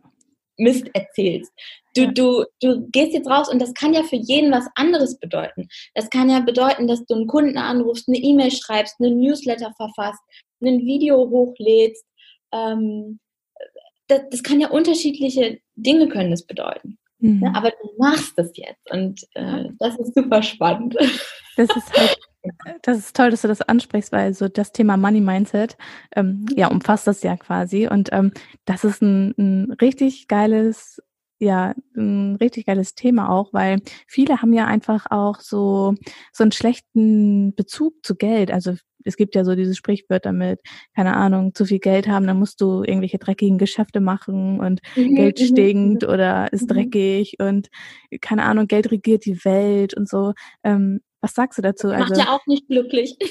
Mist 0.59 0.89
erzählst. 0.95 1.53
Du, 1.95 2.13
du, 2.13 2.45
du 2.61 2.89
gehst 2.91 3.13
jetzt 3.13 3.29
raus 3.29 3.49
und 3.49 3.61
das 3.61 3.75
kann 3.75 3.95
ja 3.95 4.03
für 4.03 4.17
jeden 4.17 4.53
was 4.53 4.67
anderes 4.75 5.19
bedeuten. 5.19 5.69
Das 5.95 6.11
kann 6.11 6.31
ja 6.31 6.41
bedeuten, 6.41 6.87
dass 6.87 7.05
du 7.07 7.15
einen 7.15 7.27
Kunden 7.27 7.59
anrufst, 7.59 8.09
eine 8.09 8.19
E-Mail 8.19 8.51
schreibst, 8.51 9.01
einen 9.01 9.19
Newsletter 9.19 9.73
verfasst, 9.77 10.21
ein 10.63 10.81
Video 10.81 11.29
hochlädst. 11.29 12.05
Ähm, 12.53 13.19
das, 14.09 14.23
das 14.31 14.43
kann 14.43 14.61
ja 14.61 14.69
unterschiedliche 14.69 15.59
Dinge 15.75 16.09
können 16.09 16.31
das 16.31 16.47
bedeuten. 16.47 16.99
Mhm. 17.19 17.43
Ja, 17.43 17.53
aber 17.55 17.71
du 17.71 17.91
machst 17.99 18.37
das 18.37 18.53
jetzt 18.57 18.91
und 18.91 19.23
äh, 19.35 19.71
das 19.79 19.99
ist 19.99 20.15
super 20.15 20.43
spannend. 20.43 20.97
Das 21.57 21.75
ist 21.75 21.93
halt, 21.99 22.19
das 22.87 22.99
ist 22.99 23.17
toll, 23.17 23.31
dass 23.31 23.43
du 23.43 23.49
das 23.49 23.63
ansprichst, 23.63 24.13
weil 24.13 24.33
so 24.33 24.47
das 24.47 24.71
Thema 24.71 24.97
Money 24.97 25.21
Mindset 25.21 25.77
ähm, 26.15 26.47
ja 26.55 26.69
umfasst 26.69 27.07
das 27.09 27.23
ja 27.25 27.37
quasi 27.37 27.89
und 27.89 28.11
ähm, 28.13 28.33
das 28.65 28.85
ist 28.85 29.03
ein, 29.03 29.35
ein 29.37 29.73
richtig 29.81 30.29
geiles 30.29 31.03
ja 31.41 31.75
ein 31.97 32.37
richtig 32.37 32.67
geiles 32.67 32.95
Thema 32.95 33.29
auch, 33.29 33.53
weil 33.53 33.81
viele 34.07 34.41
haben 34.41 34.53
ja 34.53 34.67
einfach 34.67 35.07
auch 35.11 35.41
so 35.41 35.95
so 36.33 36.45
einen 36.45 36.53
schlechten 36.53 37.55
Bezug 37.57 37.95
zu 38.05 38.15
Geld. 38.15 38.53
Also 38.53 38.75
es 39.05 39.17
gibt 39.17 39.35
ja 39.35 39.45
so 39.45 39.57
dieses 39.57 39.77
Sprichwörter 39.77 40.33
mit, 40.33 40.61
keine 40.95 41.17
Ahnung, 41.17 41.55
zu 41.55 41.65
viel 41.65 41.81
Geld 41.81 42.07
haben, 42.09 42.27
dann 42.27 42.39
musst 42.39 42.61
du 42.61 42.83
irgendwelche 42.85 43.19
dreckigen 43.19 43.59
Geschäfte 43.59 44.01
machen 44.01 44.61
und 44.61 44.81
mhm, 44.95 45.15
Geld 45.17 45.41
mhm, 45.41 45.45
stinkt 45.45 46.03
mhm. 46.05 46.09
oder 46.09 46.53
ist 46.53 46.69
dreckig 46.69 47.37
und 47.41 47.69
keine 48.21 48.45
Ahnung, 48.45 48.69
Geld 48.69 48.91
regiert 48.93 49.25
die 49.25 49.45
Welt 49.45 49.95
und 49.97 50.09
so. 50.09 50.35
Ähm, 50.63 51.01
was 51.27 51.35
sagst 51.35 51.59
du 51.59 51.63
dazu? 51.63 51.89
Macht 51.89 52.11
also, 52.11 52.21
ja 52.21 52.29
auch 52.29 52.47
nicht 52.47 52.69
glücklich. 52.69 53.17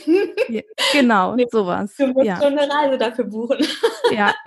Ja, 0.49 0.61
genau, 0.91 1.35
nee, 1.35 1.47
sowas. 1.49 1.95
Du 1.97 2.07
musst 2.07 2.27
ja. 2.27 2.35
schon 2.35 2.57
eine 2.57 2.71
Reise 2.71 2.97
dafür 2.97 3.25
buchen. 3.25 3.65
Ja. 4.11 4.33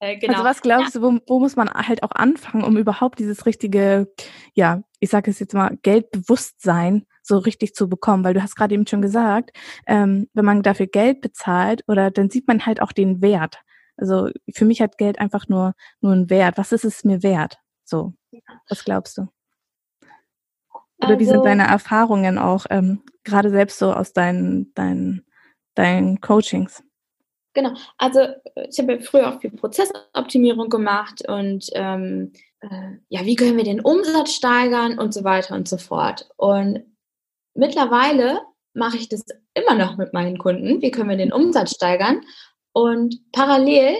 Äh, 0.00 0.18
genau. 0.18 0.34
Also 0.34 0.44
was 0.44 0.60
glaubst 0.60 0.94
ja. 0.96 1.00
du, 1.00 1.06
wo, 1.06 1.18
wo, 1.26 1.38
muss 1.38 1.56
man 1.56 1.70
halt 1.70 2.02
auch 2.02 2.10
anfangen, 2.10 2.64
um 2.64 2.76
überhaupt 2.76 3.20
dieses 3.20 3.46
richtige, 3.46 4.12
ja, 4.52 4.82
ich 4.98 5.08
sage 5.08 5.30
es 5.30 5.38
jetzt 5.38 5.54
mal, 5.54 5.78
Geldbewusstsein 5.82 7.06
so 7.22 7.38
richtig 7.38 7.74
zu 7.74 7.88
bekommen? 7.88 8.22
Weil 8.22 8.34
du 8.34 8.42
hast 8.42 8.56
gerade 8.56 8.74
eben 8.74 8.86
schon 8.86 9.00
gesagt, 9.00 9.56
ähm, 9.86 10.28
wenn 10.34 10.44
man 10.44 10.62
dafür 10.62 10.88
Geld 10.88 11.22
bezahlt 11.22 11.84
oder 11.86 12.10
dann 12.10 12.28
sieht 12.28 12.46
man 12.48 12.66
halt 12.66 12.82
auch 12.82 12.92
den 12.92 13.22
Wert. 13.22 13.60
Also 13.96 14.28
für 14.52 14.66
mich 14.66 14.82
hat 14.82 14.98
Geld 14.98 15.20
einfach 15.20 15.48
nur 15.48 15.74
nur 16.00 16.12
einen 16.12 16.28
Wert. 16.28 16.58
Was 16.58 16.72
ist 16.72 16.84
es 16.84 17.04
mir 17.04 17.22
wert? 17.22 17.58
So, 17.84 18.12
was 18.68 18.84
glaubst 18.84 19.16
du? 19.16 19.28
Oder 20.98 21.08
also, 21.08 21.18
wie 21.20 21.24
sind 21.24 21.34
also 21.34 21.44
deine 21.44 21.66
Erfahrungen 21.66 22.38
auch 22.38 22.66
ähm, 22.70 23.02
gerade 23.24 23.50
selbst 23.50 23.78
so 23.78 23.92
aus 23.92 24.12
deinen 24.12 24.72
deinen 24.74 25.24
deinen 25.74 26.20
Coachings? 26.20 26.82
Genau, 27.54 27.72
also 27.98 28.20
äh, 28.20 28.68
ich 28.68 28.78
habe 28.78 28.94
ja 28.94 29.00
früher 29.00 29.28
auch 29.28 29.40
viel 29.40 29.50
Prozessoptimierung 29.50 30.68
gemacht 30.68 31.26
und 31.28 31.66
ähm, 31.74 32.32
äh, 32.60 32.98
ja, 33.08 33.24
wie 33.24 33.36
können 33.36 33.56
wir 33.56 33.64
den 33.64 33.80
Umsatz 33.80 34.32
steigern 34.32 34.98
und 34.98 35.14
so 35.14 35.24
weiter 35.24 35.54
und 35.54 35.68
so 35.68 35.78
fort. 35.78 36.28
Und 36.36 36.82
mittlerweile 37.54 38.40
mache 38.72 38.96
ich 38.96 39.08
das 39.08 39.24
immer 39.54 39.76
noch 39.76 39.96
mit 39.96 40.12
meinen 40.12 40.38
Kunden, 40.38 40.82
wie 40.82 40.90
können 40.90 41.10
wir 41.10 41.16
den 41.16 41.32
Umsatz 41.32 41.74
steigern. 41.74 42.22
Und 42.72 43.20
parallel 43.32 43.94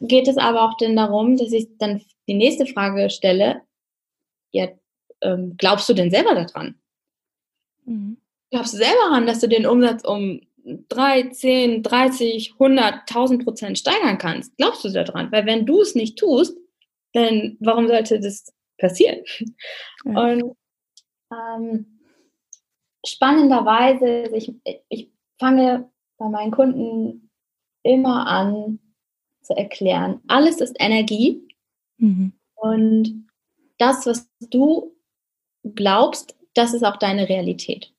geht 0.00 0.28
es 0.28 0.36
aber 0.36 0.62
auch 0.62 0.76
dann 0.76 0.96
darum, 0.96 1.36
dass 1.36 1.52
ich 1.52 1.66
dann 1.78 2.02
die 2.28 2.34
nächste 2.34 2.66
Frage 2.66 3.08
stelle, 3.08 3.62
ja, 4.52 4.68
ähm, 5.22 5.56
glaubst 5.56 5.88
du 5.88 5.94
denn 5.94 6.10
selber 6.10 6.34
daran? 6.34 6.78
Mhm. 7.84 8.18
Glaubst 8.50 8.72
du 8.74 8.78
selber 8.78 9.00
daran, 9.08 9.26
dass 9.26 9.40
du 9.40 9.48
den 9.48 9.66
Umsatz 9.66 10.04
um 10.04 10.40
3, 10.88 11.30
10, 11.30 11.82
30, 11.82 12.52
100, 12.54 13.08
1000 13.08 13.44
Prozent 13.44 13.78
steigern 13.78 14.18
kannst, 14.18 14.56
glaubst 14.56 14.84
du 14.84 14.90
daran? 14.90 15.32
Weil 15.32 15.46
wenn 15.46 15.66
du 15.66 15.80
es 15.80 15.94
nicht 15.94 16.18
tust, 16.18 16.56
dann 17.12 17.56
warum 17.60 17.88
sollte 17.88 18.20
das 18.20 18.52
passieren? 18.78 19.20
Ja. 20.04 20.32
Und 20.32 20.56
ähm, 21.32 22.00
spannenderweise, 23.06 24.30
ich, 24.34 24.52
ich 24.88 25.10
fange 25.38 25.90
bei 26.18 26.28
meinen 26.28 26.50
Kunden 26.50 27.30
immer 27.82 28.26
an 28.26 28.78
zu 29.42 29.54
erklären, 29.56 30.20
alles 30.26 30.60
ist 30.60 30.76
Energie 30.78 31.46
mhm. 31.96 32.32
und 32.56 33.28
das, 33.78 34.06
was 34.06 34.28
du 34.40 34.94
glaubst, 35.74 36.36
das 36.54 36.74
ist 36.74 36.84
auch 36.84 36.96
deine 36.96 37.28
Realität. 37.28 37.92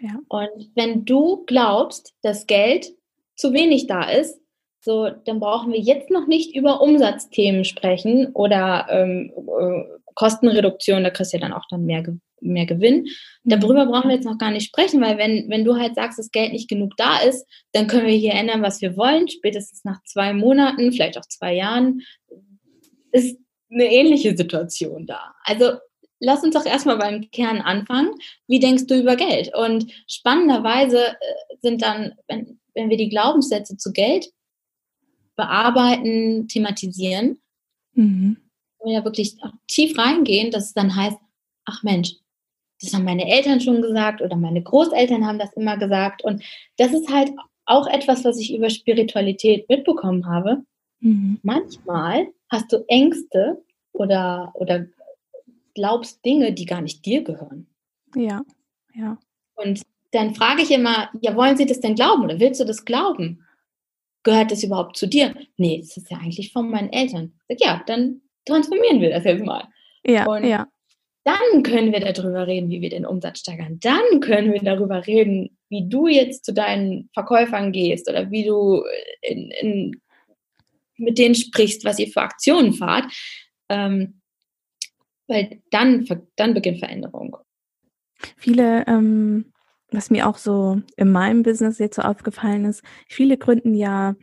Ja. 0.00 0.18
Und 0.28 0.70
wenn 0.74 1.04
du 1.04 1.44
glaubst, 1.46 2.14
dass 2.22 2.46
Geld 2.46 2.92
zu 3.36 3.52
wenig 3.52 3.86
da 3.86 4.08
ist, 4.10 4.40
so, 4.82 5.10
dann 5.10 5.40
brauchen 5.40 5.72
wir 5.72 5.80
jetzt 5.80 6.10
noch 6.10 6.26
nicht 6.26 6.56
über 6.56 6.80
Umsatzthemen 6.80 7.64
sprechen 7.64 8.28
oder 8.32 8.86
ähm, 8.88 9.30
äh, 9.36 9.84
Kostenreduktion, 10.14 11.04
da 11.04 11.10
kriegst 11.10 11.32
du 11.32 11.36
ja 11.36 11.42
dann 11.42 11.52
auch 11.52 11.66
dann 11.68 11.84
mehr, 11.84 12.02
mehr 12.40 12.64
Gewinn. 12.64 13.06
Mhm. 13.44 13.50
Darüber 13.50 13.84
brauchen 13.86 14.08
wir 14.08 14.16
jetzt 14.16 14.24
noch 14.24 14.38
gar 14.38 14.50
nicht 14.50 14.66
sprechen, 14.66 15.02
weil 15.02 15.18
wenn, 15.18 15.50
wenn 15.50 15.64
du 15.64 15.76
halt 15.76 15.96
sagst, 15.96 16.18
dass 16.18 16.30
Geld 16.30 16.52
nicht 16.52 16.68
genug 16.68 16.96
da 16.96 17.18
ist, 17.20 17.46
dann 17.72 17.86
können 17.86 18.06
wir 18.06 18.14
hier 18.14 18.32
ändern, 18.32 18.62
was 18.62 18.80
wir 18.80 18.96
wollen. 18.96 19.28
Spätestens 19.28 19.84
nach 19.84 20.02
zwei 20.04 20.32
Monaten, 20.32 20.92
vielleicht 20.92 21.18
auch 21.18 21.26
zwei 21.28 21.54
Jahren, 21.54 22.00
ist 23.12 23.38
eine 23.70 23.84
ähnliche 23.84 24.36
Situation 24.36 25.06
da. 25.06 25.34
Also 25.44 25.72
lass 26.20 26.44
uns 26.44 26.54
doch 26.54 26.66
erstmal 26.66 26.98
beim 26.98 27.30
Kern 27.30 27.58
anfangen. 27.58 28.14
Wie 28.46 28.60
denkst 28.60 28.86
du 28.86 28.98
über 28.98 29.16
Geld? 29.16 29.52
Und 29.54 29.90
spannenderweise 30.06 31.08
äh, 31.08 31.56
sind 31.60 31.82
dann, 31.82 32.14
wenn, 32.28 32.60
wenn 32.74 32.90
wir 32.90 32.96
die 32.96 33.08
Glaubenssätze 33.08 33.76
zu 33.76 33.92
Geld 33.92 34.30
bearbeiten, 35.34 36.48
thematisieren, 36.48 37.40
mhm. 37.94 38.36
wir 38.84 38.92
ja 38.92 39.04
wirklich 39.04 39.36
tief 39.66 39.98
reingehen, 39.98 40.50
dass 40.50 40.66
es 40.66 40.74
dann 40.74 40.94
heißt, 40.94 41.16
ach 41.64 41.82
Mensch, 41.82 42.16
das 42.80 42.94
haben 42.94 43.04
meine 43.04 43.28
Eltern 43.28 43.60
schon 43.60 43.82
gesagt 43.82 44.22
oder 44.22 44.36
meine 44.36 44.62
Großeltern 44.62 45.26
haben 45.26 45.38
das 45.38 45.52
immer 45.54 45.76
gesagt. 45.76 46.22
Und 46.22 46.42
das 46.76 46.92
ist 46.92 47.10
halt 47.12 47.30
auch 47.66 47.86
etwas, 47.86 48.24
was 48.24 48.38
ich 48.38 48.54
über 48.54 48.70
Spiritualität 48.70 49.68
mitbekommen 49.68 50.26
habe. 50.26 50.62
Mhm. 51.00 51.38
Manchmal 51.42 52.28
hast 52.48 52.72
du 52.72 52.84
Ängste 52.88 53.62
oder, 53.92 54.52
oder 54.54 54.86
glaubst 55.74 56.24
Dinge, 56.24 56.52
die 56.52 56.66
gar 56.66 56.80
nicht 56.80 57.04
dir 57.06 57.22
gehören. 57.22 57.66
Ja, 58.14 58.42
ja. 58.94 59.18
Und 59.54 59.82
dann 60.12 60.34
frage 60.34 60.62
ich 60.62 60.70
immer, 60.70 61.10
ja, 61.20 61.36
wollen 61.36 61.56
Sie 61.56 61.66
das 61.66 61.80
denn 61.80 61.94
glauben 61.94 62.24
oder 62.24 62.40
willst 62.40 62.60
du 62.60 62.64
das 62.64 62.84
glauben? 62.84 63.44
Gehört 64.22 64.50
das 64.50 64.62
überhaupt 64.62 64.96
zu 64.96 65.06
dir? 65.06 65.34
Nee, 65.56 65.78
das 65.80 65.96
ist 65.96 66.10
ja 66.10 66.18
eigentlich 66.18 66.52
von 66.52 66.70
meinen 66.70 66.92
Eltern. 66.92 67.32
Sag, 67.48 67.60
ja, 67.60 67.82
dann 67.86 68.20
transformieren 68.44 69.00
wir 69.00 69.10
das 69.10 69.24
jetzt 69.24 69.44
mal. 69.44 69.68
Ja, 70.04 70.26
Und 70.26 70.44
ja. 70.44 70.66
Dann 71.24 71.62
können 71.62 71.92
wir 71.92 72.00
darüber 72.00 72.46
reden, 72.46 72.70
wie 72.70 72.80
wir 72.80 72.88
den 72.88 73.04
Umsatz 73.04 73.40
steigern. 73.40 73.78
Dann 73.80 74.20
können 74.20 74.52
wir 74.52 74.62
darüber 74.62 75.06
reden, 75.06 75.56
wie 75.68 75.86
du 75.86 76.08
jetzt 76.08 76.44
zu 76.46 76.54
deinen 76.54 77.10
Verkäufern 77.12 77.72
gehst 77.72 78.08
oder 78.08 78.30
wie 78.30 78.44
du 78.44 78.82
in, 79.20 79.50
in, 79.50 80.00
mit 80.96 81.18
denen 81.18 81.34
sprichst, 81.34 81.84
was 81.84 81.98
ihr 81.98 82.08
für 82.08 82.22
Aktionen 82.22 82.72
fahrt. 82.72 83.04
Ähm, 83.68 84.19
weil 85.30 85.62
dann, 85.70 86.06
dann 86.36 86.52
beginnt 86.54 86.80
Veränderung. 86.80 87.36
Viele, 88.36 88.86
ähm, 88.86 89.52
was 89.90 90.10
mir 90.10 90.28
auch 90.28 90.36
so 90.36 90.82
in 90.96 91.10
meinem 91.10 91.42
Business 91.42 91.78
jetzt 91.78 91.96
so 91.96 92.02
aufgefallen 92.02 92.64
ist, 92.64 92.82
viele 93.08 93.38
gründen 93.38 93.74
ja 93.74 94.14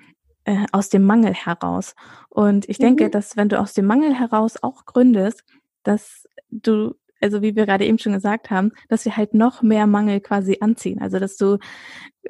äh, 0.44 0.66
aus 0.72 0.90
dem 0.90 1.04
Mangel 1.04 1.34
heraus. 1.34 1.96
Und 2.30 2.70
ich 2.70 2.78
denke, 2.78 3.06
mhm. 3.06 3.12
dass 3.12 3.38
wenn 3.38 3.50
du 3.50 3.60
aus 3.60 3.74
dem 3.74 3.86
Mangel 3.86 4.14
heraus 4.14 4.62
auch 4.62 4.86
gründest, 4.86 5.44
dass 5.84 6.28
du 6.50 6.96
also 7.22 7.42
wie 7.42 7.56
wir 7.56 7.66
gerade 7.66 7.86
eben 7.86 8.00
schon 8.00 8.14
gesagt 8.14 8.50
haben, 8.50 8.72
dass 8.90 9.06
wir 9.06 9.18
halt 9.18 9.34
noch 9.34 9.62
mehr 9.62 9.88
Mangel 9.88 10.20
quasi 10.20 10.58
anziehen. 10.62 11.02
Also 11.02 11.20
dass 11.20 11.38
du, 11.38 11.58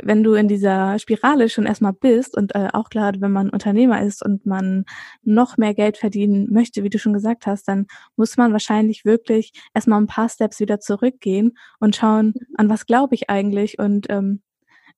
wenn 0.02 0.24
du 0.24 0.34
in 0.34 0.48
dieser 0.48 1.00
Spirale 1.00 1.50
schon 1.50 1.66
erstmal 1.66 1.94
bist 1.94 2.38
und 2.38 2.56
äh, 2.56 2.70
auch 2.74 2.90
gerade 2.90 3.22
wenn 3.22 3.32
man 3.32 3.50
Unternehmer 3.50 4.02
ist 4.02 4.24
und 4.24 4.46
man 4.46 4.86
noch 5.24 5.58
mehr 5.58 5.74
Geld 5.74 5.98
verdienen 5.98 6.48
möchte, 6.52 6.84
wie 6.84 6.90
du 6.90 7.00
schon 7.00 7.14
gesagt 7.14 7.48
hast, 7.48 7.68
dann 7.68 7.88
muss 8.16 8.38
man 8.38 8.52
wahrscheinlich 8.54 9.06
wirklich 9.06 9.52
erstmal 9.74 10.02
ein 10.02 10.08
paar 10.08 10.30
Steps 10.30 10.60
wieder 10.60 10.80
zurückgehen 10.80 11.58
und 11.80 11.96
schauen, 11.96 12.34
an 12.56 12.70
was 12.70 12.86
glaube 12.86 13.16
ich 13.16 13.30
eigentlich 13.30 13.80
und 13.80 14.08
ähm, 14.10 14.42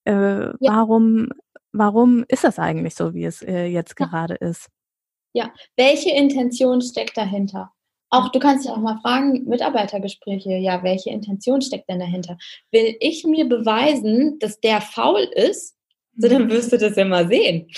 äh, 0.06 0.45
ja. 0.45 0.56
warum, 0.62 1.30
warum 1.71 2.25
ist 2.28 2.43
das 2.43 2.60
eigentlich 2.60 2.95
so, 2.95 3.13
wie 3.13 3.25
es 3.25 3.41
äh, 3.41 3.65
jetzt 3.65 3.95
ja. 3.99 4.06
gerade 4.06 4.36
ist. 4.36 4.69
Ja, 5.34 5.54
welche 5.78 6.10
Intention 6.10 6.82
steckt 6.82 7.15
dahinter? 7.15 7.71
Auch 8.12 8.30
du 8.32 8.39
kannst 8.39 8.65
dich 8.65 8.72
auch 8.72 8.78
mal 8.78 9.00
fragen, 9.02 9.45
Mitarbeitergespräche, 9.45 10.54
ja, 10.54 10.84
welche 10.84 11.12
Intention 11.12 11.62
steckt 11.62 11.89
denn 11.89 12.00
dahinter? 12.00 12.38
Will 12.72 12.95
ich 13.00 13.24
mir 13.24 13.45
beweisen, 13.45 14.39
dass 14.39 14.60
der 14.60 14.82
faul 14.82 15.22
ist, 15.22 15.76
so 16.17 16.28
dann 16.28 16.45
mhm. 16.45 16.50
wirst 16.50 16.72
du 16.72 16.78
das 16.78 16.95
ja 16.95 17.06
mal 17.06 17.28
sehen. 17.28 17.67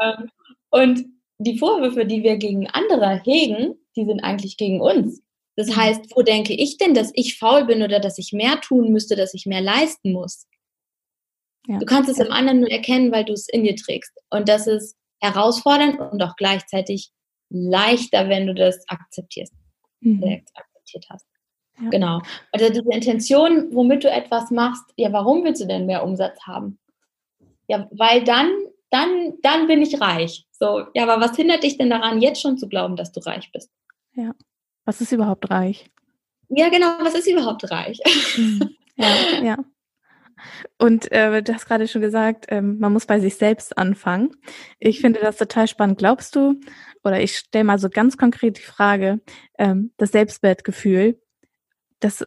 Ähm, 0.00 0.30
und 0.70 1.04
die 1.38 1.58
Vorwürfe, 1.58 2.06
die 2.06 2.22
wir 2.22 2.36
gegen 2.36 2.66
andere 2.68 3.20
hegen, 3.22 3.74
die 3.96 4.06
sind 4.06 4.20
eigentlich 4.20 4.56
gegen 4.56 4.80
uns. 4.80 5.22
Das 5.56 5.68
mhm. 5.68 5.76
heißt, 5.76 6.16
wo 6.16 6.22
denke 6.22 6.54
ich 6.54 6.78
denn, 6.78 6.94
dass 6.94 7.12
ich 7.14 7.38
faul 7.38 7.66
bin 7.66 7.82
oder 7.82 8.00
dass 8.00 8.16
ich 8.16 8.32
mehr 8.32 8.60
tun 8.62 8.90
müsste, 8.90 9.14
dass 9.14 9.34
ich 9.34 9.44
mehr 9.44 9.60
leisten 9.60 10.12
muss? 10.12 10.46
Ja. 11.66 11.78
Du 11.78 11.86
kannst 11.86 12.10
es 12.10 12.18
im 12.18 12.32
anderen 12.32 12.60
nur 12.60 12.70
erkennen, 12.70 13.12
weil 13.12 13.24
du 13.24 13.34
es 13.34 13.48
in 13.48 13.62
dir 13.62 13.76
trägst. 13.76 14.12
Und 14.30 14.48
das 14.48 14.66
ist 14.66 14.96
herausfordernd 15.20 16.00
und 16.00 16.22
auch 16.22 16.36
gleichzeitig 16.36 17.10
leichter, 17.50 18.28
wenn 18.28 18.46
du 18.46 18.54
das 18.54 18.88
akzeptierst, 18.88 19.52
mhm. 20.00 20.42
akzeptiert 20.54 21.06
hast. 21.10 21.26
Ja. 21.80 21.90
Genau. 21.90 22.22
Also 22.52 22.68
diese 22.68 22.90
Intention, 22.90 23.74
womit 23.74 24.04
du 24.04 24.10
etwas 24.10 24.50
machst, 24.50 24.84
ja, 24.96 25.12
warum 25.12 25.44
willst 25.44 25.62
du 25.62 25.66
denn 25.66 25.86
mehr 25.86 26.04
Umsatz 26.04 26.40
haben? 26.42 26.78
Ja, 27.66 27.88
weil 27.92 28.22
dann, 28.22 28.50
dann, 28.90 29.34
dann 29.42 29.66
bin 29.66 29.82
ich 29.82 30.00
reich. 30.00 30.46
So, 30.52 30.86
ja, 30.94 31.02
aber 31.02 31.20
was 31.20 31.36
hindert 31.36 31.64
dich 31.64 31.78
denn 31.78 31.90
daran, 31.90 32.20
jetzt 32.20 32.40
schon 32.40 32.58
zu 32.58 32.68
glauben, 32.68 32.96
dass 32.96 33.10
du 33.10 33.20
reich 33.20 33.50
bist? 33.52 33.70
Ja. 34.14 34.34
Was 34.84 35.00
ist 35.00 35.12
überhaupt 35.12 35.50
reich? 35.50 35.90
Ja, 36.48 36.68
genau, 36.68 36.88
was 37.00 37.14
ist 37.14 37.26
überhaupt 37.26 37.68
reich? 37.70 37.98
Mhm. 38.36 38.76
Ja, 38.96 39.06
ja. 39.42 39.64
Und 40.78 41.10
äh, 41.12 41.42
du 41.42 41.54
hast 41.54 41.66
gerade 41.66 41.88
schon 41.88 42.02
gesagt, 42.02 42.46
ähm, 42.48 42.78
man 42.78 42.92
muss 42.92 43.06
bei 43.06 43.20
sich 43.20 43.36
selbst 43.36 43.76
anfangen. 43.78 44.30
Ich 44.78 45.00
finde 45.00 45.20
das 45.20 45.36
total 45.36 45.68
spannend. 45.68 45.98
Glaubst 45.98 46.36
du, 46.36 46.60
oder 47.02 47.20
ich 47.20 47.36
stelle 47.36 47.64
mal 47.64 47.78
so 47.78 47.88
ganz 47.88 48.16
konkret 48.16 48.58
die 48.58 48.62
Frage, 48.62 49.20
ähm, 49.58 49.92
das 49.96 50.12
Selbstwertgefühl, 50.12 51.20
das 52.00 52.24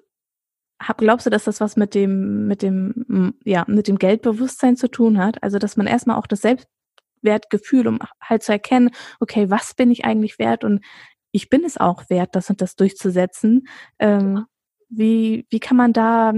hab, 0.82 0.99
glaubst 0.99 1.25
du, 1.25 1.30
dass 1.30 1.45
das 1.45 1.60
was 1.60 1.75
mit 1.75 1.95
dem, 1.95 2.47
mit 2.47 2.62
dem, 2.62 3.34
ja, 3.43 3.65
mit 3.67 3.88
dem 3.88 3.97
Geldbewusstsein 3.97 4.75
zu 4.75 4.89
tun 4.89 5.17
hat? 5.17 5.41
Also, 5.41 5.58
dass 5.58 5.77
man 5.77 5.88
erstmal 5.88 6.17
auch 6.17 6.27
das 6.27 6.41
Selbstwertgefühl, 6.41 7.88
um 7.88 7.99
halt 8.21 8.43
zu 8.43 8.51
erkennen, 8.51 8.91
okay, 9.19 9.49
was 9.49 9.73
bin 9.73 9.91
ich 9.91 10.06
eigentlich 10.06 10.38
wert 10.39 10.63
und 10.63 10.84
ich 11.32 11.49
bin 11.49 11.63
es 11.63 11.77
auch 11.77 12.10
wert, 12.10 12.36
das 12.36 12.49
und 12.49 12.62
das 12.62 12.75
durchzusetzen. 12.75 13.67
Ähm, 13.99 14.45
wie, 14.89 15.45
wie 15.49 15.60
kann 15.60 15.77
man 15.77 15.93
da, 15.93 16.34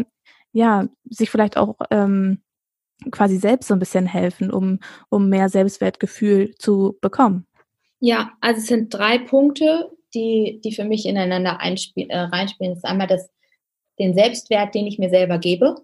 ja, 0.52 0.88
sich 1.10 1.30
vielleicht 1.30 1.58
auch 1.58 1.76
ähm, 1.92 2.42
quasi 3.12 3.38
selbst 3.38 3.68
so 3.68 3.74
ein 3.74 3.80
bisschen 3.80 4.06
helfen, 4.06 4.52
um, 4.52 4.80
um 5.10 5.30
mehr 5.30 5.50
Selbstwertgefühl 5.50 6.56
zu 6.56 6.98
bekommen? 7.02 7.46
Ja, 8.00 8.32
also 8.42 8.60
es 8.60 8.68
sind 8.68 8.94
drei 8.94 9.18
Punkte, 9.18 9.92
die, 10.14 10.60
die 10.64 10.74
für 10.74 10.86
mich 10.86 11.06
ineinander 11.06 11.52
äh, 11.52 12.20
reinspielen. 12.20 12.70
Das 12.70 12.78
ist 12.78 12.86
einmal 12.86 13.08
das, 13.08 13.30
den 14.00 14.14
Selbstwert, 14.14 14.74
den 14.74 14.88
ich 14.88 14.98
mir 14.98 15.10
selber 15.10 15.38
gebe, 15.38 15.76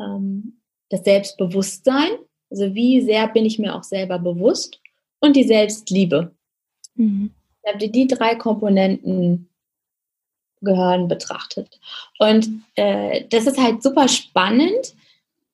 ähm, 0.00 0.60
das 0.90 1.04
Selbstbewusstsein, 1.04 2.10
also 2.50 2.74
wie 2.74 3.00
sehr 3.00 3.28
bin 3.28 3.46
ich 3.46 3.58
mir 3.58 3.74
auch 3.74 3.84
selber 3.84 4.18
bewusst 4.18 4.80
und 5.20 5.36
die 5.36 5.44
Selbstliebe. 5.44 6.34
Mhm. 6.94 7.32
Die 7.80 8.06
drei 8.08 8.34
Komponenten 8.34 9.48
gehören 10.62 11.08
betrachtet. 11.08 11.78
Und 12.18 12.48
äh, 12.76 13.24
das 13.28 13.46
ist 13.46 13.58
halt 13.58 13.82
super 13.82 14.08
spannend, 14.08 14.94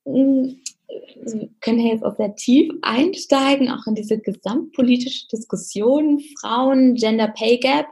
hm, 0.04 0.60
wir 0.88 1.48
können 1.60 1.80
ja 1.80 1.92
jetzt 1.92 2.04
auch 2.04 2.16
sehr 2.16 2.34
tief 2.34 2.72
einsteigen, 2.82 3.70
auch 3.70 3.86
in 3.86 3.94
diese 3.94 4.18
gesamtpolitische 4.18 5.28
Diskussion, 5.28 6.20
Frauen, 6.40 6.94
Gender 6.94 7.28
Pay 7.28 7.58
Gap. 7.58 7.86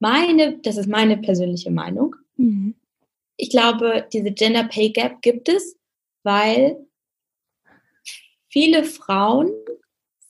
Meine, 0.00 0.58
das 0.58 0.76
ist 0.76 0.88
meine 0.88 1.16
persönliche 1.16 1.70
Meinung. 1.70 2.16
Mhm. 2.36 2.74
Ich 3.36 3.50
glaube, 3.50 4.06
diese 4.12 4.32
Gender 4.32 4.64
Pay 4.64 4.90
Gap 4.90 5.22
gibt 5.22 5.48
es, 5.48 5.76
weil 6.24 6.84
viele 8.48 8.84
Frauen 8.84 9.50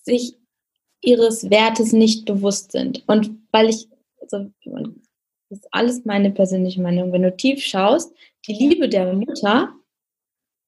sich 0.03 0.37
ihres 1.01 1.51
Wertes 1.51 1.93
nicht 1.93 2.25
bewusst 2.25 2.73
sind. 2.73 3.03
Und 3.07 3.31
weil 3.51 3.69
ich, 3.69 3.89
also, 4.21 4.51
das 5.51 5.61
ist 5.61 5.69
alles 5.73 6.05
meine 6.05 6.31
persönliche 6.31 6.83
Meinung, 6.83 7.13
wenn 7.13 7.23
du 7.23 7.37
tief 7.37 7.63
schaust, 7.63 8.15
die 8.47 8.55
Liebe 8.55 8.89
der 8.89 9.13
Mutter 9.13 9.75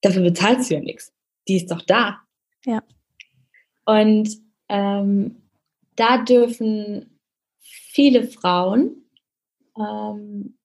dafür 0.03 0.23
bezahlst 0.23 0.71
du 0.71 0.75
ja 0.75 0.81
nichts. 0.81 1.13
Die 1.49 1.57
ist 1.57 1.71
doch 1.71 1.83
da. 1.83 2.21
Ja. 2.65 2.83
Und 3.85 4.29
ähm, 4.69 5.43
da 5.97 6.19
dürfen 6.19 7.19
viele 7.61 8.25
Frauen 8.25 9.09
ähm, 9.77 10.57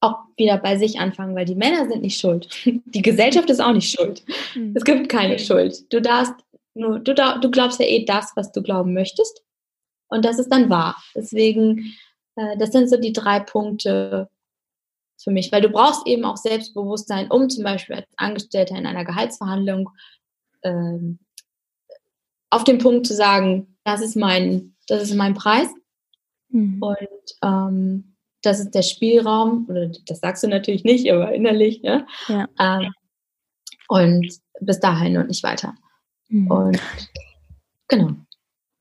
auch 0.00 0.18
wieder 0.36 0.58
bei 0.58 0.76
sich 0.76 0.98
anfangen, 0.98 1.34
weil 1.34 1.46
die 1.46 1.54
Männer 1.54 1.88
sind 1.88 2.02
nicht 2.02 2.20
schuld. 2.20 2.48
Die 2.64 3.02
Gesellschaft 3.02 3.50
ist 3.50 3.60
auch 3.60 3.72
nicht 3.72 3.90
schuld. 3.90 4.22
Mhm. 4.54 4.74
Es 4.76 4.84
gibt 4.84 5.08
keine 5.08 5.38
Schuld. 5.38 5.92
Du 5.92 6.00
darfst 6.00 6.34
nur, 6.74 6.98
du, 7.00 7.14
du 7.14 7.50
glaubst 7.50 7.80
ja 7.80 7.86
eh 7.86 8.04
das, 8.04 8.32
was 8.36 8.52
du 8.52 8.62
glauben 8.62 8.92
möchtest. 8.92 9.42
Und 10.08 10.24
das 10.24 10.38
ist 10.38 10.48
dann 10.50 10.70
wahr. 10.70 10.96
Deswegen, 11.14 11.94
das 12.36 12.70
sind 12.72 12.88
so 12.90 12.96
die 12.96 13.12
drei 13.12 13.40
Punkte, 13.40 14.28
für 15.22 15.30
mich, 15.30 15.50
weil 15.52 15.62
du 15.62 15.70
brauchst 15.70 16.06
eben 16.06 16.24
auch 16.24 16.36
Selbstbewusstsein, 16.36 17.30
um 17.30 17.48
zum 17.48 17.64
Beispiel 17.64 17.96
als 17.96 18.08
Angestellter 18.16 18.76
in 18.76 18.86
einer 18.86 19.04
Gehaltsverhandlung 19.04 19.90
ähm, 20.62 21.18
auf 22.50 22.64
den 22.64 22.78
Punkt 22.78 23.06
zu 23.06 23.14
sagen, 23.14 23.76
das 23.84 24.00
ist 24.00 24.16
mein, 24.16 24.74
das 24.86 25.02
ist 25.02 25.14
mein 25.14 25.34
Preis 25.34 25.68
mhm. 26.48 26.82
und 26.82 27.36
ähm, 27.42 28.16
das 28.42 28.60
ist 28.60 28.74
der 28.74 28.82
Spielraum, 28.82 29.66
oder 29.68 29.90
das 30.06 30.20
sagst 30.20 30.42
du 30.42 30.48
natürlich 30.48 30.84
nicht, 30.84 31.10
aber 31.10 31.32
innerlich, 31.32 31.82
ne? 31.82 32.06
Ja. 32.28 32.46
Ähm, 32.58 32.92
und 33.88 34.38
bis 34.60 34.80
dahin 34.80 35.16
und 35.16 35.28
nicht 35.28 35.42
weiter. 35.42 35.74
Mhm. 36.28 36.50
Und 36.50 36.80
genau. 37.88 38.10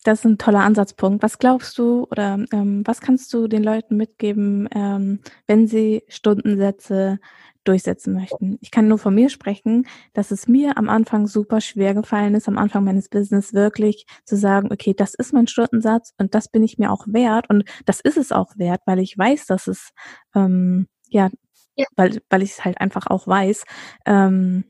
Das 0.03 0.19
ist 0.19 0.25
ein 0.25 0.37
toller 0.37 0.59
Ansatzpunkt. 0.59 1.23
Was 1.23 1.39
glaubst 1.39 1.77
du 1.77 2.05
oder 2.11 2.37
ähm, 2.51 2.83
was 2.85 2.99
kannst 2.99 3.33
du 3.33 3.47
den 3.47 3.63
Leuten 3.63 3.95
mitgeben, 3.95 4.67
ähm, 4.75 5.21
wenn 5.47 5.67
sie 5.67 6.03
Stundensätze 6.09 7.19
durchsetzen 7.63 8.13
möchten? 8.13 8.57
Ich 8.59 8.69
kann 8.71 8.89
nur 8.89 8.97
von 8.97 9.15
mir 9.15 9.29
sprechen, 9.29 9.87
dass 10.13 10.31
es 10.31 10.47
mir 10.47 10.77
am 10.77 10.89
Anfang 10.89 11.27
super 11.27 11.61
schwer 11.61 11.93
gefallen 11.93 12.35
ist, 12.35 12.49
am 12.49 12.57
Anfang 12.57 12.83
meines 12.83 13.07
Business 13.07 13.53
wirklich 13.53 14.05
zu 14.25 14.35
sagen, 14.35 14.71
okay, 14.73 14.93
das 14.93 15.13
ist 15.13 15.33
mein 15.33 15.47
Stundensatz 15.47 16.13
und 16.17 16.35
das 16.35 16.49
bin 16.49 16.63
ich 16.63 16.77
mir 16.77 16.91
auch 16.91 17.05
wert 17.07 17.49
und 17.49 17.63
das 17.85 18.01
ist 18.01 18.17
es 18.17 18.33
auch 18.33 18.57
wert, 18.57 18.81
weil 18.85 18.99
ich 18.99 19.17
weiß, 19.17 19.45
dass 19.45 19.67
es 19.67 19.91
ähm, 20.35 20.87
ja, 21.09 21.29
ja. 21.77 21.85
weil 21.95 22.21
weil 22.29 22.43
ich 22.43 22.51
es 22.51 22.65
halt 22.65 22.81
einfach 22.81 23.07
auch 23.07 23.25
weiß. 23.25 23.63
Ähm, 24.05 24.65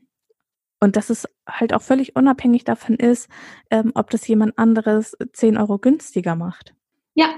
und 0.84 0.96
dass 0.96 1.10
es 1.10 1.26
halt 1.48 1.72
auch 1.72 1.82
völlig 1.82 2.14
unabhängig 2.14 2.64
davon 2.64 2.96
ist, 2.96 3.28
ähm, 3.70 3.90
ob 3.94 4.10
das 4.10 4.28
jemand 4.28 4.58
anderes 4.58 5.16
10 5.32 5.56
Euro 5.56 5.78
günstiger 5.78 6.36
macht. 6.36 6.74
Ja, 7.14 7.34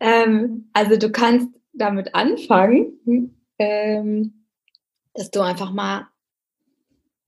ähm, 0.00 0.68
also 0.72 0.96
du 0.96 1.10
kannst 1.10 1.48
damit 1.72 2.14
anfangen, 2.14 3.36
ähm, 3.58 4.46
dass 5.14 5.30
du 5.30 5.40
einfach 5.40 5.70
mal 5.72 6.08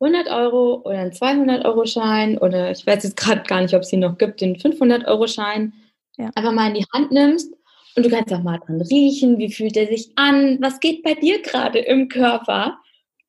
100 0.01 0.29
Euro 0.29 0.83
oder 0.85 0.99
einen 0.99 1.13
200 1.13 1.65
Euro 1.65 1.87
Schein 1.87 2.37
oder 2.37 2.73
ich 2.73 2.85
weiß 2.85 3.05
jetzt 3.05 3.17
gerade 3.17 3.43
gar 3.43 3.63
nicht, 3.63 3.75
ob 3.75 3.83
es 3.83 3.93
ihn 3.93 4.01
noch 4.01 4.19
gibt, 4.19 4.41
den 4.41 4.59
500 4.59 5.07
Euro 5.07 5.29
Schein 5.29 5.73
ja. 6.17 6.31
einfach 6.35 6.53
mal 6.53 6.69
in 6.69 6.75
die 6.75 6.87
Hand 6.93 7.13
nimmst 7.13 7.55
und 7.95 8.05
du 8.05 8.11
kannst 8.11 8.33
auch 8.35 8.43
mal 8.43 8.59
dran 8.59 8.81
riechen, 8.81 9.39
wie 9.39 9.53
fühlt 9.53 9.77
er 9.77 9.87
sich 9.87 10.11
an, 10.17 10.59
was 10.61 10.81
geht 10.81 11.05
bei 11.05 11.15
dir 11.15 11.41
gerade 11.43 11.79
im 11.79 12.09
Körper 12.09 12.81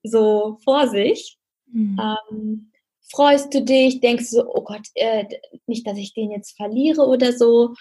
so 0.02 0.58
vor 0.64 0.88
sich 0.88 1.38
Mhm. 1.74 2.00
Ähm, 2.00 2.72
freust 3.12 3.54
du 3.54 3.64
dich, 3.64 4.00
denkst 4.00 4.30
du 4.30 4.38
so, 4.38 4.46
oh 4.48 4.64
Gott, 4.64 4.88
äh, 4.96 5.26
nicht, 5.68 5.86
dass 5.86 5.98
ich 5.98 6.14
den 6.14 6.32
jetzt 6.32 6.56
verliere 6.56 7.06
oder 7.06 7.34
so. 7.34 7.74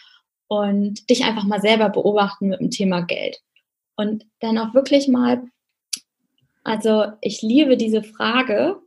Und 0.49 1.09
dich 1.09 1.25
einfach 1.25 1.45
mal 1.45 1.63
selber 1.63 1.89
beobachten 1.89 2.49
mit 2.49 2.61
dem 2.61 2.71
Thema 2.71 3.01
Geld. 3.03 3.41
Und 3.97 4.27
dann 4.41 4.59
auch 4.59 4.75
wirklich 4.75 5.09
mal, 5.09 5.45
also 6.63 7.07
ich 7.21 7.41
liebe 7.41 7.77
diese 7.77 8.03
Frage, 8.03 8.81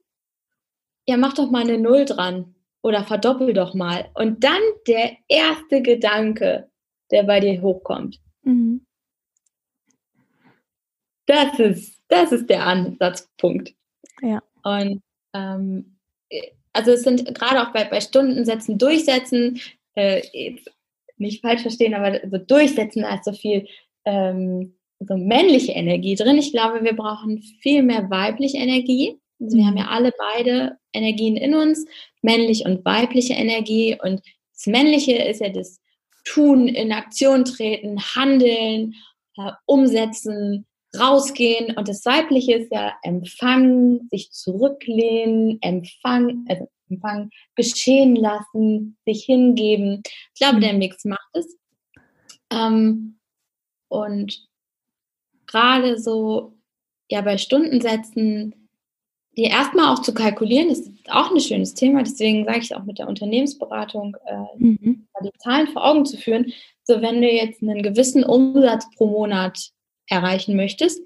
ja, 1.07 1.17
mach 1.17 1.33
doch 1.33 1.49
mal 1.49 1.63
eine 1.63 1.79
Null 1.79 2.05
dran 2.05 2.55
oder 2.81 3.03
verdoppel 3.03 3.53
doch 3.53 3.73
mal. 3.73 4.09
Und 4.13 4.43
dann 4.43 4.61
der 4.87 5.17
erste 5.27 5.81
Gedanke, 5.81 6.69
der 7.11 7.23
bei 7.23 7.39
dir 7.39 7.61
hochkommt. 7.61 8.19
Mhm. 8.43 8.85
Das 11.25 11.59
ist, 11.59 11.99
das 12.07 12.31
ist 12.31 12.49
der 12.49 12.65
Ansatzpunkt. 12.65 13.73
Ja. 14.21 14.43
Und 14.65 15.01
ähm, 15.33 15.97
also 16.73 16.91
es 16.91 17.03
sind 17.03 17.33
gerade 17.35 17.61
auch 17.61 17.71
bei, 17.71 17.85
bei 17.85 18.01
Stundensätzen 18.01 18.77
durchsetzen, 18.77 19.61
äh, 19.93 20.21
nicht 21.17 21.41
falsch 21.41 21.61
verstehen, 21.61 21.93
aber 21.93 22.19
so 22.29 22.37
durchsetzen, 22.37 23.03
da 23.03 23.15
ist 23.15 23.23
so 23.23 23.31
viel 23.31 23.67
ähm, 24.03 24.75
so 24.99 25.15
männliche 25.17 25.73
Energie 25.73 26.15
drin. 26.15 26.37
Ich 26.37 26.51
glaube, 26.51 26.83
wir 26.83 26.95
brauchen 26.95 27.41
viel 27.61 27.83
mehr 27.83 28.09
weibliche 28.09 28.57
Energie. 28.57 29.17
Also 29.39 29.57
wir 29.57 29.65
haben 29.65 29.77
ja 29.77 29.83
mhm. 29.83 29.89
alle 29.89 30.13
beide 30.17 30.77
Energien 30.93 31.37
in 31.37 31.53
uns, 31.53 31.85
männlich 32.21 32.65
und 32.65 32.83
weibliche 32.85 33.33
Energie. 33.33 33.97
Und 34.01 34.21
das 34.53 34.67
Männliche 34.67 35.13
ist 35.13 35.41
ja 35.41 35.49
das 35.49 35.79
Tun, 36.23 36.67
in 36.67 36.91
Aktion 36.91 37.45
treten, 37.45 37.99
handeln, 38.15 38.95
äh, 39.37 39.51
umsetzen, 39.65 40.65
rausgehen 40.99 41.75
und 41.77 41.87
das 41.87 42.05
Weibliche 42.05 42.53
ist 42.53 42.71
ja 42.71 42.93
empfangen, 43.03 44.07
sich 44.11 44.31
zurücklehnen, 44.31 45.59
empfangen, 45.61 46.45
also 46.49 46.69
empfangen, 46.89 47.31
geschehen 47.55 48.15
lassen, 48.15 48.97
sich 49.05 49.25
hingeben. 49.25 50.01
Ich 50.33 50.39
glaube, 50.39 50.59
der 50.59 50.73
mhm. 50.73 50.79
Mix 50.79 51.05
macht 51.05 51.29
es. 51.33 51.57
Ähm, 52.51 53.19
und 53.87 54.47
gerade 55.47 55.99
so, 55.99 56.53
ja, 57.09 57.21
bei 57.21 57.37
Stundensätzen 57.37 58.67
dir 59.37 59.49
erstmal 59.49 59.93
auch 59.93 60.01
zu 60.01 60.13
kalkulieren, 60.13 60.69
ist 60.69 60.89
auch 61.09 61.31
ein 61.31 61.39
schönes 61.39 61.73
Thema, 61.73 62.03
deswegen 62.03 62.45
sage 62.45 62.59
ich 62.59 62.65
es 62.65 62.71
auch 62.71 62.83
mit 62.83 62.99
der 62.99 63.07
Unternehmensberatung, 63.07 64.15
äh, 64.25 64.57
mhm. 64.57 65.07
die 65.23 65.31
Zahlen 65.39 65.67
vor 65.67 65.85
Augen 65.85 66.05
zu 66.05 66.17
führen. 66.17 66.53
So, 66.83 67.01
wenn 67.01 67.21
du 67.21 67.29
jetzt 67.29 67.61
einen 67.61 67.83
gewissen 67.83 68.23
Umsatz 68.23 68.85
pro 68.95 69.07
Monat 69.07 69.71
erreichen 70.07 70.55
möchtest, 70.55 71.01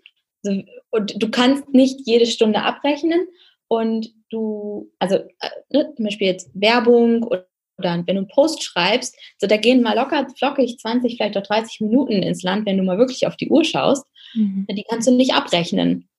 und 0.91 1.21
du 1.21 1.29
kannst 1.29 1.69
nicht 1.69 2.01
jede 2.05 2.25
Stunde 2.25 2.61
abrechnen 2.63 3.27
und 3.67 4.13
du, 4.29 4.91
also 4.99 5.15
äh, 5.15 5.49
ne, 5.71 5.93
zum 5.95 6.05
Beispiel 6.05 6.27
jetzt 6.27 6.49
Werbung 6.53 7.23
oder, 7.23 7.45
oder 7.77 7.93
wenn 7.95 8.15
du 8.15 8.21
einen 8.21 8.27
Post 8.27 8.63
schreibst, 8.63 9.15
so 9.37 9.47
da 9.47 9.57
gehen 9.57 9.81
mal 9.81 9.95
locker 9.95 10.27
flockig 10.37 10.77
20, 10.79 11.15
vielleicht 11.15 11.37
auch 11.37 11.43
30 11.43 11.81
Minuten 11.81 12.23
ins 12.23 12.43
Land, 12.43 12.65
wenn 12.65 12.77
du 12.77 12.83
mal 12.83 12.97
wirklich 12.97 13.25
auf 13.27 13.37
die 13.37 13.49
Uhr 13.49 13.63
schaust. 13.63 14.05
Mhm. 14.33 14.65
Die 14.69 14.83
kannst 14.89 15.07
du 15.07 15.11
nicht 15.11 15.33
abrechnen. 15.33 16.09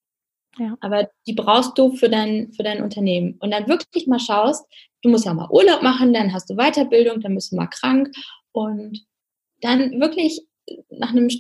Ja. 0.59 0.77
Aber 0.81 1.09
die 1.27 1.33
brauchst 1.33 1.79
du 1.79 1.95
für 1.97 2.09
dein, 2.09 2.53
für 2.53 2.63
dein 2.63 2.83
Unternehmen. 2.83 3.37
Und 3.41 3.51
dann 3.53 3.69
wirklich 3.69 4.07
mal 4.07 4.19
schaust, 4.19 4.65
du 5.03 5.11
musst 5.11 5.27
ja 5.27 5.35
mal 5.35 5.51
Urlaub 5.51 5.83
machen, 5.83 6.13
dann 6.13 6.33
hast 6.33 6.51
du 6.51 6.57
Weiterbildung, 6.57 7.21
dann 7.21 7.35
bist 7.35 7.53
du 7.53 7.57
mal 7.57 7.67
krank. 7.67 8.11
Und 8.53 9.05
dann 9.61 10.01
wirklich 10.01 10.43
nach 10.91 11.11
einem 11.11 11.31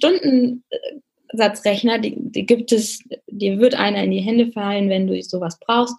Stundensatzrechner, 1.30 1.98
die, 1.98 2.14
die 2.16 2.46
gibt 2.46 2.72
es, 2.72 3.02
dir 3.26 3.58
wird 3.58 3.74
einer 3.74 4.04
in 4.04 4.10
die 4.10 4.20
Hände 4.20 4.52
fallen, 4.52 4.88
wenn 4.88 5.06
du 5.06 5.20
sowas 5.22 5.58
brauchst. 5.58 5.96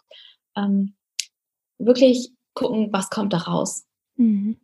Ähm, 0.56 0.94
wirklich 1.78 2.32
gucken, 2.54 2.92
was 2.92 3.10
kommt 3.10 3.34
da 3.34 3.38
raus. 3.38 3.86
Mhm. 4.16 4.58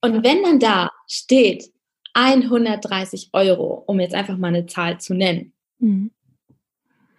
Und 0.00 0.24
wenn 0.24 0.42
dann 0.42 0.58
da 0.58 0.90
steht 1.08 1.72
130 2.14 3.30
Euro, 3.32 3.84
um 3.86 4.00
jetzt 4.00 4.14
einfach 4.14 4.36
mal 4.36 4.48
eine 4.48 4.66
Zahl 4.66 5.00
zu 5.00 5.14
nennen, 5.14 5.52
mhm 5.78 6.10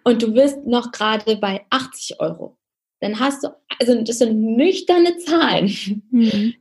und 0.03 0.21
du 0.21 0.33
bist 0.33 0.65
noch 0.65 0.91
gerade 0.91 1.37
bei 1.37 1.65
80 1.69 2.19
Euro, 2.19 2.57
dann 2.99 3.19
hast 3.19 3.43
du, 3.43 3.49
also 3.79 4.01
das 4.03 4.19
sind 4.19 4.39
nüchterne 4.39 5.17
Zahlen. 5.17 6.03
Mhm. 6.11 6.55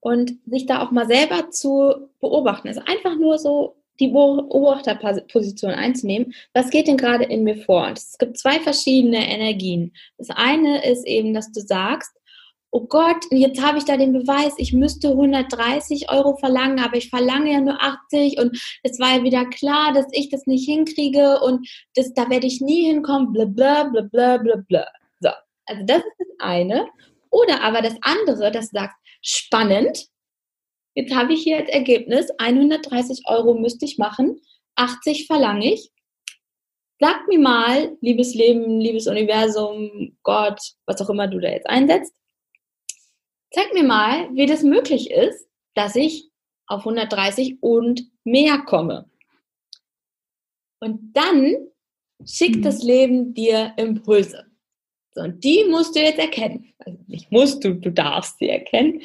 Und 0.00 0.32
sich 0.46 0.66
da 0.66 0.82
auch 0.82 0.90
mal 0.90 1.06
selber 1.06 1.50
zu 1.50 2.08
beobachten. 2.20 2.66
Also 2.66 2.80
einfach 2.86 3.14
nur 3.14 3.38
so 3.38 3.76
die 4.02 4.08
Beobachterposition 4.08 5.70
einzunehmen. 5.70 6.34
Was 6.52 6.70
geht 6.70 6.88
denn 6.88 6.96
gerade 6.96 7.24
in 7.24 7.44
mir 7.44 7.56
vor? 7.56 7.86
Und 7.86 7.98
es 7.98 8.18
gibt 8.18 8.36
zwei 8.36 8.58
verschiedene 8.58 9.28
Energien. 9.28 9.92
Das 10.18 10.28
eine 10.30 10.84
ist 10.84 11.06
eben, 11.06 11.32
dass 11.32 11.52
du 11.52 11.60
sagst, 11.60 12.10
oh 12.72 12.86
Gott, 12.86 13.24
jetzt 13.30 13.62
habe 13.62 13.78
ich 13.78 13.84
da 13.84 13.96
den 13.96 14.12
Beweis, 14.12 14.54
ich 14.56 14.72
müsste 14.72 15.10
130 15.10 16.10
Euro 16.10 16.36
verlangen, 16.36 16.80
aber 16.80 16.96
ich 16.96 17.10
verlange 17.10 17.52
ja 17.52 17.60
nur 17.60 17.80
80 17.80 18.38
und 18.38 18.58
es 18.82 18.98
war 18.98 19.18
ja 19.18 19.22
wieder 19.22 19.44
klar, 19.44 19.92
dass 19.92 20.06
ich 20.10 20.30
das 20.30 20.46
nicht 20.46 20.64
hinkriege 20.64 21.40
und 21.40 21.68
das, 21.94 22.14
da 22.14 22.28
werde 22.30 22.46
ich 22.46 22.60
nie 22.60 22.86
hinkommen, 22.86 23.32
bla 23.32 23.44
bla 23.44 23.84
bla 23.84 24.02
bla 24.02 24.38
bla 24.38 24.56
bla. 24.66 24.86
So, 25.20 25.28
also 25.66 25.82
das 25.84 25.98
ist 25.98 26.18
das 26.18 26.28
eine. 26.40 26.88
Oder 27.30 27.62
aber 27.62 27.82
das 27.82 27.94
andere, 28.00 28.50
das 28.50 28.68
sagt, 28.68 28.94
spannend, 29.20 30.06
jetzt 30.94 31.14
habe 31.14 31.34
ich 31.34 31.42
hier 31.42 31.58
als 31.58 31.68
Ergebnis, 31.68 32.28
130 32.38 33.22
Euro 33.26 33.54
müsste 33.54 33.84
ich 33.84 33.98
machen, 33.98 34.40
80 34.76 35.26
verlange 35.26 35.72
ich. 35.72 35.90
Sag 37.00 37.26
mir 37.28 37.38
mal, 37.38 37.96
liebes 38.00 38.34
Leben, 38.34 38.80
liebes 38.80 39.08
Universum, 39.08 40.16
Gott, 40.22 40.60
was 40.86 41.00
auch 41.00 41.10
immer 41.10 41.26
du 41.26 41.40
da 41.40 41.48
jetzt 41.48 41.68
einsetzt, 41.68 42.14
zeig 43.52 43.72
mir 43.74 43.82
mal, 43.82 44.28
wie 44.34 44.46
das 44.46 44.62
möglich 44.62 45.10
ist, 45.10 45.48
dass 45.74 45.96
ich 45.96 46.30
auf 46.66 46.80
130 46.80 47.62
und 47.62 48.04
mehr 48.24 48.58
komme. 48.58 49.10
Und 50.80 51.12
dann 51.14 51.56
schickt 52.24 52.56
mhm. 52.56 52.62
das 52.62 52.82
Leben 52.82 53.34
dir 53.34 53.72
Impulse. 53.76 54.46
So, 55.14 55.22
und 55.22 55.44
die 55.44 55.64
musst 55.64 55.94
du 55.94 56.00
jetzt 56.00 56.18
erkennen. 56.18 56.72
Also 56.78 56.98
nicht 57.06 57.30
musst 57.30 57.62
du, 57.64 57.74
du 57.74 57.90
darfst 57.90 58.38
sie 58.38 58.48
erkennen. 58.48 59.02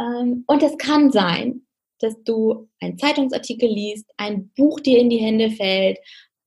Ähm, 0.00 0.44
und 0.46 0.62
es 0.62 0.76
kann 0.78 1.10
sein, 1.10 1.66
dass 1.98 2.22
du 2.24 2.68
einen 2.80 2.98
Zeitungsartikel 2.98 3.68
liest, 3.68 4.10
ein 4.16 4.50
Buch 4.56 4.80
dir 4.80 4.98
in 4.98 5.10
die 5.10 5.18
Hände 5.18 5.50
fällt, 5.50 5.98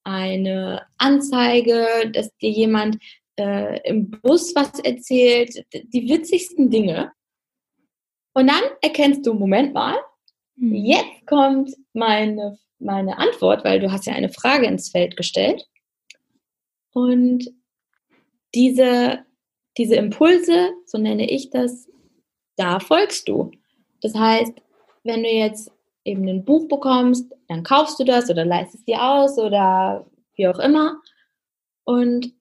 eine 0.03 0.85
Anzeige, 0.97 2.09
dass 2.11 2.35
dir 2.37 2.51
jemand 2.51 2.97
äh, 3.39 3.79
im 3.87 4.09
Bus 4.09 4.53
was 4.55 4.79
erzählt, 4.79 5.65
die 5.73 6.09
witzigsten 6.09 6.69
Dinge. 6.69 7.11
Und 8.33 8.47
dann 8.47 8.63
erkennst 8.81 9.25
du, 9.25 9.33
Moment 9.33 9.73
mal, 9.73 9.95
hm. 10.57 10.73
jetzt 10.73 11.25
kommt 11.25 11.73
meine, 11.93 12.57
meine 12.79 13.17
Antwort, 13.17 13.63
weil 13.63 13.79
du 13.79 13.91
hast 13.91 14.05
ja 14.05 14.13
eine 14.13 14.29
Frage 14.29 14.67
ins 14.67 14.89
Feld 14.89 15.17
gestellt. 15.17 15.67
Und 16.91 17.51
diese, 18.55 19.25
diese 19.77 19.95
Impulse, 19.95 20.71
so 20.85 20.97
nenne 20.97 21.29
ich 21.29 21.49
das, 21.49 21.88
da 22.59 22.79
folgst 22.79 23.27
du. 23.27 23.51
Das 24.01 24.13
heißt, 24.15 24.53
wenn 25.03 25.23
du 25.23 25.29
jetzt 25.29 25.71
eben 26.03 26.27
ein 26.27 26.43
Buch 26.43 26.67
bekommst, 26.67 27.31
dann 27.47 27.63
kaufst 27.63 27.99
du 27.99 28.03
das 28.03 28.29
oder 28.29 28.45
leistest 28.45 28.87
dir 28.87 29.01
aus 29.01 29.37
oder 29.37 30.05
wie 30.35 30.47
auch 30.47 30.59
immer 30.59 31.01
und 31.83 32.33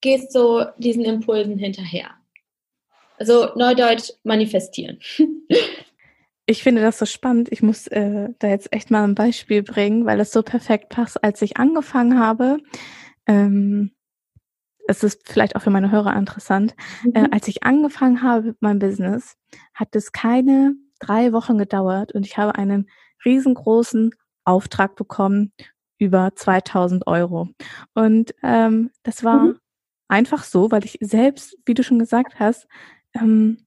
gehst 0.00 0.32
so 0.32 0.64
diesen 0.78 1.04
Impulsen 1.04 1.58
hinterher. 1.58 2.10
Also 3.18 3.48
Neudeutsch 3.56 4.10
manifestieren. 4.22 4.98
Ich 6.44 6.64
finde 6.64 6.82
das 6.82 6.98
so 6.98 7.06
spannend. 7.06 7.52
Ich 7.52 7.62
muss 7.62 7.86
äh, 7.86 8.30
da 8.40 8.48
jetzt 8.48 8.72
echt 8.72 8.90
mal 8.90 9.04
ein 9.04 9.14
Beispiel 9.14 9.62
bringen, 9.62 10.06
weil 10.06 10.18
es 10.18 10.32
so 10.32 10.42
perfekt 10.42 10.88
passt. 10.88 11.22
Als 11.22 11.40
ich 11.40 11.56
angefangen 11.56 12.18
habe, 12.18 12.58
ähm, 13.28 13.92
es 14.88 15.02
ist 15.02 15.28
vielleicht 15.28 15.56
auch 15.56 15.62
für 15.62 15.70
meine 15.70 15.90
Hörer 15.90 16.16
interessant, 16.16 16.74
äh, 17.04 17.20
mhm. 17.20 17.26
äh, 17.26 17.28
als 17.32 17.48
ich 17.48 17.62
angefangen 17.62 18.22
habe 18.22 18.48
mit 18.48 18.62
meinem 18.62 18.78
Business, 18.78 19.36
hat 19.74 19.94
es 19.94 20.12
keine 20.12 20.74
drei 20.98 21.32
Wochen 21.32 21.58
gedauert 21.58 22.12
und 22.12 22.26
ich 22.26 22.38
habe 22.38 22.54
einen 22.56 22.88
riesengroßen 23.24 24.14
Auftrag 24.44 24.96
bekommen 24.96 25.52
über 25.98 26.32
2000 26.34 27.06
Euro. 27.06 27.48
Und 27.94 28.34
ähm, 28.42 28.90
das 29.02 29.22
war 29.22 29.44
mhm. 29.44 29.58
einfach 30.08 30.44
so, 30.44 30.70
weil 30.70 30.84
ich 30.84 30.98
selbst, 31.00 31.56
wie 31.64 31.74
du 31.74 31.84
schon 31.84 31.98
gesagt 31.98 32.40
hast, 32.40 32.66
ähm, 33.14 33.58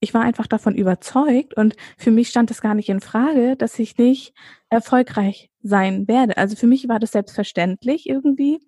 ich 0.00 0.14
war 0.14 0.22
einfach 0.22 0.46
davon 0.46 0.74
überzeugt 0.74 1.54
und 1.54 1.76
für 1.98 2.10
mich 2.10 2.28
stand 2.28 2.50
es 2.50 2.62
gar 2.62 2.74
nicht 2.74 2.88
in 2.88 3.00
Frage, 3.00 3.54
dass 3.56 3.78
ich 3.78 3.98
nicht 3.98 4.32
erfolgreich 4.70 5.50
sein 5.62 6.08
werde. 6.08 6.38
Also 6.38 6.56
für 6.56 6.66
mich 6.66 6.88
war 6.88 6.98
das 6.98 7.12
selbstverständlich 7.12 8.08
irgendwie 8.08 8.60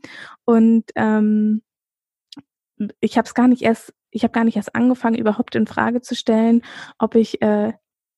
und 0.45 0.91
ähm, 0.95 1.63
ich 3.01 3.19
habe 3.19 3.27
es 3.27 3.35
gar 3.35 3.49
nicht 3.49 3.63
erst, 3.63 3.95
ich 4.11 4.23
habe 4.25 4.33
gar 4.33 4.45
nicht 4.45 4.57
erst 4.57 4.75
angefangen, 4.75 5.17
überhaupt 5.17 5.55
in 5.55 5.67
Frage 5.67 6.01
zu 6.01 6.15
stellen, 6.15 6.63
ob 6.99 7.15
ich 7.15 7.43
äh, 7.43 7.73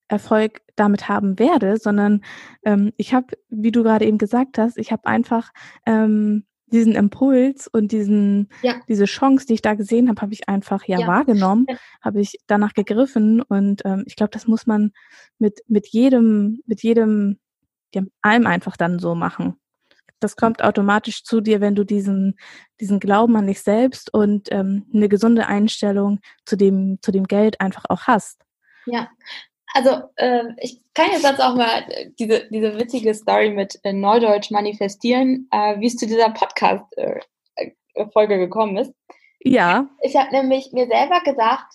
Erfolg 0.09 0.63
damit 0.77 1.09
haben 1.09 1.39
werde, 1.39 1.77
sondern 1.79 2.23
ähm, 2.65 2.93
ich 2.97 3.15
habe, 3.15 3.37
wie 3.49 3.73
du 3.73 3.83
gerade 3.83 4.05
eben 4.05 4.19
gesagt 4.19 4.59
hast, 4.59 4.77
ich 4.77 4.93
habe 4.93 5.07
einfach 5.07 5.51
ähm, 5.87 6.45
diesen 6.67 6.95
Impuls 6.95 7.69
und 7.69 7.93
diesen, 7.93 8.49
ja. 8.63 8.75
diese 8.89 9.05
Chance, 9.05 9.47
die 9.47 9.55
ich 9.55 9.63
da 9.63 9.75
gesehen 9.75 10.09
habe, 10.09 10.21
habe 10.21 10.33
ich 10.33 10.49
einfach 10.49 10.85
ja, 10.87 10.99
ja. 10.99 11.07
wahrgenommen, 11.07 11.67
habe 12.03 12.21
ich 12.21 12.39
danach 12.47 12.75
gegriffen 12.75 13.43
und 13.43 13.83
ähm, 13.85 14.05
ich 14.07 14.17
glaube, 14.17 14.31
das 14.31 14.47
muss 14.47 14.67
man 14.67 14.93
mit, 15.39 15.61
mit 15.69 15.89
jedem, 15.89 16.61
mit 16.67 16.83
jedem, 16.83 17.39
ja, 17.95 18.03
allem 18.23 18.47
einfach 18.47 18.77
dann 18.77 18.99
so 18.99 19.15
machen. 19.15 19.55
Das 20.25 20.37
kommt 20.37 20.65
automatisch 20.65 21.23
zu 21.23 21.43
dir, 21.43 21.61
wenn 21.61 21.75
du 21.75 21.85
diesen, 21.85 22.39
diesen 22.81 22.99
Glauben 22.99 23.37
an 23.37 23.47
dich 23.47 23.61
selbst 23.61 24.15
und 24.15 24.51
ähm, 24.51 24.87
eine 24.95 25.11
gesunde 25.11 25.47
Einstellung 25.47 26.21
zu 26.47 26.57
dem, 26.57 26.99
zu 27.03 27.13
dem 27.13 27.25
Geld 27.25 27.61
einfach 27.61 27.85
auch 27.91 28.05
hast. 28.05 28.41
Ja, 28.87 29.11
also 29.75 30.05
äh, 30.17 30.45
ich 30.57 30.81
kann 30.95 31.09
jetzt 31.13 31.43
auch 31.43 31.57
mal 31.57 31.85
äh, 31.89 32.09
diese, 32.19 32.49
diese 32.49 32.79
witzige 32.79 33.13
Story 33.13 33.51
mit 33.51 33.79
äh, 33.83 33.93
Neudeutsch 33.93 34.51
manifestieren, 34.51 35.47
äh, 35.51 35.79
wie 35.79 35.89
es 35.89 35.97
zu 35.97 36.07
dieser 36.07 36.31
Podcast-Folge 36.31 38.35
äh, 38.35 38.39
gekommen 38.39 38.79
ist. 38.79 38.95
Ja. 39.41 39.91
Ich 40.01 40.17
habe 40.17 40.31
nämlich 40.31 40.73
mir 40.73 40.87
selber 40.87 41.21
gedacht, 41.21 41.69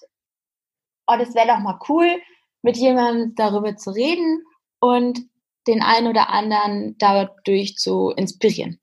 oh, 1.06 1.18
das 1.20 1.36
wäre 1.36 1.50
doch 1.50 1.60
mal 1.60 1.78
cool, 1.88 2.20
mit 2.64 2.78
jemandem 2.78 3.36
darüber 3.36 3.78
zu 3.78 3.92
reden 3.92 4.42
und 4.80 5.29
den 5.70 5.82
einen 5.82 6.08
oder 6.08 6.30
anderen 6.30 6.96
dadurch 6.98 7.76
zu 7.78 8.12
inspirieren. 8.12 8.80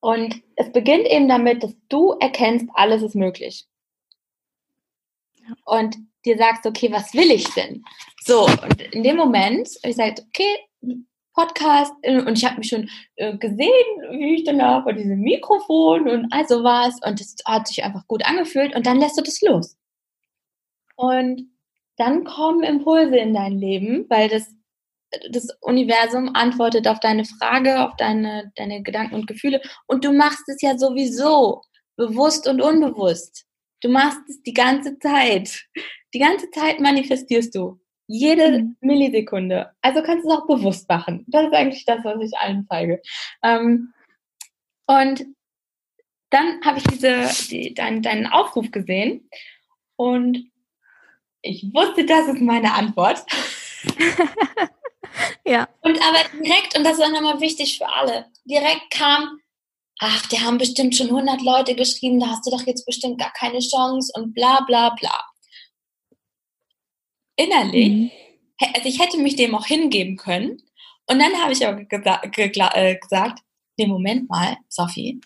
Und 0.00 0.42
es 0.56 0.72
beginnt 0.72 1.06
eben 1.06 1.28
damit, 1.28 1.62
dass 1.62 1.74
du 1.88 2.12
erkennst, 2.20 2.66
alles 2.74 3.02
ist 3.02 3.14
möglich. 3.14 3.66
Und 5.64 5.96
dir 6.24 6.36
sagst, 6.36 6.66
okay, 6.66 6.92
was 6.92 7.14
will 7.14 7.30
ich 7.30 7.48
denn? 7.54 7.84
So, 8.24 8.46
und 8.46 8.82
in 8.92 9.02
dem 9.02 9.16
Moment 9.16 9.68
ich 9.82 9.96
sage, 9.96 10.22
okay, 10.28 10.98
Podcast 11.38 11.92
äh, 12.02 12.20
und 12.20 12.36
ich 12.36 12.44
habe 12.44 12.58
mich 12.58 12.68
schon 12.68 12.90
äh, 13.16 13.36
gesehen, 13.36 13.68
wie 14.10 14.36
ich 14.36 14.44
dann 14.44 14.58
da 14.58 14.82
vor 14.82 14.92
diesem 14.92 15.20
Mikrofon 15.20 16.08
und 16.08 16.32
all 16.32 16.46
sowas 16.48 16.96
und 17.06 17.20
das 17.20 17.36
hat 17.46 17.68
sich 17.68 17.84
einfach 17.84 18.06
gut 18.08 18.24
angefühlt 18.24 18.74
und 18.74 18.86
dann 18.86 18.98
lässt 18.98 19.16
du 19.16 19.22
das 19.22 19.40
los. 19.40 19.76
Und 20.96 21.48
dann 21.96 22.24
kommen 22.24 22.64
Impulse 22.64 23.16
in 23.16 23.34
dein 23.34 23.52
Leben, 23.52 24.06
weil 24.08 24.28
das, 24.28 24.52
das 25.30 25.48
Universum 25.60 26.34
antwortet 26.34 26.86
auf 26.86 27.00
deine 27.00 27.24
Frage, 27.24 27.84
auf 27.84 27.96
deine, 27.96 28.52
deine 28.56 28.82
Gedanken 28.82 29.14
und 29.14 29.26
Gefühle 29.26 29.60
und 29.86 30.04
du 30.04 30.12
machst 30.12 30.48
es 30.48 30.60
ja 30.62 30.76
sowieso. 30.78 31.62
bewusst 31.96 32.46
und 32.46 32.62
unbewusst. 32.62 33.44
Du 33.80 33.88
machst 33.88 34.20
es 34.28 34.40
die 34.42 34.54
ganze 34.54 34.98
Zeit. 35.00 35.66
Die 36.14 36.20
ganze 36.20 36.48
Zeit 36.50 36.78
manifestierst 36.78 37.54
du. 37.54 37.80
Jede 38.06 38.62
mhm. 38.62 38.76
Millisekunde. 38.80 39.72
Also 39.82 40.02
kannst 40.02 40.24
du 40.24 40.30
es 40.30 40.38
auch 40.38 40.46
bewusst 40.46 40.88
machen. 40.88 41.24
Das 41.26 41.46
ist 41.46 41.52
eigentlich 41.52 41.84
das, 41.84 42.04
was 42.04 42.22
ich 42.22 42.38
allen 42.38 42.66
zeige. 42.68 43.02
Ähm, 43.42 43.92
und 44.86 45.26
dann 46.30 46.60
habe 46.64 46.78
ich 46.78 46.84
diese, 46.84 47.28
die, 47.50 47.74
dein, 47.74 48.02
deinen 48.02 48.26
Aufruf 48.26 48.70
gesehen 48.70 49.28
und 49.96 50.50
ich 51.42 51.64
wusste, 51.72 52.04
das 52.04 52.28
ist 52.28 52.40
meine 52.40 52.74
Antwort. 52.74 53.24
ja. 55.44 55.68
Und 55.82 55.98
aber 56.02 56.18
direkt, 56.42 56.76
und 56.76 56.84
das 56.84 56.98
ist 56.98 57.04
auch 57.04 57.10
nochmal 57.10 57.40
wichtig 57.40 57.78
für 57.78 57.88
alle, 57.88 58.26
direkt 58.44 58.90
kam, 58.90 59.40
ach, 59.98 60.26
die 60.26 60.40
haben 60.40 60.58
bestimmt 60.58 60.96
schon 60.96 61.08
100 61.08 61.42
Leute 61.42 61.74
geschrieben, 61.74 62.20
da 62.20 62.28
hast 62.28 62.46
du 62.46 62.50
doch 62.50 62.66
jetzt 62.66 62.86
bestimmt 62.86 63.18
gar 63.18 63.32
keine 63.32 63.58
Chance 63.58 64.12
und 64.14 64.34
bla 64.34 64.60
bla 64.66 64.90
bla. 64.90 65.14
Innerlich, 67.36 67.88
mhm. 67.88 68.10
also 68.74 68.88
ich 68.88 69.00
hätte 69.00 69.18
mich 69.18 69.36
dem 69.36 69.54
auch 69.54 69.66
hingeben 69.66 70.16
können. 70.16 70.62
Und 71.06 71.20
dann 71.20 71.40
habe 71.40 71.52
ich 71.52 71.66
aber 71.66 71.80
äh, 71.80 72.96
gesagt, 72.96 73.40
nee, 73.78 73.86
Moment 73.86 74.28
mal, 74.28 74.58
Sophie, 74.68 75.20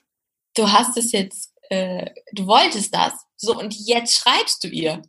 du 0.54 0.70
hast 0.70 0.96
es 0.96 1.12
jetzt, 1.12 1.54
äh, 1.70 2.10
du 2.32 2.46
wolltest 2.46 2.94
das, 2.94 3.14
so 3.36 3.58
und 3.58 3.74
jetzt 3.74 4.14
schreibst 4.14 4.62
du 4.62 4.68
ihr. 4.68 5.02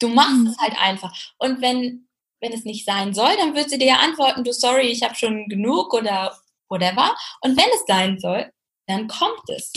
Du 0.00 0.08
machst 0.08 0.36
mhm. 0.36 0.46
es 0.48 0.58
halt 0.58 0.78
einfach. 0.80 1.16
Und 1.38 1.60
wenn, 1.62 2.07
wenn 2.40 2.52
es 2.52 2.64
nicht 2.64 2.84
sein 2.84 3.14
soll, 3.14 3.36
dann 3.36 3.54
wird 3.54 3.70
sie 3.70 3.78
dir 3.78 3.88
ja 3.88 3.96
antworten, 3.96 4.44
du 4.44 4.52
sorry, 4.52 4.88
ich 4.88 5.02
habe 5.02 5.14
schon 5.14 5.48
genug 5.48 5.92
oder 5.94 6.36
whatever. 6.68 7.14
Und 7.40 7.56
wenn 7.56 7.68
es 7.74 7.84
sein 7.86 8.18
soll, 8.18 8.50
dann 8.86 9.08
kommt 9.08 9.48
es. 9.48 9.72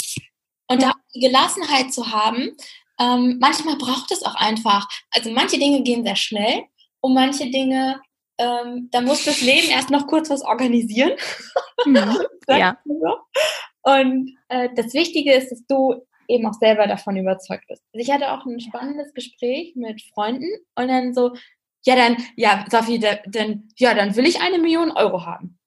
Und 0.68 0.82
ja. 0.82 0.89
da 0.89 0.93
die 1.14 1.20
Gelassenheit 1.20 1.93
zu 1.93 2.12
haben, 2.12 2.55
ähm, 2.99 3.38
manchmal 3.39 3.78
braucht 3.78 4.12
es 4.12 4.24
auch 4.24 4.36
einfach, 4.36 4.88
also 5.12 5.32
manche 5.32 5.57
Dinge 5.57 5.82
gehen 5.82 6.03
sehr 6.03 6.16
schnell 6.16 6.64
und 7.01 7.14
manche 7.14 7.49
Dinge, 7.49 8.01
ähm, 8.38 8.89
da 8.91 9.01
muss 9.01 9.26
das 9.26 9.41
Leben 9.41 9.70
erst 9.70 9.89
noch 9.89 10.07
kurz 10.07 10.30
was 10.30 10.43
organisieren. 10.43 11.14
Mhm. 11.86 12.18
ja. 12.47 12.78
Und 13.84 14.38
äh, 14.49 14.70
das 14.76 14.93
Wichtige 14.93 15.34
ist, 15.34 15.51
dass 15.51 15.66
du 15.68 16.05
eben 16.28 16.45
auch 16.45 16.53
selber 16.53 16.88
davon 16.88 17.18
überzeugt 17.18 17.66
bist. 17.68 17.84
Also 17.93 18.05
ich 18.05 18.12
hatte 18.12 18.32
auch 18.32 18.45
ein 18.45 18.59
spannendes 18.59 19.14
Gespräch 19.14 19.74
mit 19.76 20.01
Freunden 20.14 20.49
und 20.76 20.88
dann 20.88 21.14
so, 21.14 21.34
ja 21.86 21.95
dann, 21.95 22.17
ja, 22.36 22.65
Sophie, 22.69 22.99
dann, 22.99 23.69
ja, 23.77 23.93
dann 23.93 24.15
will 24.15 24.25
ich 24.25 24.41
eine 24.41 24.59
Million 24.59 24.91
Euro 24.91 25.25
haben. 25.25 25.57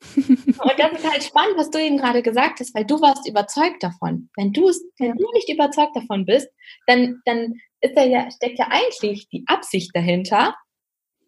und 0.16 0.72
das 0.76 0.92
ist 0.92 1.10
halt 1.10 1.24
spannend, 1.24 1.56
was 1.56 1.70
du 1.70 1.78
eben 1.80 1.96
gerade 1.96 2.22
gesagt 2.22 2.60
hast, 2.60 2.74
weil 2.74 2.84
du 2.84 3.00
warst 3.00 3.26
überzeugt 3.28 3.82
davon. 3.82 4.28
Wenn 4.36 4.52
du 4.52 4.70
wenn 4.98 5.16
du 5.16 5.32
nicht 5.32 5.48
überzeugt 5.48 5.96
davon 5.96 6.26
bist, 6.26 6.48
dann, 6.86 7.22
dann 7.24 7.54
ist 7.80 7.96
da 7.96 8.04
ja, 8.04 8.30
steckt 8.30 8.58
ja 8.58 8.68
eigentlich 8.70 9.28
die 9.28 9.44
Absicht 9.46 9.90
dahinter, 9.94 10.54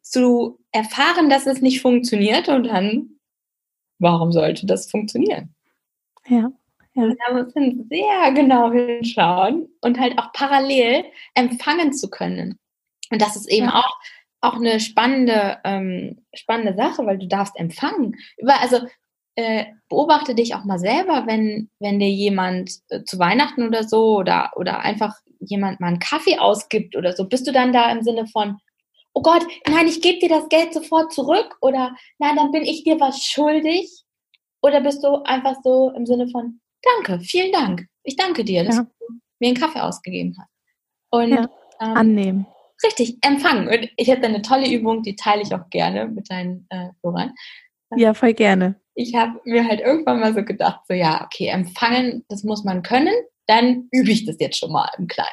zu 0.02 0.58
erfahren, 0.70 1.28
dass 1.28 1.46
es 1.46 1.60
nicht 1.60 1.80
funktioniert 1.80 2.48
und 2.48 2.64
dann, 2.64 3.18
warum 3.98 4.30
sollte 4.30 4.66
das 4.66 4.90
funktionieren? 4.90 5.54
Ja. 6.26 6.52
Ja. 6.94 7.12
Da 7.26 7.34
muss 7.34 7.54
man 7.54 7.86
sehr 7.90 8.32
genau 8.32 8.72
hinschauen 8.72 9.68
und 9.82 10.00
halt 10.00 10.18
auch 10.18 10.32
parallel 10.32 11.04
empfangen 11.34 11.92
zu 11.92 12.08
können. 12.08 12.58
Und 13.10 13.22
das 13.22 13.36
ist 13.36 13.48
eben 13.48 13.66
ja. 13.66 13.74
auch, 13.74 13.98
auch 14.40 14.56
eine 14.56 14.80
spannende, 14.80 15.58
ähm, 15.64 16.24
spannende 16.34 16.74
Sache, 16.74 17.06
weil 17.06 17.18
du 17.18 17.26
darfst 17.26 17.56
empfangen. 17.56 18.16
Über, 18.36 18.60
also 18.60 18.80
äh, 19.36 19.66
beobachte 19.88 20.34
dich 20.34 20.54
auch 20.54 20.64
mal 20.64 20.78
selber, 20.78 21.24
wenn, 21.26 21.70
wenn 21.78 22.00
dir 22.00 22.08
jemand 22.08 22.70
äh, 22.88 23.04
zu 23.04 23.18
Weihnachten 23.18 23.66
oder 23.66 23.84
so 23.84 24.16
oder, 24.16 24.50
oder 24.56 24.80
einfach 24.80 25.14
jemand 25.40 25.80
mal 25.80 25.88
einen 25.88 25.98
Kaffee 25.98 26.38
ausgibt 26.38 26.96
oder 26.96 27.12
so, 27.12 27.28
bist 27.28 27.46
du 27.46 27.52
dann 27.52 27.72
da 27.72 27.90
im 27.92 28.02
Sinne 28.02 28.26
von, 28.26 28.58
oh 29.12 29.22
Gott, 29.22 29.46
nein, 29.68 29.88
ich 29.88 30.00
gebe 30.00 30.18
dir 30.18 30.28
das 30.28 30.48
Geld 30.48 30.72
sofort 30.74 31.12
zurück 31.12 31.56
oder 31.60 31.94
nein, 32.18 32.36
dann 32.36 32.50
bin 32.50 32.62
ich 32.62 32.84
dir 32.84 32.98
was 32.98 33.22
schuldig? 33.24 34.04
Oder 34.62 34.80
bist 34.80 35.04
du 35.04 35.22
einfach 35.24 35.56
so 35.62 35.90
im 35.90 36.06
Sinne 36.06 36.28
von, 36.28 36.60
danke, 36.82 37.22
vielen 37.22 37.52
Dank. 37.52 37.86
Ich 38.02 38.16
danke 38.16 38.44
dir, 38.44 38.64
dass 38.64 38.76
ja. 38.76 38.82
du 38.82 39.14
mir 39.38 39.48
einen 39.48 39.56
Kaffee 39.56 39.80
ausgegeben 39.80 40.34
hast. 40.38 40.50
Und 41.10 41.30
ja, 41.30 41.48
ähm, 41.80 41.96
annehmen. 41.96 42.46
Richtig, 42.84 43.18
empfangen. 43.22 43.68
Und 43.68 43.90
ich 43.96 44.08
hätte 44.08 44.26
eine 44.26 44.42
tolle 44.42 44.70
Übung, 44.70 45.02
die 45.02 45.16
teile 45.16 45.42
ich 45.42 45.54
auch 45.54 45.68
gerne 45.70 46.06
mit 46.06 46.30
deinen 46.30 46.66
äh, 46.70 46.90
Hörern. 47.02 47.34
Ja, 47.96 48.14
voll 48.14 48.34
gerne. 48.34 48.80
Ich 48.94 49.14
habe 49.14 49.40
mir 49.44 49.66
halt 49.66 49.80
irgendwann 49.80 50.20
mal 50.20 50.34
so 50.34 50.42
gedacht, 50.42 50.80
so 50.86 50.94
ja, 50.94 51.24
okay, 51.24 51.48
empfangen, 51.48 52.24
das 52.28 52.44
muss 52.44 52.64
man 52.64 52.82
können, 52.82 53.14
dann 53.46 53.88
übe 53.92 54.10
ich 54.10 54.24
das 54.24 54.36
jetzt 54.40 54.58
schon 54.58 54.72
mal 54.72 54.90
im 54.98 55.06
Kleinen. 55.06 55.28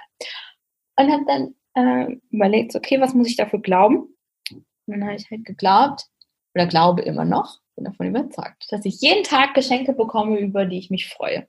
Und 0.98 1.12
habe 1.12 1.26
dann 1.26 1.56
äh, 1.76 2.16
überlegt, 2.30 2.76
okay, 2.76 3.00
was 3.02 3.14
muss 3.14 3.28
ich 3.28 3.36
dafür 3.36 3.60
glauben? 3.60 4.16
Und 4.52 4.64
dann 4.88 5.06
habe 5.06 5.16
ich 5.16 5.30
halt 5.32 5.46
geglaubt, 5.46 6.06
oder 6.54 6.68
glaube 6.68 7.02
immer 7.02 7.26
noch, 7.26 7.60
bin 7.76 7.86
davon 7.86 8.08
überzeugt, 8.08 8.68
dass 8.70 8.86
ich 8.86 9.02
jeden 9.02 9.24
Tag 9.24 9.54
Geschenke 9.54 9.94
bekomme, 9.94 10.40
über 10.40 10.66
die 10.66 10.78
ich 10.78 10.90
mich 10.90 11.10
freue. 11.10 11.48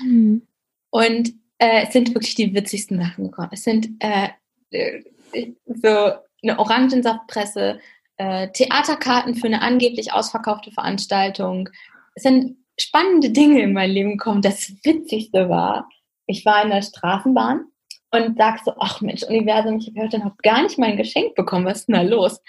Mhm. 0.00 0.46
Und 0.90 1.34
äh, 1.58 1.84
es 1.84 1.92
sind 1.92 2.14
wirklich 2.14 2.34
die 2.34 2.54
witzigsten 2.54 2.98
Sachen 2.98 3.26
gekommen. 3.26 3.50
Es 3.52 3.62
sind 3.62 3.88
äh, 4.00 4.24
äh, 4.24 4.28
so 4.70 6.12
eine 6.42 6.58
Orangensaftpresse, 6.58 7.80
äh, 8.18 8.48
Theaterkarten 8.52 9.34
für 9.34 9.46
eine 9.46 9.62
angeblich 9.62 10.12
ausverkaufte 10.12 10.70
Veranstaltung. 10.72 11.68
Es 12.14 12.22
sind 12.22 12.56
spannende 12.78 13.30
Dinge 13.30 13.62
in 13.62 13.72
mein 13.72 13.90
Leben 13.90 14.12
gekommen. 14.12 14.42
Das 14.42 14.70
Witzigste 14.84 15.48
war, 15.48 15.88
ich 16.26 16.44
war 16.44 16.62
in 16.62 16.70
der 16.70 16.82
Straßenbahn 16.82 17.66
und 18.10 18.36
sag 18.38 18.60
so, 18.64 18.72
ach 18.78 19.00
Mensch, 19.00 19.22
Universum, 19.22 19.78
ich 19.78 19.88
habe 19.88 20.00
heute 20.00 20.18
noch 20.18 20.36
gar 20.38 20.62
nicht 20.62 20.78
mein 20.78 20.96
Geschenk 20.96 21.34
bekommen, 21.34 21.66
was 21.66 21.80
ist 21.80 21.88
denn 21.88 21.94
da 21.94 22.02
los? 22.02 22.40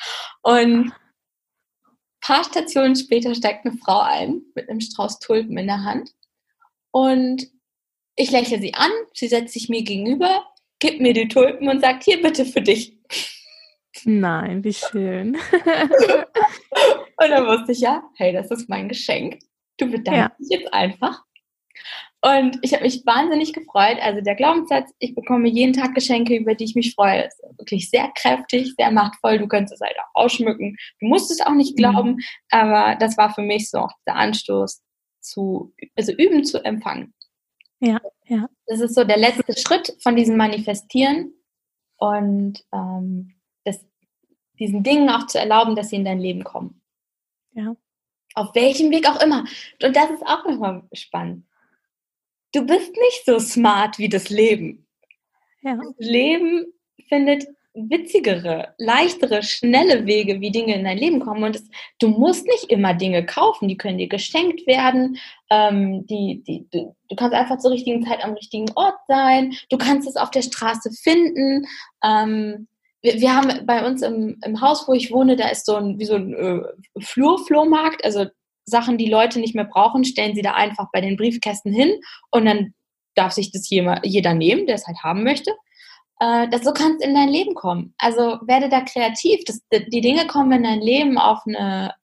Und 0.41 0.93
paar 2.21 2.43
Stationen 2.43 2.95
später 2.95 3.33
steigt 3.35 3.65
eine 3.65 3.77
Frau 3.77 3.99
ein 3.99 4.41
mit 4.55 4.69
einem 4.69 4.81
Strauß 4.81 5.19
Tulpen 5.19 5.57
in 5.57 5.67
der 5.67 5.83
Hand 5.83 6.11
und 6.91 7.47
ich 8.15 8.31
lächle 8.31 8.59
sie 8.59 8.73
an, 8.73 8.91
sie 9.13 9.27
setzt 9.27 9.53
sich 9.53 9.69
mir 9.69 9.83
gegenüber, 9.83 10.43
gibt 10.79 10.99
mir 11.01 11.13
die 11.13 11.27
Tulpen 11.27 11.69
und 11.69 11.81
sagt, 11.81 12.03
hier 12.03 12.21
bitte 12.21 12.45
für 12.45 12.61
dich. 12.61 12.97
Nein, 14.05 14.63
wie 14.63 14.73
schön. 14.73 15.35
und 15.55 17.29
dann 17.29 17.47
wusste 17.47 17.71
ich 17.71 17.79
ja, 17.79 18.03
hey, 18.15 18.31
das 18.31 18.51
ist 18.51 18.69
mein 18.69 18.89
Geschenk. 18.89 19.39
Du 19.77 19.89
bedankst 19.89 20.11
ja. 20.11 20.31
dich 20.39 20.59
jetzt 20.59 20.73
einfach. 20.73 21.23
Und 22.21 22.57
ich 22.61 22.73
habe 22.73 22.83
mich 22.83 23.05
wahnsinnig 23.05 23.53
gefreut. 23.53 23.97
Also 24.01 24.21
der 24.21 24.35
Glaubenssatz, 24.35 24.91
ich 24.99 25.13
bekomme 25.13 25.47
jeden 25.49 25.73
Tag 25.73 25.93
Geschenke, 25.93 26.35
über 26.35 26.55
die 26.55 26.65
ich 26.65 26.75
mich 26.75 26.93
freue, 26.95 27.25
ist 27.25 27.41
wirklich 27.57 27.89
sehr 27.89 28.11
kräftig, 28.15 28.73
sehr 28.75 28.91
machtvoll. 28.91 29.37
Du 29.37 29.47
könntest 29.47 29.75
es 29.75 29.81
halt 29.81 29.97
auch 29.99 30.23
ausschmücken. 30.23 30.75
Du 30.99 31.07
musst 31.07 31.31
es 31.31 31.41
auch 31.41 31.53
nicht 31.53 31.73
mhm. 31.73 31.81
glauben, 31.81 32.09
mhm. 32.11 32.23
aber 32.49 32.95
das 32.99 33.17
war 33.17 33.33
für 33.33 33.43
mich 33.43 33.69
so 33.69 33.79
auch 33.79 33.91
der 34.07 34.15
Anstoß 34.15 34.81
zu, 35.21 35.73
also 35.95 36.11
üben 36.13 36.43
zu 36.43 36.63
empfangen. 36.63 37.13
Ja, 37.79 38.01
ja. 38.27 38.49
Das 38.65 38.81
ist 38.81 38.95
so 38.95 39.03
der 39.03 39.17
letzte 39.17 39.57
Schritt 39.57 39.95
von 40.01 40.15
diesem 40.15 40.37
Manifestieren 40.37 41.33
und 41.97 42.63
ähm, 42.73 43.33
das, 43.63 43.85
diesen 44.59 44.83
Dingen 44.83 45.09
auch 45.09 45.27
zu 45.27 45.39
erlauben, 45.39 45.75
dass 45.75 45.89
sie 45.89 45.95
in 45.97 46.05
dein 46.05 46.19
Leben 46.19 46.43
kommen. 46.43 46.81
Ja. 47.53 47.75
Auf 48.35 48.53
welchem 48.53 48.91
Weg 48.91 49.09
auch 49.09 49.21
immer. 49.21 49.45
Und 49.81 49.95
das 49.95 50.11
ist 50.11 50.23
auch 50.25 50.45
nochmal 50.45 50.83
spannend 50.93 51.47
du 52.53 52.65
bist 52.65 52.91
nicht 52.91 53.25
so 53.25 53.39
smart 53.39 53.97
wie 53.97 54.09
das 54.09 54.29
Leben. 54.29 54.87
Ja. 55.61 55.75
Das 55.75 55.93
Leben 55.97 56.65
findet 57.07 57.45
witzigere, 57.89 58.73
leichtere, 58.77 59.43
schnelle 59.43 60.05
Wege, 60.05 60.41
wie 60.41 60.51
Dinge 60.51 60.75
in 60.75 60.83
dein 60.83 60.97
Leben 60.97 61.19
kommen. 61.19 61.43
Und 61.43 61.55
es, 61.55 61.69
du 61.99 62.09
musst 62.09 62.45
nicht 62.47 62.65
immer 62.71 62.93
Dinge 62.93 63.25
kaufen, 63.25 63.67
die 63.67 63.77
können 63.77 63.97
dir 63.97 64.09
geschenkt 64.09 64.65
werden. 64.67 65.17
Ähm, 65.49 66.05
die, 66.07 66.43
die, 66.45 66.67
du, 66.71 66.95
du, 67.09 67.15
kannst 67.15 67.35
einfach 67.35 67.59
zur 67.59 67.71
richtigen 67.71 68.05
Zeit 68.05 68.23
am 68.23 68.33
richtigen 68.33 68.69
Ort 68.75 68.97
sein. 69.07 69.53
Du 69.69 69.77
kannst 69.77 70.07
es 70.07 70.17
auf 70.17 70.31
der 70.31 70.41
Straße 70.41 70.91
finden. 70.91 71.65
Ähm, 72.03 72.67
wir, 73.01 73.21
wir, 73.21 73.35
haben 73.35 73.65
bei 73.65 73.85
uns 73.85 74.01
im, 74.01 74.39
im 74.43 74.61
Haus, 74.61 74.87
wo 74.87 74.93
ich 74.93 75.11
wohne, 75.11 75.35
da 75.35 75.47
ist 75.49 75.65
so 75.65 75.75
ein, 75.75 75.99
wie 75.99 76.05
so 76.05 76.15
ein 76.15 76.33
äh, 76.33 76.61
Flurflohmarkt. 76.99 78.03
Also 78.03 78.25
Sachen, 78.65 78.97
die 78.97 79.09
Leute 79.09 79.39
nicht 79.39 79.55
mehr 79.55 79.65
brauchen, 79.65 80.03
stellen 80.03 80.35
sie 80.35 80.41
da 80.41 80.53
einfach 80.53 80.87
bei 80.91 81.01
den 81.01 81.15
Briefkästen 81.15 81.71
hin 81.71 81.93
und 82.31 82.45
dann 82.45 82.73
darf 83.15 83.31
sich 83.31 83.51
das 83.51 83.69
jeder 83.69 84.33
nehmen, 84.33 84.67
der 84.67 84.75
es 84.75 84.85
halt 84.85 84.97
haben 85.03 85.23
möchte. 85.23 85.51
Äh, 86.19 86.49
das, 86.49 86.63
so 86.63 86.73
kannst 86.73 87.03
in 87.03 87.13
dein 87.13 87.29
Leben 87.29 87.53
kommen. 87.53 87.93
Also 87.97 88.39
werde 88.45 88.69
da 88.69 88.81
kreativ. 88.81 89.43
Das, 89.45 89.61
die 89.71 90.01
Dinge 90.01 90.27
kommen 90.27 90.51
in 90.51 90.63
dein 90.63 90.81
Leben 90.81 91.17
auf 91.17 91.39
eine 91.45 91.93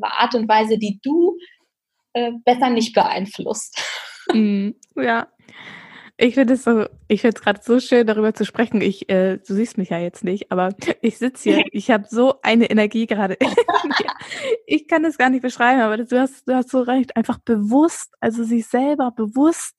Art 0.00 0.34
und 0.34 0.48
Weise, 0.48 0.78
die 0.78 1.00
du 1.02 1.36
äh, 2.12 2.32
besser 2.44 2.70
nicht 2.70 2.94
beeinflusst. 2.94 3.82
Mm, 4.32 4.70
ja. 4.96 5.28
Ich 6.16 6.32
finde 6.32 6.54
es 6.54 6.64
so, 6.64 6.86
ich 7.08 7.20
finde 7.20 7.36
es 7.36 7.42
gerade 7.42 7.60
so 7.62 7.78
schön, 7.78 8.06
darüber 8.06 8.32
zu 8.32 8.46
sprechen. 8.46 8.80
Ich, 8.80 9.10
äh, 9.10 9.36
du 9.36 9.54
siehst 9.54 9.76
mich 9.76 9.90
ja 9.90 9.98
jetzt 9.98 10.24
nicht, 10.24 10.50
aber 10.50 10.70
ich 11.02 11.18
sitze 11.18 11.50
hier. 11.50 11.64
Ich 11.72 11.90
habe 11.90 12.06
so 12.08 12.40
eine 12.40 12.70
Energie 12.70 13.06
gerade. 13.06 13.36
ich 14.66 14.88
kann 14.88 15.04
es 15.04 15.18
gar 15.18 15.28
nicht 15.28 15.42
beschreiben, 15.42 15.82
aber 15.82 15.98
du 15.98 16.18
hast, 16.18 16.48
du 16.48 16.54
hast 16.54 16.70
so 16.70 16.80
recht. 16.80 17.14
Einfach 17.16 17.36
bewusst, 17.36 18.14
also 18.18 18.44
sich 18.44 18.66
selber 18.66 19.10
bewusst, 19.10 19.74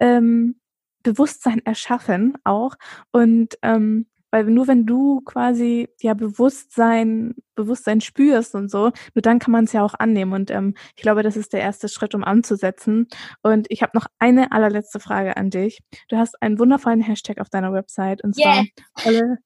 ähm, 0.00 0.58
Bewusstsein 1.04 1.64
erschaffen 1.64 2.36
auch 2.42 2.74
und 3.12 3.56
ähm, 3.62 4.06
weil 4.34 4.46
nur 4.46 4.66
wenn 4.66 4.84
du 4.84 5.20
quasi 5.20 5.88
ja 6.00 6.12
Bewusstsein, 6.12 7.36
Bewusstsein 7.54 8.00
spürst 8.00 8.56
und 8.56 8.68
so, 8.68 8.90
nur 9.14 9.22
dann 9.22 9.38
kann 9.38 9.52
man 9.52 9.62
es 9.62 9.72
ja 9.72 9.84
auch 9.84 9.94
annehmen. 9.96 10.32
Und 10.32 10.50
ähm, 10.50 10.74
ich 10.96 11.02
glaube, 11.02 11.22
das 11.22 11.36
ist 11.36 11.52
der 11.52 11.60
erste 11.60 11.88
Schritt, 11.88 12.16
um 12.16 12.24
anzusetzen. 12.24 13.06
Und 13.42 13.68
ich 13.70 13.80
habe 13.82 13.92
noch 13.94 14.06
eine 14.18 14.50
allerletzte 14.50 14.98
Frage 14.98 15.36
an 15.36 15.50
dich. 15.50 15.78
Du 16.08 16.16
hast 16.16 16.42
einen 16.42 16.58
wundervollen 16.58 17.00
Hashtag 17.00 17.38
auf 17.38 17.48
deiner 17.48 17.72
Website 17.72 18.24
und 18.24 18.34
zwar 18.34 18.56
yeah. 18.56 18.64
volle, 18.98 19.38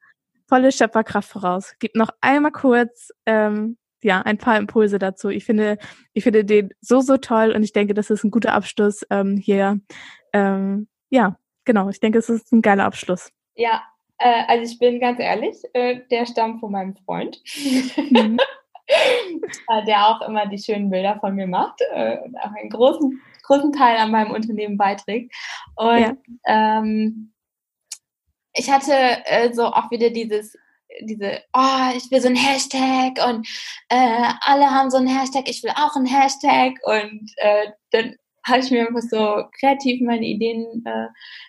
volle 0.49 0.73
Schöpferkraft 0.73 1.29
voraus. 1.29 1.75
Gib 1.81 1.95
noch 1.95 2.09
einmal 2.23 2.53
kurz 2.53 3.11
ähm, 3.27 3.77
ja, 4.03 4.23
ein 4.23 4.39
paar 4.39 4.57
Impulse 4.57 4.99
dazu. 4.99 5.29
Ich 5.29 5.45
finde, 5.45 5.77
ich 6.15 6.25
finde 6.25 6.47
den 6.47 6.71
so, 6.81 7.03
so 7.03 7.19
toll 7.19 7.53
und 7.55 7.63
ich 7.63 7.75
denke, 7.75 7.93
das 7.93 8.09
ist 8.09 8.25
ein 8.25 8.31
guter 8.31 8.55
Abschluss 8.55 9.03
ähm, 9.11 9.37
hier. 9.37 9.81
Ähm, 10.33 10.89
ja, 11.11 11.37
genau. 11.69 11.91
Ich 11.91 12.01
denke, 12.01 12.19
es 12.19 12.29
ist 12.31 12.51
ein 12.51 12.63
geiler 12.63 12.87
Abschluss. 12.87 13.31
Ja, 13.55 13.83
äh, 14.19 14.43
also 14.49 14.73
ich 14.73 14.79
bin 14.79 14.99
ganz 14.99 15.21
ehrlich, 15.21 15.57
äh, 15.75 16.01
der 16.11 16.25
stammt 16.27 16.61
von 16.61 16.73
meinem 16.73 16.97
Freund, 16.97 17.41
mhm. 18.11 18.39
äh, 18.89 19.85
der 19.87 20.09
auch 20.09 20.23
immer 20.23 20.47
die 20.47 20.59
schönen 20.59 20.91
Bilder 20.91 21.19
von 21.21 21.35
mir 21.35 21.47
macht 21.47 21.81
äh, 21.93 22.19
und 22.25 22.37
auch 22.39 22.53
einen 22.59 22.71
großen, 22.71 23.21
großen 23.43 23.73
Teil 23.73 23.99
an 23.99 24.11
meinem 24.11 24.33
Unternehmen 24.33 24.79
beiträgt. 24.79 25.33
Und 25.77 26.01
ja. 26.01 26.17
ähm, 26.47 27.33
ich 28.55 28.71
hatte 28.71 28.93
äh, 29.27 29.53
so 29.53 29.67
auch 29.67 29.91
wieder 29.91 30.11
dieses 30.11 30.57
diese, 31.03 31.43
oh, 31.53 31.91
ich 31.95 32.11
will 32.11 32.21
so 32.21 32.29
ein 32.29 32.35
Hashtag 32.35 33.23
und 33.29 33.47
äh, 33.91 34.33
alle 34.41 34.71
haben 34.71 34.91
so 34.91 34.97
ein 34.97 35.07
Hashtag, 35.07 35.49
ich 35.49 35.63
will 35.63 35.71
auch 35.77 35.95
ein 35.95 36.07
Hashtag 36.07 36.73
und 36.83 37.31
äh, 37.37 37.73
dann 37.91 38.17
habe 38.49 38.61
ich 38.61 38.71
mir 38.71 38.87
einfach 38.87 39.03
so 39.03 39.45
kreativ 39.59 40.01
meine 40.01 40.27
Ideen 40.27 40.85
äh, 40.85 41.09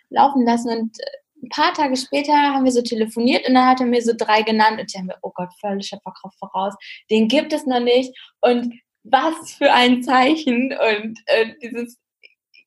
laufen 0.10 0.46
lassen 0.46 0.70
und 0.70 0.98
ein 1.42 1.50
paar 1.50 1.74
Tage 1.74 1.96
später 1.96 2.34
haben 2.34 2.66
wir 2.66 2.72
so 2.72 2.82
telefoniert 2.82 3.48
und 3.48 3.54
dann 3.54 3.68
hat 3.68 3.80
er 3.80 3.86
mir 3.86 4.02
so 4.02 4.14
drei 4.16 4.42
genannt 4.42 4.80
und 4.80 4.92
ich 4.92 4.96
habe 4.96 5.08
mir, 5.08 5.18
oh 5.22 5.32
Gott, 5.34 5.50
völlig 5.62 5.88
Schöpferkraft 5.88 6.38
voraus, 6.38 6.76
den 7.10 7.28
gibt 7.28 7.54
es 7.54 7.66
noch 7.66 7.80
nicht 7.80 8.14
und 8.42 8.74
was 9.04 9.54
für 9.54 9.72
ein 9.72 10.04
Zeichen 10.04 10.74
und 10.74 11.20
äh, 11.26 11.54
dieses, 11.62 11.98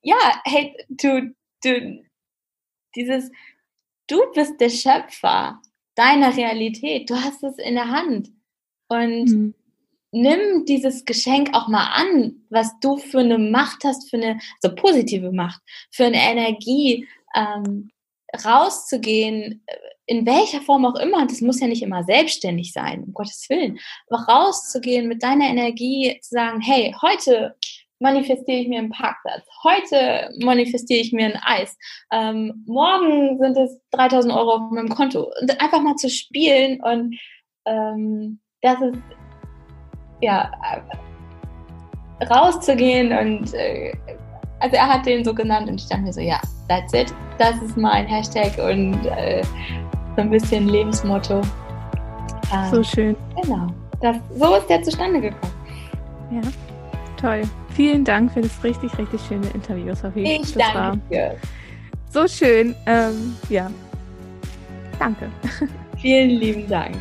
ja, 0.00 0.16
hey, 0.44 0.74
du, 0.88 1.34
du, 1.62 2.02
dieses, 2.96 3.30
du 4.08 4.20
bist 4.34 4.60
der 4.60 4.70
Schöpfer 4.70 5.60
deiner 5.94 6.36
Realität, 6.36 7.10
du 7.10 7.14
hast 7.14 7.42
es 7.42 7.58
in 7.58 7.74
der 7.74 7.90
Hand 7.90 8.30
und 8.88 9.24
mhm. 9.26 9.54
Nimm 10.12 10.64
dieses 10.66 11.04
Geschenk 11.04 11.50
auch 11.54 11.68
mal 11.68 11.86
an, 11.94 12.44
was 12.50 12.78
du 12.80 12.98
für 12.98 13.20
eine 13.20 13.38
Macht 13.38 13.84
hast, 13.84 14.10
für 14.10 14.18
eine, 14.18 14.38
so 14.60 14.68
also 14.68 14.76
positive 14.76 15.32
Macht, 15.32 15.60
für 15.90 16.04
eine 16.04 16.20
Energie, 16.20 17.08
ähm, 17.34 17.90
rauszugehen, 18.44 19.64
in 20.06 20.26
welcher 20.26 20.60
Form 20.60 20.84
auch 20.84 20.96
immer, 20.96 21.18
und 21.18 21.30
das 21.30 21.40
muss 21.40 21.60
ja 21.60 21.66
nicht 21.66 21.82
immer 21.82 22.04
selbstständig 22.04 22.72
sein, 22.72 23.04
um 23.04 23.14
Gottes 23.14 23.46
Willen, 23.48 23.78
aber 24.08 24.22
rauszugehen 24.22 25.08
mit 25.08 25.22
deiner 25.22 25.46
Energie, 25.46 26.18
zu 26.22 26.30
sagen, 26.30 26.60
hey, 26.60 26.94
heute 27.02 27.56
manifestiere 27.98 28.58
ich 28.58 28.68
mir 28.68 28.78
einen 28.78 28.90
Parkplatz, 28.90 29.46
heute 29.62 30.30
manifestiere 30.40 31.00
ich 31.00 31.12
mir 31.12 31.26
ein 31.26 31.40
Eis, 31.42 31.76
ähm, 32.10 32.64
morgen 32.66 33.38
sind 33.38 33.56
es 33.56 33.80
3000 33.92 34.34
Euro 34.34 34.54
auf 34.54 34.70
meinem 34.72 34.88
Konto. 34.88 35.30
Und 35.40 35.60
einfach 35.60 35.80
mal 35.80 35.94
zu 35.94 36.10
spielen 36.10 36.82
und 36.82 37.18
ähm, 37.64 38.40
das 38.60 38.80
ist, 38.80 38.98
ja, 40.22 40.50
rauszugehen 42.30 43.12
und 43.12 43.52
äh, 43.54 43.92
also 44.60 44.76
er 44.76 44.88
hat 44.88 45.04
den 45.04 45.24
so 45.24 45.34
genannt 45.34 45.68
und 45.68 45.80
ich 45.80 45.88
dachte 45.88 46.02
mir 46.02 46.12
so, 46.12 46.20
ja, 46.20 46.40
that's 46.68 46.92
it. 46.94 47.12
Das 47.38 47.60
ist 47.60 47.76
mein 47.76 48.06
Hashtag 48.06 48.56
und 48.58 49.04
äh, 49.06 49.42
so 50.16 50.22
ein 50.22 50.30
bisschen 50.30 50.68
Lebensmotto. 50.68 51.42
Ähm, 52.52 52.70
so 52.70 52.82
schön. 52.82 53.16
Genau. 53.42 53.66
Das, 54.00 54.16
so 54.36 54.54
ist 54.56 54.68
der 54.68 54.82
zustande 54.82 55.20
gekommen. 55.20 55.52
Ja, 56.30 56.40
toll. 57.20 57.42
Vielen 57.70 58.04
Dank 58.04 58.32
für 58.32 58.42
das 58.42 58.62
richtig, 58.62 58.96
richtig 58.98 59.20
schöne 59.26 59.46
Interview, 59.54 59.94
Sophie. 59.94 60.22
Ich 60.22 60.54
das 60.54 60.72
danke 60.72 61.00
dir. 61.10 61.36
So 62.10 62.28
schön. 62.28 62.74
Ähm, 62.86 63.36
ja. 63.48 63.70
Danke. 64.98 65.28
Vielen 65.98 66.30
lieben 66.30 66.68
Dank. 66.68 66.96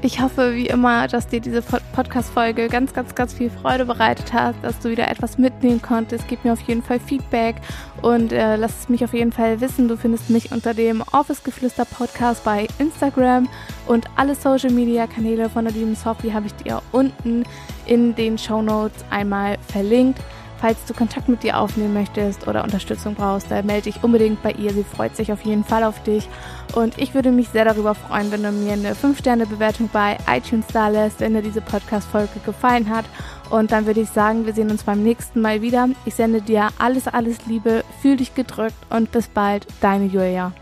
Ich 0.00 0.20
hoffe, 0.20 0.54
wie 0.54 0.68
immer, 0.68 1.08
dass 1.08 1.26
dir 1.26 1.40
diese 1.40 1.60
Podcast-Folge 1.60 2.68
ganz, 2.68 2.94
ganz, 2.94 3.16
ganz 3.16 3.34
viel 3.34 3.50
Freude 3.50 3.84
bereitet 3.84 4.32
hat, 4.32 4.54
dass 4.62 4.78
du 4.78 4.90
wieder 4.90 5.08
etwas 5.08 5.38
mitnehmen 5.38 5.82
konntest. 5.82 6.28
Gib 6.28 6.44
mir 6.44 6.52
auf 6.52 6.60
jeden 6.60 6.84
Fall 6.84 7.00
Feedback 7.00 7.56
und 8.00 8.32
äh, 8.32 8.54
lass 8.54 8.78
es 8.78 8.88
mich 8.88 9.02
auf 9.02 9.12
jeden 9.12 9.32
Fall 9.32 9.60
wissen. 9.60 9.88
Du 9.88 9.96
findest 9.96 10.30
mich 10.30 10.52
unter 10.52 10.72
dem 10.72 11.02
Office 11.10 11.42
Geflüster 11.42 11.84
Podcast 11.84 12.44
bei 12.44 12.68
Instagram 12.78 13.48
und 13.88 14.06
alle 14.14 14.36
Social 14.36 14.70
Media 14.70 15.08
Kanäle 15.08 15.50
von 15.50 15.64
der 15.64 15.74
lieben 15.74 15.96
Sophie 15.96 16.32
habe 16.32 16.46
ich 16.46 16.54
dir 16.54 16.80
unten 16.92 17.42
in 17.86 18.14
den 18.14 18.38
Show 18.38 18.62
Notes 18.62 19.04
einmal 19.10 19.58
verlinkt. 19.66 20.20
Falls 20.60 20.84
du 20.86 20.94
Kontakt 20.94 21.28
mit 21.28 21.44
ihr 21.44 21.58
aufnehmen 21.58 21.94
möchtest 21.94 22.48
oder 22.48 22.64
Unterstützung 22.64 23.14
brauchst, 23.14 23.50
dann 23.50 23.66
melde 23.66 23.90
dich 23.90 24.02
unbedingt 24.02 24.42
bei 24.42 24.50
ihr. 24.52 24.72
Sie 24.72 24.82
freut 24.82 25.14
sich 25.14 25.32
auf 25.32 25.42
jeden 25.42 25.64
Fall 25.64 25.84
auf 25.84 26.02
dich. 26.02 26.28
Und 26.74 26.98
ich 26.98 27.14
würde 27.14 27.30
mich 27.30 27.48
sehr 27.48 27.64
darüber 27.64 27.94
freuen, 27.94 28.32
wenn 28.32 28.42
du 28.42 28.50
mir 28.50 28.72
eine 28.72 28.94
5-Sterne-Bewertung 28.94 29.88
bei 29.92 30.18
iTunes 30.28 30.66
da 30.72 30.88
lässt, 30.88 31.20
wenn 31.20 31.34
dir 31.34 31.42
diese 31.42 31.60
Podcast-Folge 31.60 32.40
gefallen 32.44 32.88
hat. 32.90 33.04
Und 33.50 33.70
dann 33.70 33.86
würde 33.86 34.00
ich 34.00 34.10
sagen, 34.10 34.46
wir 34.46 34.52
sehen 34.52 34.70
uns 34.70 34.82
beim 34.82 35.02
nächsten 35.02 35.40
Mal 35.40 35.62
wieder. 35.62 35.88
Ich 36.04 36.14
sende 36.14 36.42
dir 36.42 36.68
alles, 36.78 37.06
alles 37.06 37.46
Liebe, 37.46 37.84
fühl 38.02 38.16
dich 38.16 38.34
gedrückt 38.34 38.76
und 38.90 39.12
bis 39.12 39.28
bald, 39.28 39.66
deine 39.80 40.06
Julia. 40.06 40.52